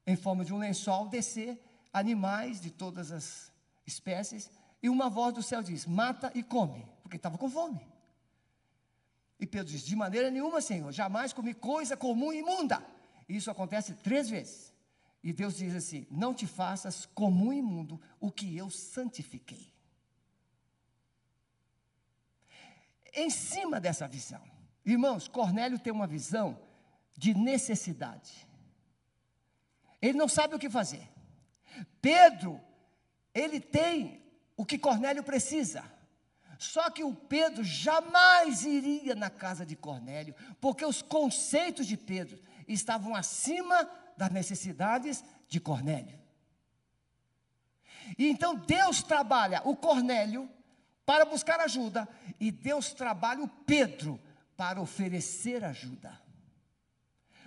em 0.07 0.17
forma 0.17 0.45
de 0.45 0.53
um 0.53 0.59
lençol 0.59 1.09
descer 1.09 1.59
animais 1.93 2.61
de 2.61 2.71
todas 2.71 3.11
as 3.11 3.53
espécies 3.87 4.51
e 4.83 4.89
uma 4.89 5.09
voz 5.09 5.35
do 5.35 5.43
céu 5.43 5.63
diz: 5.63 5.87
Mata 5.87 6.31
e 6.35 6.43
come, 6.43 6.87
porque 7.03 7.17
estava 7.17 7.39
com 7.39 7.51
fome. 7.51 7.81
E 9.39 9.47
Pedro 9.47 9.73
diz: 9.73 9.83
De 9.83 9.97
maneira 9.97 10.31
nenhuma, 10.31 10.61
Senhor, 10.61 10.91
jamais 10.93 11.33
comi 11.33 11.55
coisa 11.55 11.97
comum 11.97 12.33
e 12.33 12.39
imunda. 12.39 12.85
E 13.29 13.37
isso 13.37 13.51
acontece 13.51 13.95
três 13.95 14.29
vezes. 14.29 14.75
E 15.23 15.33
Deus 15.33 15.57
diz 15.57 15.75
assim: 15.75 16.07
Não 16.11 16.33
te 16.33 16.47
faças 16.47 17.07
comum 17.07 17.53
e 17.53 17.59
imundo 17.59 18.01
o 18.21 18.31
que 18.31 18.57
eu 18.57 18.71
santifiquei. 18.71 19.73
Em 23.15 23.31
cima 23.31 23.81
dessa 23.81 24.07
visão, 24.07 24.43
irmãos, 24.85 25.27
Cornélio 25.27 25.79
tem 25.79 25.93
uma 25.93 26.07
visão 26.07 26.59
de 27.17 27.35
necessidade. 27.35 28.47
Ele 30.01 30.19
não 30.19 30.29
sabe 30.29 30.55
o 30.55 30.59
que 30.59 30.69
fazer. 30.69 31.09
Pedro, 32.01 32.61
ele 33.35 33.59
tem 33.59 34.23
o 34.57 34.65
que 34.65 34.79
Cornélio 34.79 35.23
precisa. 35.23 35.85
Só 36.59 36.91
que 36.91 37.05
o 37.05 37.15
Pedro 37.15 37.63
jamais 37.63 38.65
iria 38.65 39.15
na 39.15 39.29
casa 39.29 39.67
de 39.67 39.77
Cornélio, 39.77 40.35
porque 40.61 40.85
os 40.85 41.03
conceitos 41.03 41.87
de 41.87 41.97
Pedro 41.97 42.39
estavam 42.67 43.15
acima 43.15 43.89
das 44.17 44.31
necessidades 44.31 45.23
de 45.49 45.61
Cornélio. 45.61 46.19
E 48.17 48.29
então 48.29 48.55
Deus 48.55 49.03
trabalha 49.03 49.61
o 49.65 49.77
Cornélio 49.77 50.49
para 51.05 51.25
buscar 51.25 51.61
ajuda, 51.61 52.09
e 52.41 52.51
Deus 52.51 52.93
trabalha 52.93 53.43
o 53.43 53.49
Pedro 53.49 54.21
para 54.57 54.81
oferecer 54.81 55.63
ajuda. 55.65 56.21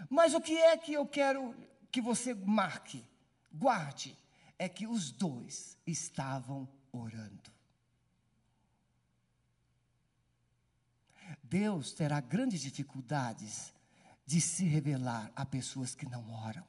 Mas 0.09 0.33
o 0.33 0.39
que 0.39 0.57
é 0.57 0.77
que 0.77 0.93
eu 0.93 1.05
quero 1.05 1.53
que 1.91 1.99
você 1.99 2.33
marque, 2.33 3.03
guarde, 3.51 4.17
é 4.57 4.69
que 4.69 4.87
os 4.87 5.11
dois 5.11 5.77
estavam 5.85 6.69
orando. 6.91 7.51
Deus 11.43 11.93
terá 11.93 12.19
grandes 12.19 12.61
dificuldades 12.61 13.73
de 14.25 14.39
se 14.39 14.65
revelar 14.65 15.31
a 15.35 15.45
pessoas 15.45 15.95
que 15.95 16.07
não 16.07 16.31
oram. 16.31 16.65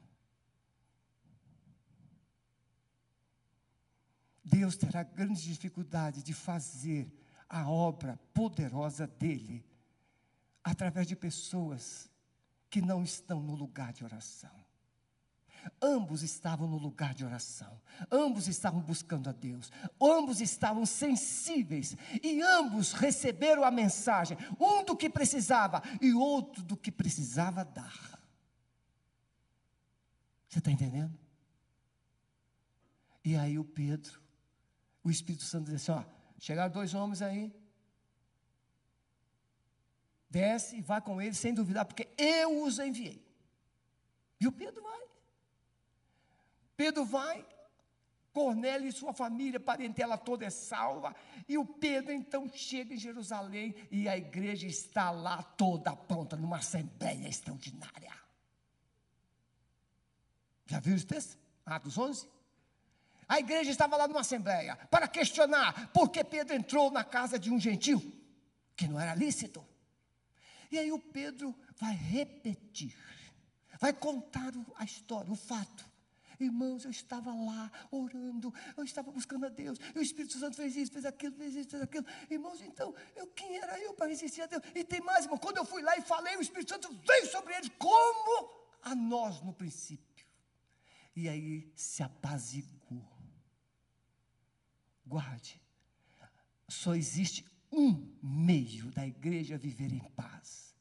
Deus 4.42 4.76
terá 4.76 5.02
grandes 5.02 5.42
dificuldades 5.42 6.24
de 6.24 6.32
fazer 6.32 7.12
a 7.48 7.68
obra 7.68 8.16
poderosa 8.32 9.06
dele 9.06 9.64
através 10.64 11.06
de 11.06 11.14
pessoas 11.14 12.10
que 12.68 12.80
não 12.80 13.02
estão 13.02 13.42
no 13.42 13.54
lugar 13.54 13.92
de 13.92 14.04
oração. 14.04 14.59
Ambos 15.80 16.22
estavam 16.22 16.68
no 16.68 16.78
lugar 16.78 17.14
de 17.14 17.24
oração, 17.24 17.80
ambos 18.10 18.48
estavam 18.48 18.80
buscando 18.80 19.28
a 19.28 19.32
Deus, 19.32 19.70
ambos 20.00 20.40
estavam 20.40 20.84
sensíveis 20.86 21.96
e 22.22 22.40
ambos 22.42 22.92
receberam 22.92 23.64
a 23.64 23.70
mensagem, 23.70 24.36
um 24.58 24.84
do 24.84 24.96
que 24.96 25.08
precisava 25.08 25.82
e 26.00 26.12
outro 26.12 26.62
do 26.62 26.76
que 26.76 26.90
precisava 26.90 27.64
dar. 27.64 28.20
Você 30.48 30.58
está 30.58 30.70
entendendo? 30.70 31.16
E 33.24 33.36
aí 33.36 33.58
o 33.58 33.64
Pedro, 33.64 34.20
o 35.04 35.10
Espírito 35.10 35.44
Santo 35.44 35.66
diz 35.66 35.74
assim: 35.74 35.92
ó, 35.92 36.04
chegaram 36.38 36.72
dois 36.72 36.94
homens 36.94 37.22
aí, 37.22 37.54
desce 40.28 40.76
e 40.76 40.82
vai 40.82 41.00
com 41.00 41.20
eles 41.20 41.38
sem 41.38 41.52
duvidar, 41.52 41.84
porque 41.84 42.08
eu 42.16 42.62
os 42.62 42.78
enviei. 42.78 43.24
E 44.40 44.46
o 44.46 44.52
Pedro 44.52 44.82
vai. 44.82 45.00
Pedro 46.80 47.04
vai, 47.04 47.46
Cornélio 48.32 48.88
e 48.88 48.92
sua 48.92 49.12
família, 49.12 49.60
parentela 49.60 50.16
toda 50.16 50.46
é 50.46 50.48
salva, 50.48 51.14
e 51.46 51.58
o 51.58 51.66
Pedro 51.66 52.10
então 52.10 52.48
chega 52.48 52.94
em 52.94 52.96
Jerusalém 52.96 53.74
e 53.90 54.08
a 54.08 54.16
igreja 54.16 54.66
está 54.66 55.10
lá 55.10 55.42
toda 55.42 55.94
pronta, 55.94 56.36
numa 56.36 56.56
assembleia 56.56 57.28
extraordinária. 57.28 58.14
Já 60.64 60.80
viu 60.80 60.96
esse 60.96 61.04
texto? 61.04 61.38
Atos 61.66 61.98
11? 61.98 62.26
A 63.28 63.38
igreja 63.38 63.70
estava 63.70 63.98
lá 63.98 64.08
numa 64.08 64.20
assembleia 64.20 64.74
para 64.90 65.06
questionar 65.06 65.92
por 65.92 66.08
que 66.08 66.24
Pedro 66.24 66.56
entrou 66.56 66.90
na 66.90 67.04
casa 67.04 67.38
de 67.38 67.50
um 67.50 67.60
gentil, 67.60 68.00
que 68.74 68.88
não 68.88 68.98
era 68.98 69.14
lícito. 69.14 69.62
E 70.72 70.78
aí 70.78 70.90
o 70.90 70.98
Pedro 70.98 71.54
vai 71.76 71.92
repetir, 71.94 72.96
vai 73.78 73.92
contar 73.92 74.54
a 74.76 74.84
história, 74.84 75.30
o 75.30 75.36
fato. 75.36 75.89
Irmãos, 76.40 76.84
eu 76.84 76.90
estava 76.90 77.34
lá 77.34 77.70
orando, 77.90 78.52
eu 78.76 78.82
estava 78.82 79.12
buscando 79.12 79.44
a 79.44 79.48
Deus, 79.50 79.78
e 79.94 79.98
o 79.98 80.02
Espírito 80.02 80.38
Santo 80.38 80.56
fez 80.56 80.74
isso, 80.74 80.90
fez 80.90 81.04
aquilo, 81.04 81.36
fez 81.36 81.54
isso, 81.54 81.68
fez 81.68 81.82
aquilo. 81.82 82.06
Irmãos, 82.30 82.60
então, 82.62 82.94
eu, 83.14 83.26
quem 83.28 83.58
era 83.58 83.78
eu 83.78 83.92
para 83.92 84.06
resistir 84.06 84.40
a 84.40 84.46
Deus? 84.46 84.62
E 84.74 84.82
tem 84.82 85.00
mais, 85.02 85.24
irmão, 85.24 85.38
quando 85.38 85.58
eu 85.58 85.64
fui 85.66 85.82
lá 85.82 85.96
e 85.98 86.02
falei, 86.02 86.36
o 86.36 86.40
Espírito 86.40 86.70
Santo 86.70 86.88
veio 87.06 87.26
sobre 87.30 87.54
eles, 87.54 87.70
como 87.78 88.50
a 88.82 88.94
nós 88.94 89.42
no 89.42 89.52
princípio. 89.52 90.26
E 91.14 91.28
aí 91.28 91.70
se 91.76 92.02
apaziguou. 92.02 93.06
Guarde, 95.06 95.60
só 96.68 96.94
existe 96.94 97.44
um 97.70 98.16
meio 98.22 98.90
da 98.92 99.06
igreja 99.06 99.58
viver 99.58 99.92
em 99.92 100.04
paz, 100.16 100.74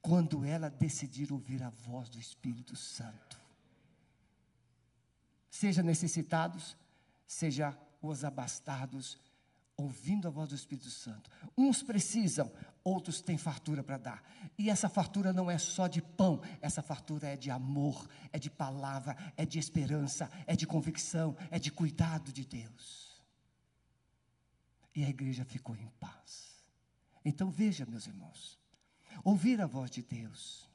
quando 0.00 0.44
ela 0.44 0.70
decidir 0.70 1.32
ouvir 1.32 1.62
a 1.62 1.70
voz 1.70 2.08
do 2.08 2.18
Espírito 2.18 2.76
Santo 2.76 3.39
seja 5.50 5.82
necessitados, 5.82 6.76
seja 7.26 7.76
os 8.00 8.24
abastados, 8.24 9.18
ouvindo 9.76 10.28
a 10.28 10.30
voz 10.30 10.50
do 10.50 10.54
Espírito 10.54 10.90
Santo. 10.90 11.30
Uns 11.56 11.82
precisam, 11.82 12.50
outros 12.84 13.20
têm 13.20 13.36
fartura 13.36 13.82
para 13.82 13.98
dar. 13.98 14.22
E 14.56 14.70
essa 14.70 14.88
fartura 14.88 15.32
não 15.32 15.50
é 15.50 15.58
só 15.58 15.86
de 15.88 16.00
pão, 16.00 16.40
essa 16.60 16.82
fartura 16.82 17.28
é 17.28 17.36
de 17.36 17.50
amor, 17.50 18.08
é 18.32 18.38
de 18.38 18.50
palavra, 18.50 19.16
é 19.36 19.44
de 19.44 19.58
esperança, 19.58 20.30
é 20.46 20.54
de 20.54 20.66
convicção, 20.66 21.36
é 21.50 21.58
de 21.58 21.72
cuidado 21.72 22.32
de 22.32 22.44
Deus. 22.44 23.20
E 24.94 25.04
a 25.04 25.08
igreja 25.08 25.44
ficou 25.44 25.74
em 25.76 25.88
paz. 25.98 26.64
Então 27.24 27.50
veja, 27.50 27.86
meus 27.86 28.06
irmãos, 28.06 28.58
ouvir 29.24 29.60
a 29.60 29.66
voz 29.66 29.90
de 29.90 30.02
Deus, 30.02 30.68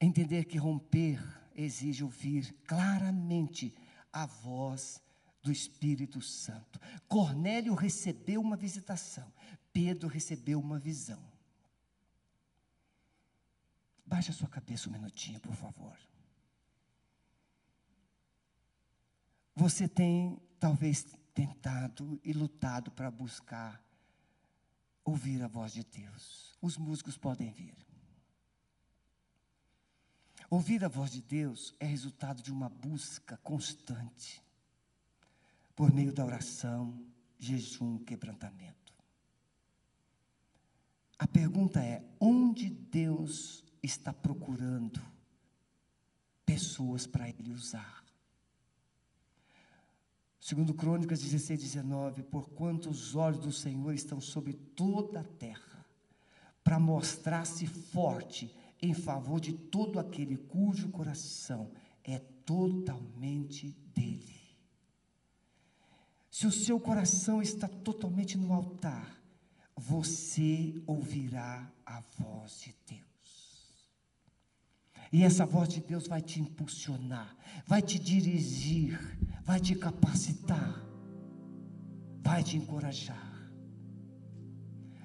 entender 0.00 0.44
que 0.44 0.58
romper 0.58 1.39
exige 1.54 2.04
ouvir 2.04 2.52
claramente 2.66 3.74
a 4.12 4.26
voz 4.26 5.02
do 5.42 5.50
Espírito 5.50 6.20
Santo. 6.20 6.80
Cornélio 7.08 7.74
recebeu 7.74 8.40
uma 8.40 8.56
visitação, 8.56 9.32
Pedro 9.72 10.08
recebeu 10.08 10.60
uma 10.60 10.78
visão. 10.78 11.22
Baixe 14.04 14.30
a 14.30 14.34
sua 14.34 14.48
cabeça 14.48 14.88
um 14.88 14.92
minutinho, 14.92 15.40
por 15.40 15.54
favor. 15.54 15.96
Você 19.54 19.86
tem 19.86 20.40
talvez 20.58 21.06
tentado 21.32 22.20
e 22.24 22.32
lutado 22.32 22.90
para 22.90 23.10
buscar 23.10 23.82
ouvir 25.04 25.42
a 25.42 25.48
voz 25.48 25.72
de 25.72 25.84
Deus. 25.84 26.56
Os 26.60 26.76
músicos 26.76 27.16
podem 27.16 27.52
vir. 27.52 27.89
Ouvir 30.50 30.84
a 30.84 30.88
voz 30.88 31.12
de 31.12 31.22
Deus 31.22 31.72
é 31.78 31.86
resultado 31.86 32.42
de 32.42 32.50
uma 32.50 32.68
busca 32.68 33.36
constante, 33.36 34.42
por 35.76 35.94
meio 35.94 36.12
da 36.12 36.24
oração, 36.24 37.06
jejum, 37.38 37.98
quebrantamento. 37.98 38.92
A 41.16 41.24
pergunta 41.28 41.80
é: 41.80 42.04
onde 42.18 42.68
Deus 42.68 43.64
está 43.80 44.12
procurando 44.12 45.00
pessoas 46.44 47.06
para 47.06 47.28
Ele 47.28 47.52
usar? 47.52 48.04
Segundo 50.40 50.74
Crônicas 50.74 51.20
16, 51.20 51.60
19, 51.60 52.24
porquanto 52.24 52.90
os 52.90 53.14
olhos 53.14 53.38
do 53.38 53.52
Senhor 53.52 53.94
estão 53.94 54.20
sobre 54.20 54.54
toda 54.54 55.20
a 55.20 55.24
terra, 55.24 55.86
para 56.64 56.80
mostrar-se 56.80 57.68
forte 57.68 58.52
em 58.82 58.94
favor 58.94 59.40
de 59.40 59.52
todo 59.52 59.98
aquele 59.98 60.36
cujo 60.36 60.88
coração 60.90 61.70
é 62.02 62.18
totalmente 62.18 63.70
dele. 63.94 64.40
Se 66.30 66.46
o 66.46 66.52
seu 66.52 66.80
coração 66.80 67.42
está 67.42 67.68
totalmente 67.68 68.38
no 68.38 68.52
altar, 68.52 69.20
você 69.76 70.80
ouvirá 70.86 71.70
a 71.84 72.00
voz 72.18 72.60
de 72.60 72.74
Deus. 72.86 73.00
E 75.12 75.24
essa 75.24 75.44
voz 75.44 75.68
de 75.68 75.80
Deus 75.80 76.06
vai 76.06 76.22
te 76.22 76.40
impulsionar, 76.40 77.36
vai 77.66 77.82
te 77.82 77.98
dirigir, 77.98 78.98
vai 79.42 79.58
te 79.58 79.74
capacitar, 79.74 80.86
vai 82.22 82.44
te 82.44 82.56
encorajar. 82.56 83.28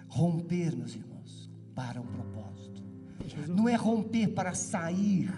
Romper, 0.08 0.76
meus 0.76 0.94
irmãos, 0.94 1.50
para 1.74 2.00
um 2.00 2.06
propósito. 2.06 2.75
Não 3.48 3.68
é 3.68 3.76
romper 3.76 4.28
para 4.30 4.54
sair 4.54 5.32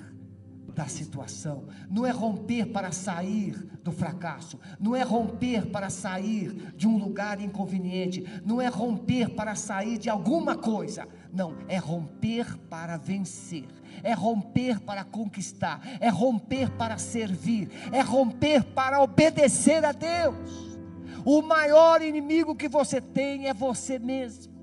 da 0.78 0.86
situação, 0.86 1.66
não 1.90 2.06
é 2.06 2.12
romper 2.12 2.68
para 2.68 2.92
sair 2.92 3.54
do 3.84 3.92
fracasso, 3.92 4.60
não 4.80 4.96
é 4.96 5.02
romper 5.02 5.66
para 5.72 5.90
sair 5.90 6.72
de 6.76 6.88
um 6.88 7.00
lugar 7.00 7.42
inconveniente, 7.42 8.24
não 8.46 8.62
é 8.62 8.68
romper 8.68 9.30
para 9.30 9.56
sair 9.56 9.98
de 9.98 10.08
alguma 10.08 10.56
coisa, 10.56 11.08
não, 11.34 11.56
é 11.68 11.78
romper 11.78 12.60
para 12.70 12.96
vencer, 12.96 13.66
é 14.04 14.14
romper 14.14 14.80
para 14.80 15.04
conquistar, 15.04 15.82
é 16.00 16.10
romper 16.10 16.70
para 16.70 17.00
servir, 17.00 17.72
é 17.92 18.02
romper 18.02 18.64
para 18.64 19.02
obedecer 19.02 19.84
a 19.84 19.92
Deus. 19.92 20.78
O 21.26 21.42
maior 21.42 22.04
inimigo 22.04 22.56
que 22.56 22.70
você 22.70 23.02
tem 23.02 23.48
é 23.48 23.54
você 23.54 23.98
mesmo. 23.98 24.57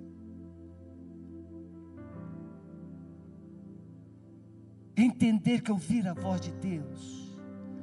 Entender 4.96 5.60
que 5.60 5.72
ouvir 5.72 6.06
a 6.06 6.14
voz 6.14 6.40
de 6.40 6.52
Deus 6.52 7.36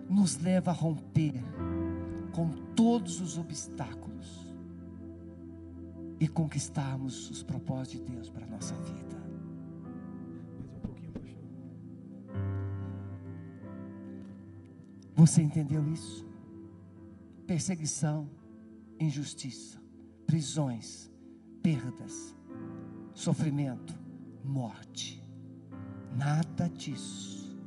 nos 0.09 0.38
leva 0.38 0.72
a 0.72 0.74
romper 0.74 1.34
com 2.32 2.49
todos 2.74 3.20
os 3.20 3.38
obstáculos 3.38 4.55
e 6.20 6.28
conquistarmos 6.28 7.30
os 7.30 7.43
propósitos 7.43 8.05
de 8.05 8.14
Deus 8.14 8.30
para 8.30 8.45
a 8.45 8.49
nossa 8.49 8.76
vida. 8.76 9.22
Você 15.14 15.41
entendeu 15.41 15.86
isso? 15.91 16.26
Perseguição, 17.45 18.30
injustiça, 18.97 19.82
prisões, 20.26 21.12
perdas, 21.62 22.36
sofrimento, 23.14 23.93
morte 24.43 25.20
Nada 26.16 26.70
disso 26.70 27.57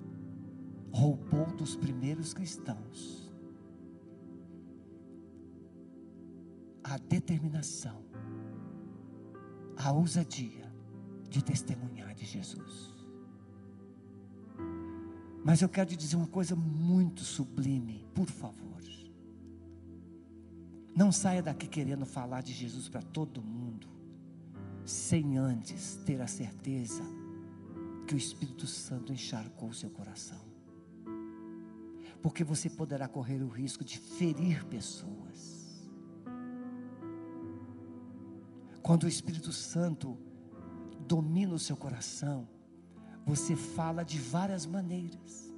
roubou 0.92 1.46
dos 1.56 1.74
primeiros 1.74 2.32
cristãos 2.32 3.32
a 6.84 6.98
determinação, 6.98 8.04
a 9.76 9.90
ousadia 9.90 10.70
de 11.28 11.42
testemunhar 11.42 12.14
de 12.14 12.26
Jesus. 12.26 12.94
Mas 15.42 15.62
eu 15.62 15.68
quero 15.68 15.90
te 15.90 15.96
dizer 15.96 16.16
uma 16.16 16.26
coisa 16.26 16.54
muito 16.54 17.22
sublime, 17.22 18.06
por 18.14 18.28
favor. 18.28 18.64
Não 20.94 21.10
saia 21.10 21.42
daqui 21.42 21.66
querendo 21.66 22.06
falar 22.06 22.42
de 22.42 22.52
Jesus 22.52 22.88
para 22.88 23.02
todo 23.02 23.42
mundo, 23.42 23.88
sem 24.84 25.36
antes 25.36 25.96
ter 26.04 26.20
a 26.20 26.26
certeza 26.28 27.02
que 28.06 28.14
o 28.14 28.18
Espírito 28.18 28.66
Santo 28.66 29.12
encharcou 29.12 29.68
o 29.70 29.74
seu 29.74 29.90
coração. 29.90 30.40
Porque 32.22 32.44
você 32.44 32.70
poderá 32.70 33.08
correr 33.08 33.42
o 33.42 33.48
risco 33.48 33.84
de 33.84 33.98
ferir 33.98 34.64
pessoas. 34.66 35.88
Quando 38.82 39.04
o 39.04 39.08
Espírito 39.08 39.52
Santo 39.52 40.18
domina 41.06 41.54
o 41.54 41.58
seu 41.58 41.76
coração, 41.76 42.48
você 43.24 43.56
fala 43.56 44.04
de 44.04 44.18
várias 44.18 44.66
maneiras. 44.66 45.52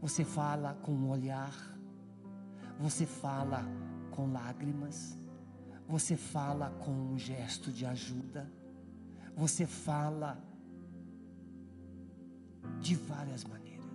Você 0.00 0.24
fala 0.24 0.74
com 0.74 0.92
um 0.92 1.08
olhar, 1.08 1.52
você 2.78 3.04
fala 3.04 3.64
com 4.12 4.30
lágrimas, 4.30 5.18
você 5.88 6.16
fala 6.16 6.70
com 6.70 6.92
um 6.92 7.18
gesto 7.18 7.72
de 7.72 7.84
ajuda, 7.84 8.48
você 9.36 9.66
fala 9.66 10.47
de 12.80 12.94
várias 12.94 13.44
maneiras. 13.44 13.86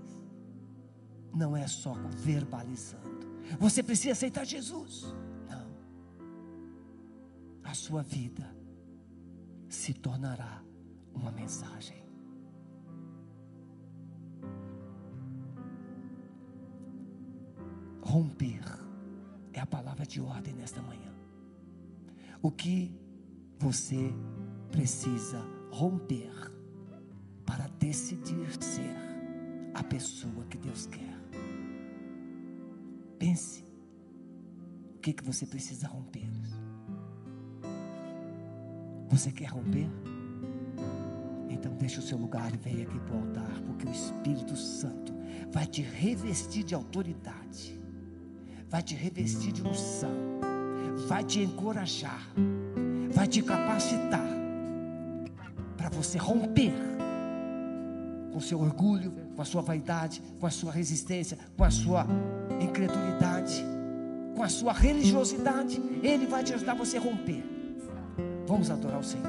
Não 1.34 1.56
é 1.56 1.68
só 1.68 1.94
verbalizando. 2.10 3.28
Você 3.60 3.82
precisa 3.82 4.14
aceitar 4.14 4.46
Jesus. 4.46 5.14
Não. 5.50 5.68
A 7.64 7.74
sua 7.74 8.04
vida 8.04 8.56
se 9.68 9.94
tornará 9.94 10.62
uma 11.14 11.32
mensagem. 11.32 12.04
Romper 18.02 18.64
é 19.54 19.60
a 19.60 19.66
palavra 19.66 20.06
de 20.06 20.22
ordem 20.22 20.54
nesta 20.54 20.82
manhã. 20.82 21.12
O 22.42 22.52
que 22.52 22.94
você 23.58 24.14
precisa 24.72 25.40
romper 25.72 26.53
decidir 27.84 28.48
ser 28.64 28.96
a 29.74 29.84
pessoa 29.84 30.46
que 30.50 30.58
Deus 30.58 30.86
quer? 30.86 31.14
Pense. 33.20 33.66
O 34.96 35.00
que, 35.00 35.12
que 35.12 35.24
você 35.24 35.46
precisa 35.46 35.88
romper? 35.88 36.30
Você 39.10 39.32
quer 39.32 39.50
romper? 39.50 39.90
Então 41.50 41.76
deixe 41.76 42.00
o 42.00 42.02
seu 42.02 42.18
lugar 42.18 42.54
e 42.54 42.58
venha 42.58 42.84
aqui 42.84 42.98
para 43.00 43.16
o 43.16 43.20
altar, 43.20 43.62
porque 43.66 43.86
o 43.86 43.92
Espírito 43.92 44.56
Santo 44.56 45.14
vai 45.52 45.68
te 45.68 45.82
revestir 45.82 46.64
de 46.64 46.74
autoridade, 46.74 47.80
vai 48.70 48.82
te 48.82 48.96
revestir 48.96 49.52
de 49.52 49.62
unção, 49.62 50.40
vai 51.08 51.24
te 51.24 51.42
encorajar, 51.42 52.30
vai 53.12 53.28
te 53.28 53.42
capacitar 53.42 54.26
para 55.76 55.90
você 55.90 56.18
romper 56.18 56.93
com 58.34 58.40
seu 58.40 58.60
orgulho, 58.60 59.14
com 59.36 59.42
a 59.42 59.46
sua 59.46 59.62
vaidade, 59.62 60.22
com 60.40 60.48
a 60.48 60.50
sua 60.50 60.72
resistência, 60.72 61.38
com 61.56 61.64
a 61.64 61.70
sua 61.70 62.08
incredulidade, 62.60 63.64
com 64.36 64.42
a 64.42 64.50
sua 64.50 64.74
religiosidade. 64.74 65.80
Ele 66.02 66.26
vai 66.26 66.44
te 66.44 66.54
ajudar 66.54 66.74
você 66.74 66.98
a 66.98 67.00
romper. 67.00 67.46
Vamos 68.48 68.72
adorar 68.72 69.00
o 69.00 69.04
Senhor. 69.04 69.28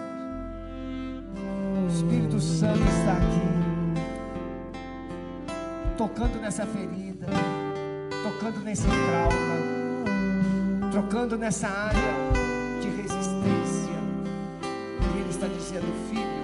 O 1.85 1.89
Espírito 1.89 2.41
Santo 2.41 2.81
está 2.81 3.13
aqui, 3.13 3.45
tocando 5.99 6.41
nessa 6.41 6.65
ferida, 6.67 7.27
tocando 8.23 8.61
nesse 8.61 8.87
trauma, 8.87 9.55
tocando 10.91 11.37
nessa 11.37 11.69
área 11.69 12.01
de 12.81 12.89
resistência. 12.89 13.95
E 15.15 15.21
Ele 15.21 15.31
está 15.31 15.47
dizendo, 15.47 15.87
filho. 16.09 16.44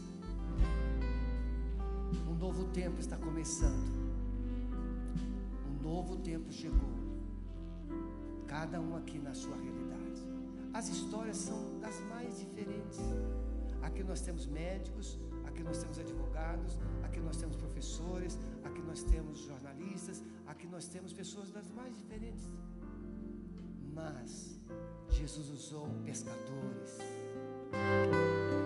tempo 2.71 2.99
está 2.99 3.17
começando. 3.17 3.91
Um 5.69 5.83
novo 5.83 6.17
tempo 6.17 6.51
chegou. 6.51 6.95
Cada 8.47 8.79
um 8.79 8.95
aqui 8.95 9.19
na 9.19 9.33
sua 9.33 9.55
realidade. 9.55 10.21
As 10.73 10.87
histórias 10.89 11.37
são 11.37 11.79
das 11.79 11.99
mais 12.09 12.39
diferentes. 12.39 12.99
Aqui 13.81 14.03
nós 14.03 14.21
temos 14.21 14.45
médicos, 14.47 15.17
aqui 15.45 15.63
nós 15.63 15.79
temos 15.79 15.97
advogados, 15.99 16.77
aqui 17.03 17.19
nós 17.19 17.37
temos 17.37 17.55
professores, 17.55 18.37
aqui 18.63 18.81
nós 18.81 19.03
temos 19.03 19.39
jornalistas, 19.39 20.23
aqui 20.47 20.67
nós 20.67 20.87
temos 20.87 21.11
pessoas 21.11 21.49
das 21.51 21.69
mais 21.71 21.95
diferentes. 21.95 22.45
Mas 23.93 24.59
Jesus 25.09 25.49
usou 25.49 25.87
pescadores 26.05 26.99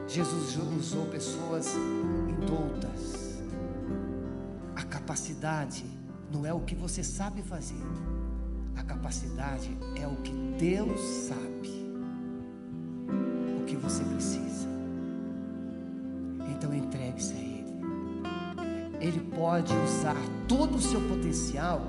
Jesus 0.07 0.57
usou 0.77 1.05
pessoas 1.07 1.75
indultas. 2.29 3.14
Capacidade 5.45 5.85
não 6.33 6.43
é 6.43 6.51
o 6.51 6.61
que 6.61 6.73
você 6.73 7.03
sabe 7.03 7.43
fazer, 7.43 7.79
a 8.75 8.81
capacidade 8.81 9.77
é 9.95 10.07
o 10.07 10.15
que 10.15 10.31
Deus 10.57 10.99
sabe, 10.99 11.69
o 13.61 13.63
que 13.63 13.75
você 13.75 14.03
precisa. 14.05 14.67
Então 16.49 16.73
entregue-se 16.73 17.33
a 17.33 17.37
Ele. 17.37 17.79
Ele 18.99 19.19
pode 19.35 19.71
usar 19.71 20.17
todo 20.47 20.77
o 20.77 20.81
seu 20.81 20.99
potencial 21.01 21.79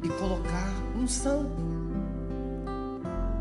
e 0.00 0.08
colocar 0.10 0.72
unção. 0.96 1.50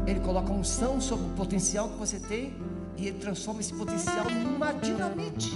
Ele 0.07 0.19
coloca 0.21 0.51
unção 0.51 0.99
sobre 0.99 1.27
o 1.27 1.33
potencial 1.35 1.89
que 1.89 1.97
você 1.99 2.19
tem 2.19 2.55
e 2.97 3.05
ele 3.05 3.19
transforma 3.19 3.59
esse 3.59 3.73
potencial 3.75 4.25
numa 4.31 4.71
dinamite. 4.71 5.51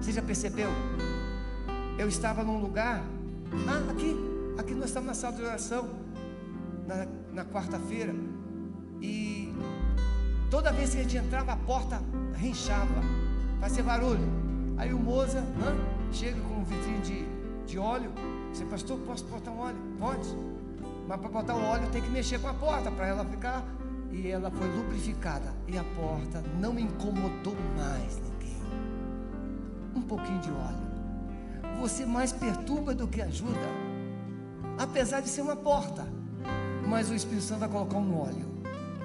Você 0.00 0.12
já 0.12 0.22
percebeu? 0.22 0.70
Eu 1.98 2.08
estava 2.08 2.44
num 2.44 2.60
lugar, 2.60 3.02
ah, 3.66 3.90
aqui, 3.90 4.14
aqui 4.58 4.74
nós 4.74 4.86
estamos 4.86 5.08
na 5.08 5.14
sala 5.14 5.34
de 5.34 5.42
oração, 5.42 5.88
na, 6.86 7.06
na 7.32 7.44
quarta-feira, 7.44 8.14
e 9.00 9.54
toda 10.50 10.70
vez 10.72 10.94
que 10.94 11.00
a 11.00 11.02
gente 11.02 11.16
entrava, 11.16 11.52
a 11.52 11.56
porta 11.56 12.02
rinchava, 12.34 13.00
fazia 13.60 13.82
barulho. 13.82 14.28
Aí 14.76 14.92
o 14.92 14.98
Moza 14.98 15.42
ah, 15.62 16.12
chega 16.12 16.38
com 16.42 16.56
um 16.56 16.64
vitrine 16.64 17.00
de, 17.00 17.72
de 17.72 17.78
óleo, 17.78 18.12
você, 18.52 18.66
pastor, 18.66 18.98
posso 19.00 19.24
botar 19.24 19.50
um 19.50 19.58
óleo? 19.60 19.78
Pode. 19.98 20.28
Mas 21.08 21.18
para 21.18 21.28
botar 21.30 21.54
o 21.54 21.62
óleo 21.62 21.88
tem 21.92 22.02
que 22.02 22.10
mexer 22.10 22.38
com 22.40 22.48
a 22.48 22.54
porta 22.54 22.90
para 22.90 23.06
ela 23.06 23.24
ficar 23.24 23.64
e 24.10 24.28
ela 24.28 24.50
foi 24.50 24.68
lubrificada 24.68 25.54
e 25.66 25.78
a 25.78 25.84
porta 25.84 26.42
não 26.60 26.78
incomodou 26.78 27.56
mais 27.76 28.18
ninguém. 28.18 28.60
Um 29.94 30.02
pouquinho 30.02 30.40
de 30.40 30.50
óleo. 30.50 30.85
Você 31.80 32.06
mais 32.06 32.32
perturba 32.32 32.94
do 32.94 33.06
que 33.06 33.20
ajuda, 33.20 33.68
apesar 34.78 35.20
de 35.20 35.28
ser 35.28 35.42
uma 35.42 35.56
porta. 35.56 36.06
Mas 36.86 37.10
o 37.10 37.14
Espírito 37.14 37.42
Santo 37.42 37.60
vai 37.60 37.68
colocar 37.68 37.96
um 37.96 38.20
óleo 38.20 38.46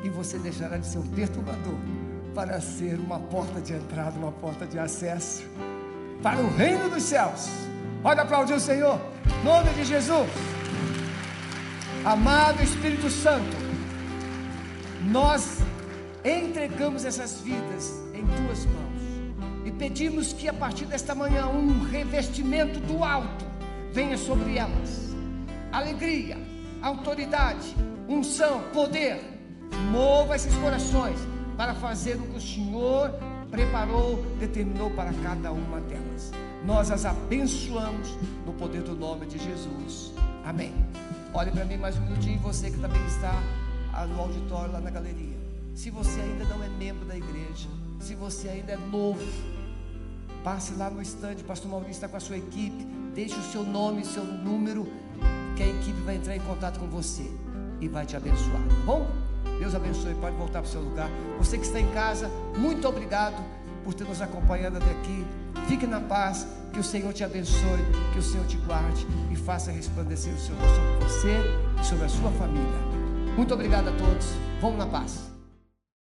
e 0.03 0.09
você 0.09 0.37
deixará 0.37 0.77
de 0.77 0.85
ser 0.85 0.99
um 0.99 1.07
perturbador 1.07 1.75
para 2.33 2.61
ser 2.61 2.99
uma 2.99 3.19
porta 3.19 3.59
de 3.59 3.73
entrada, 3.73 4.17
uma 4.17 4.31
porta 4.31 4.65
de 4.65 4.79
acesso 4.79 5.43
para 6.21 6.39
o 6.39 6.49
reino 6.55 6.89
dos 6.89 7.03
céus. 7.03 7.49
Pode 8.01 8.19
aplaudir 8.19 8.53
o 8.53 8.59
Senhor, 8.59 8.99
nome 9.43 9.69
de 9.71 9.83
Jesus. 9.83 10.29
Amado 12.05 12.63
Espírito 12.63 13.09
Santo, 13.09 13.57
nós 15.03 15.59
entregamos 16.23 17.05
essas 17.05 17.41
vidas 17.41 17.93
em 18.13 18.25
tuas 18.25 18.65
mãos 18.65 18.80
pedimos 19.81 20.31
que 20.31 20.47
a 20.47 20.53
partir 20.53 20.85
desta 20.85 21.15
manhã 21.15 21.47
um 21.47 21.81
revestimento 21.81 22.79
do 22.81 23.03
alto 23.03 23.43
venha 23.91 24.15
sobre 24.15 24.55
elas. 24.55 25.09
Alegria, 25.71 26.37
autoridade, 26.83 27.75
unção, 28.07 28.61
poder. 28.73 29.19
Mova 29.89 30.35
esses 30.35 30.53
corações 30.57 31.17
para 31.57 31.73
fazer 31.73 32.13
o 32.17 32.27
que 32.27 32.37
o 32.37 32.41
Senhor 32.41 33.09
preparou, 33.49 34.23
determinou 34.39 34.91
para 34.91 35.11
cada 35.23 35.51
uma 35.51 35.81
delas. 35.81 36.31
Nós 36.63 36.91
as 36.91 37.03
abençoamos 37.03 38.15
no 38.45 38.53
poder 38.53 38.83
do 38.83 38.95
nome 38.95 39.25
de 39.25 39.39
Jesus. 39.39 40.13
Amém. 40.45 40.75
Olhe 41.33 41.49
para 41.49 41.65
mim 41.65 41.77
mais 41.77 41.97
um 41.97 42.01
minutinho, 42.01 42.39
você 42.39 42.69
que 42.69 42.77
também 42.77 43.03
está 43.07 43.33
no 44.07 44.21
auditório, 44.21 44.73
lá 44.73 44.79
na 44.79 44.91
galeria. 44.91 45.37
Se 45.73 45.89
você 45.89 46.21
ainda 46.21 46.45
não 46.45 46.63
é 46.63 46.69
membro 46.69 47.03
da 47.03 47.17
igreja, 47.17 47.67
se 47.99 48.13
você 48.13 48.47
ainda 48.47 48.73
é 48.73 48.77
novo, 48.77 49.25
passe 50.43 50.73
lá 50.73 50.89
no 50.89 51.01
estande, 51.01 51.43
pastor 51.43 51.69
Maurício 51.69 51.93
está 51.93 52.07
com 52.07 52.17
a 52.17 52.19
sua 52.19 52.37
equipe, 52.37 52.85
deixe 53.13 53.35
o 53.35 53.43
seu 53.43 53.63
nome, 53.63 54.05
seu 54.05 54.23
número, 54.23 54.87
que 55.55 55.63
a 55.63 55.67
equipe 55.67 55.99
vai 56.01 56.15
entrar 56.15 56.35
em 56.35 56.39
contato 56.39 56.79
com 56.79 56.87
você 56.87 57.29
e 57.79 57.87
vai 57.87 58.05
te 58.05 58.15
abençoar, 58.15 58.61
tá 58.67 58.75
bom? 58.85 59.07
Deus 59.59 59.75
abençoe, 59.75 60.15
pode 60.15 60.35
voltar 60.35 60.61
para 60.61 60.67
o 60.67 60.71
seu 60.71 60.81
lugar. 60.81 61.09
Você 61.37 61.57
que 61.57 61.65
está 61.65 61.79
em 61.79 61.87
casa, 61.91 62.29
muito 62.57 62.87
obrigado 62.87 63.43
por 63.83 63.93
ter 63.93 64.05
nos 64.05 64.21
acompanhado 64.21 64.77
até 64.77 64.91
aqui. 64.91 65.25
Fique 65.67 65.85
na 65.85 65.99
paz, 65.99 66.47
que 66.73 66.79
o 66.79 66.83
Senhor 66.83 67.13
te 67.13 67.23
abençoe, 67.23 67.79
que 68.13 68.19
o 68.19 68.23
Senhor 68.23 68.45
te 68.47 68.57
guarde 68.57 69.05
e 69.31 69.35
faça 69.35 69.71
resplandecer 69.71 70.33
o 70.33 70.39
seu 70.39 70.55
rosto 70.55 70.75
sobre 70.75 71.05
você 71.05 71.37
e 71.79 71.85
sobre 71.85 72.05
a 72.05 72.09
sua 72.09 72.31
família. 72.31 72.91
Muito 73.35 73.53
obrigado 73.53 73.89
a 73.89 73.91
todos. 73.91 74.27
Vamos 74.61 74.77
na 74.77 74.85
paz. 74.85 75.30